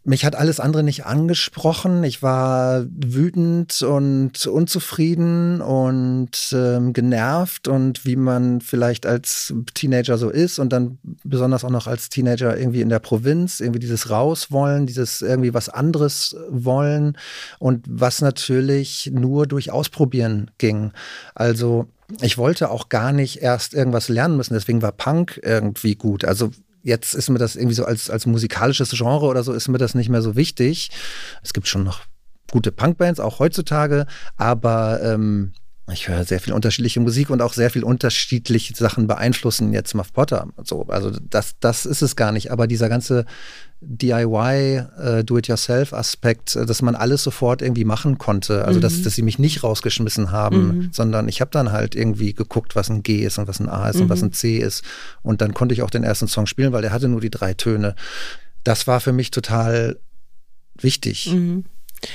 mich 0.04 0.24
hat 0.24 0.34
alles 0.34 0.58
andere 0.58 0.82
nicht 0.82 1.06
angesprochen. 1.06 2.02
Ich 2.02 2.22
war 2.22 2.84
wütend 2.90 3.82
und 3.82 4.46
unzufrieden 4.46 5.60
und 5.60 6.52
ähm, 6.52 6.92
genervt 6.92 7.68
und 7.68 8.04
wie 8.04 8.16
man 8.16 8.60
vielleicht 8.60 9.06
als 9.06 9.54
Teenager 9.74 10.18
so 10.18 10.28
ist 10.28 10.58
und 10.58 10.72
dann 10.72 10.98
besonders 11.22 11.64
auch 11.64 11.70
noch 11.70 11.86
als 11.86 12.08
Teenager 12.08 12.56
irgendwie 12.56 12.80
in 12.80 12.88
der 12.88 12.98
Provinz, 12.98 13.60
irgendwie 13.60 13.78
dieses 13.78 14.10
Rauswollen, 14.10 14.86
dieses 14.86 15.22
irgendwie 15.22 15.54
was 15.54 15.68
anderes 15.68 16.36
wollen 16.50 17.16
und 17.60 17.84
was 17.88 18.20
natürlich 18.22 19.10
nur 19.14 19.46
durch 19.46 19.70
Ausprobieren 19.70 20.50
ging. 20.58 20.92
Also 21.34 21.86
ich 22.20 22.38
wollte 22.38 22.70
auch 22.70 22.88
gar 22.88 23.12
nicht 23.12 23.40
erst 23.40 23.72
irgendwas 23.72 24.08
lernen 24.08 24.36
müssen, 24.36 24.54
deswegen 24.54 24.82
war 24.82 24.92
Punk 24.92 25.40
irgendwie 25.44 25.94
gut. 25.94 26.24
Also 26.24 26.50
jetzt 26.82 27.14
ist 27.14 27.30
mir 27.30 27.38
das 27.38 27.56
irgendwie 27.56 27.74
so 27.74 27.84
als, 27.84 28.10
als 28.10 28.26
musikalisches 28.26 28.90
Genre 28.90 29.26
oder 29.26 29.42
so, 29.42 29.52
ist 29.52 29.68
mir 29.68 29.78
das 29.78 29.94
nicht 29.94 30.08
mehr 30.08 30.22
so 30.22 30.36
wichtig. 30.36 30.90
Es 31.42 31.52
gibt 31.52 31.68
schon 31.68 31.84
noch 31.84 32.00
gute 32.50 32.72
Punkbands, 32.72 33.20
auch 33.20 33.38
heutzutage, 33.38 34.06
aber 34.36 35.00
ähm, 35.02 35.52
ich 35.90 36.08
höre 36.08 36.24
sehr 36.24 36.38
viel 36.38 36.52
unterschiedliche 36.52 37.00
Musik 37.00 37.28
und 37.28 37.42
auch 37.42 37.52
sehr 37.52 37.70
viel 37.70 37.82
unterschiedliche 37.82 38.74
Sachen 38.74 39.08
beeinflussen 39.08 39.72
jetzt 39.72 39.94
Muff 39.94 40.12
Potter. 40.12 40.46
So, 40.62 40.86
also 40.86 41.10
das, 41.10 41.56
das 41.58 41.86
ist 41.86 42.02
es 42.02 42.14
gar 42.14 42.30
nicht. 42.30 42.52
Aber 42.52 42.68
dieser 42.68 42.88
ganze 42.88 43.24
DIY, 43.80 44.84
äh, 44.96 45.24
Do-it-yourself-Aspekt, 45.24 46.54
äh, 46.54 46.66
dass 46.66 46.82
man 46.82 46.94
alles 46.94 47.24
sofort 47.24 47.62
irgendwie 47.62 47.84
machen 47.84 48.16
konnte. 48.16 48.64
Also, 48.64 48.78
mhm. 48.78 48.82
dass, 48.82 49.02
dass 49.02 49.14
sie 49.16 49.22
mich 49.22 49.40
nicht 49.40 49.64
rausgeschmissen 49.64 50.30
haben, 50.30 50.66
mhm. 50.66 50.88
sondern 50.92 51.28
ich 51.28 51.40
habe 51.40 51.50
dann 51.50 51.72
halt 51.72 51.96
irgendwie 51.96 52.32
geguckt, 52.32 52.76
was 52.76 52.88
ein 52.88 53.02
G 53.02 53.24
ist 53.24 53.38
und 53.38 53.48
was 53.48 53.58
ein 53.58 53.68
A 53.68 53.88
ist 53.88 53.96
mhm. 53.96 54.02
und 54.02 54.08
was 54.08 54.20
mhm. 54.20 54.28
ein 54.28 54.32
C 54.32 54.58
ist. 54.58 54.84
Und 55.22 55.40
dann 55.40 55.52
konnte 55.52 55.74
ich 55.74 55.82
auch 55.82 55.90
den 55.90 56.04
ersten 56.04 56.28
Song 56.28 56.46
spielen, 56.46 56.72
weil 56.72 56.84
er 56.84 56.92
hatte 56.92 57.08
nur 57.08 57.20
die 57.20 57.30
drei 57.30 57.54
Töne. 57.54 57.96
Das 58.62 58.86
war 58.86 59.00
für 59.00 59.12
mich 59.12 59.32
total 59.32 59.98
wichtig. 60.78 61.32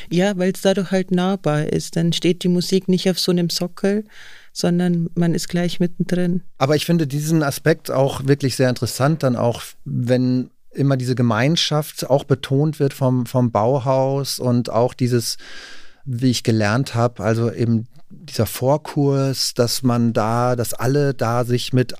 Ja, 0.09 0.37
weil 0.37 0.51
es 0.51 0.61
dadurch 0.61 0.91
halt 0.91 1.11
nahbar 1.11 1.67
ist. 1.67 1.95
Dann 1.95 2.13
steht 2.13 2.43
die 2.43 2.49
Musik 2.49 2.87
nicht 2.87 3.09
auf 3.09 3.19
so 3.19 3.31
einem 3.31 3.49
Sockel, 3.49 4.05
sondern 4.53 5.09
man 5.15 5.33
ist 5.33 5.49
gleich 5.49 5.79
mittendrin. 5.79 6.41
Aber 6.57 6.75
ich 6.75 6.85
finde 6.85 7.07
diesen 7.07 7.43
Aspekt 7.43 7.91
auch 7.91 8.25
wirklich 8.25 8.55
sehr 8.55 8.69
interessant, 8.69 9.23
dann 9.23 9.35
auch, 9.35 9.61
wenn 9.85 10.49
immer 10.71 10.97
diese 10.97 11.15
Gemeinschaft 11.15 12.09
auch 12.09 12.23
betont 12.23 12.79
wird 12.79 12.93
vom, 12.93 13.25
vom 13.25 13.51
Bauhaus 13.51 14.39
und 14.39 14.69
auch 14.69 14.93
dieses, 14.93 15.37
wie 16.05 16.31
ich 16.31 16.43
gelernt 16.43 16.95
habe, 16.95 17.23
also 17.23 17.51
eben 17.51 17.87
dieser 18.09 18.45
Vorkurs, 18.45 19.53
dass 19.53 19.83
man 19.83 20.13
da, 20.13 20.55
dass 20.55 20.73
alle 20.73 21.13
da 21.13 21.43
sich 21.43 21.73
mit 21.73 21.95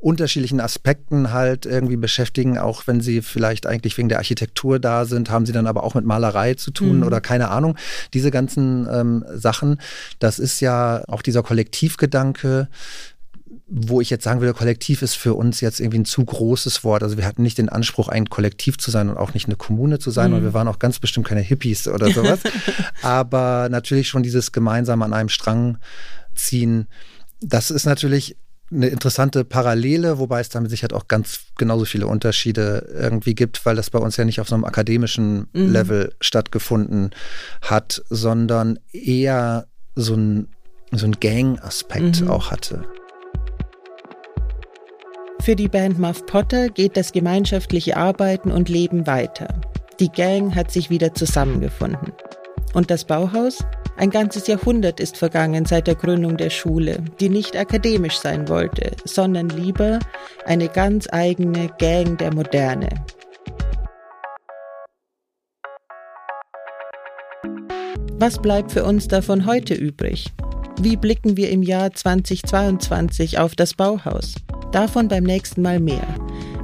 unterschiedlichen 0.00 0.60
Aspekten 0.60 1.32
halt 1.32 1.66
irgendwie 1.66 1.96
beschäftigen, 1.96 2.58
auch 2.58 2.86
wenn 2.86 3.00
sie 3.00 3.20
vielleicht 3.20 3.66
eigentlich 3.66 3.98
wegen 3.98 4.08
der 4.08 4.18
Architektur 4.18 4.78
da 4.78 5.04
sind, 5.04 5.30
haben 5.30 5.44
sie 5.44 5.52
dann 5.52 5.66
aber 5.66 5.84
auch 5.84 5.94
mit 5.94 6.06
Malerei 6.06 6.54
zu 6.54 6.70
tun 6.70 6.98
mhm. 6.98 7.02
oder 7.02 7.20
keine 7.20 7.50
Ahnung. 7.50 7.76
Diese 8.14 8.30
ganzen 8.30 8.88
ähm, 8.90 9.24
Sachen, 9.34 9.80
das 10.18 10.38
ist 10.38 10.60
ja 10.60 11.04
auch 11.06 11.20
dieser 11.20 11.42
Kollektivgedanke, 11.42 12.68
wo 13.72 14.00
ich 14.00 14.10
jetzt 14.10 14.24
sagen 14.24 14.40
würde, 14.40 14.54
Kollektiv 14.54 15.02
ist 15.02 15.14
für 15.14 15.34
uns 15.34 15.60
jetzt 15.60 15.78
irgendwie 15.78 16.00
ein 16.00 16.04
zu 16.04 16.24
großes 16.24 16.82
Wort. 16.82 17.02
Also 17.02 17.16
wir 17.16 17.26
hatten 17.26 17.42
nicht 17.42 17.58
den 17.58 17.68
Anspruch, 17.68 18.08
ein 18.08 18.28
Kollektiv 18.28 18.78
zu 18.78 18.90
sein 18.90 19.08
und 19.08 19.16
auch 19.16 19.32
nicht 19.32 19.46
eine 19.46 19.56
Kommune 19.56 19.98
zu 20.00 20.10
sein. 20.10 20.30
Mhm. 20.30 20.38
Und 20.38 20.42
wir 20.42 20.54
waren 20.54 20.66
auch 20.66 20.80
ganz 20.80 20.98
bestimmt 20.98 21.28
keine 21.28 21.40
Hippies 21.40 21.86
oder 21.86 22.10
sowas. 22.10 22.40
Aber 23.02 23.68
natürlich 23.70 24.08
schon 24.08 24.24
dieses 24.24 24.50
gemeinsam 24.50 25.02
an 25.02 25.12
einem 25.12 25.28
Strang 25.28 25.78
ziehen. 26.34 26.88
Das 27.40 27.70
ist 27.70 27.84
natürlich 27.84 28.36
eine 28.72 28.88
interessante 28.88 29.44
Parallele, 29.44 30.18
wobei 30.18 30.40
es 30.40 30.48
damit 30.48 30.70
sicher 30.70 30.88
auch 30.92 31.08
ganz 31.08 31.40
genauso 31.58 31.84
viele 31.84 32.06
Unterschiede 32.06 32.88
irgendwie 32.94 33.34
gibt, 33.34 33.66
weil 33.66 33.76
das 33.76 33.90
bei 33.90 33.98
uns 33.98 34.16
ja 34.16 34.24
nicht 34.24 34.40
auf 34.40 34.48
so 34.48 34.54
einem 34.54 34.64
akademischen 34.64 35.48
mhm. 35.52 35.72
Level 35.72 36.14
stattgefunden 36.20 37.10
hat, 37.62 38.02
sondern 38.08 38.78
eher 38.92 39.66
so 39.96 40.14
ein, 40.14 40.48
so 40.92 41.06
ein 41.06 41.12
Gang-Aspekt 41.12 42.20
mhm. 42.20 42.30
auch 42.30 42.50
hatte. 42.50 42.84
Für 45.40 45.56
die 45.56 45.68
Band 45.68 45.98
Muff 45.98 46.26
Potter 46.26 46.68
geht 46.68 46.96
das 46.96 47.12
gemeinschaftliche 47.12 47.96
Arbeiten 47.96 48.52
und 48.52 48.68
Leben 48.68 49.06
weiter. 49.06 49.60
Die 49.98 50.10
Gang 50.10 50.54
hat 50.54 50.70
sich 50.70 50.90
wieder 50.90 51.14
zusammengefunden. 51.14 52.12
Und 52.74 52.90
das 52.90 53.04
Bauhaus? 53.04 53.58
Ein 54.00 54.08
ganzes 54.08 54.46
Jahrhundert 54.46 54.98
ist 54.98 55.18
vergangen 55.18 55.66
seit 55.66 55.86
der 55.86 55.94
Gründung 55.94 56.38
der 56.38 56.48
Schule, 56.48 57.04
die 57.20 57.28
nicht 57.28 57.54
akademisch 57.54 58.16
sein 58.16 58.48
wollte, 58.48 58.92
sondern 59.04 59.50
lieber 59.50 59.98
eine 60.46 60.70
ganz 60.70 61.06
eigene 61.12 61.68
Gang 61.78 62.16
der 62.16 62.32
Moderne. 62.32 62.88
Was 68.14 68.40
bleibt 68.40 68.72
für 68.72 68.84
uns 68.84 69.06
davon 69.06 69.44
heute 69.44 69.74
übrig? 69.74 70.32
Wie 70.80 70.96
blicken 70.96 71.36
wir 71.36 71.50
im 71.50 71.62
Jahr 71.62 71.92
2022 71.92 73.38
auf 73.38 73.54
das 73.54 73.74
Bauhaus? 73.74 74.34
Davon 74.72 75.08
beim 75.08 75.24
nächsten 75.24 75.60
Mal 75.60 75.78
mehr. 75.78 76.08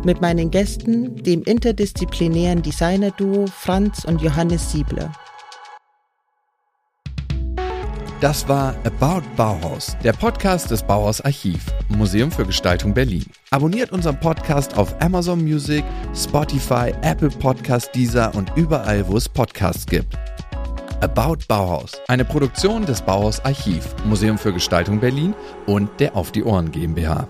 Mit 0.07 0.22
meinen 0.22 0.51
Gästen, 0.51 1.16
dem 1.16 1.43
interdisziplinären 1.43 2.62
Designer-Duo 2.62 3.45
Franz 3.47 4.07
und 4.07 4.22
Johannes 4.22 4.72
Siebler. 4.72 5.12
Das 8.21 8.49
war 8.49 8.75
About 8.85 9.27
Bauhaus, 9.37 9.95
der 10.03 10.14
Podcast 10.14 10.71
des 10.71 10.83
Bauhaus 10.83 11.21
Archiv, 11.21 11.67
Museum 11.91 12.31
für 12.31 12.47
Gestaltung 12.47 12.95
Berlin. 12.95 13.27
Abonniert 13.51 13.93
unseren 13.93 14.19
Podcast 14.19 14.79
auf 14.79 14.95
Amazon 15.03 15.45
Music, 15.45 15.85
Spotify, 16.14 16.95
Apple 17.03 17.29
Podcast, 17.29 17.95
Deezer 17.95 18.35
und 18.35 18.51
überall, 18.57 19.07
wo 19.07 19.19
es 19.19 19.29
Podcasts 19.29 19.85
gibt. 19.85 20.17
About 21.03 21.45
Bauhaus, 21.47 22.01
eine 22.09 22.25
Produktion 22.25 22.87
des 22.87 23.03
Bauhaus 23.03 23.45
Archiv, 23.45 23.95
Museum 24.07 24.39
für 24.39 24.55
Gestaltung 24.55 24.99
Berlin 24.99 25.35
und 25.67 25.91
der 26.01 26.17
Auf 26.17 26.33
die 26.33 26.43
Ohren 26.43 26.73
GmbH. 26.73 27.29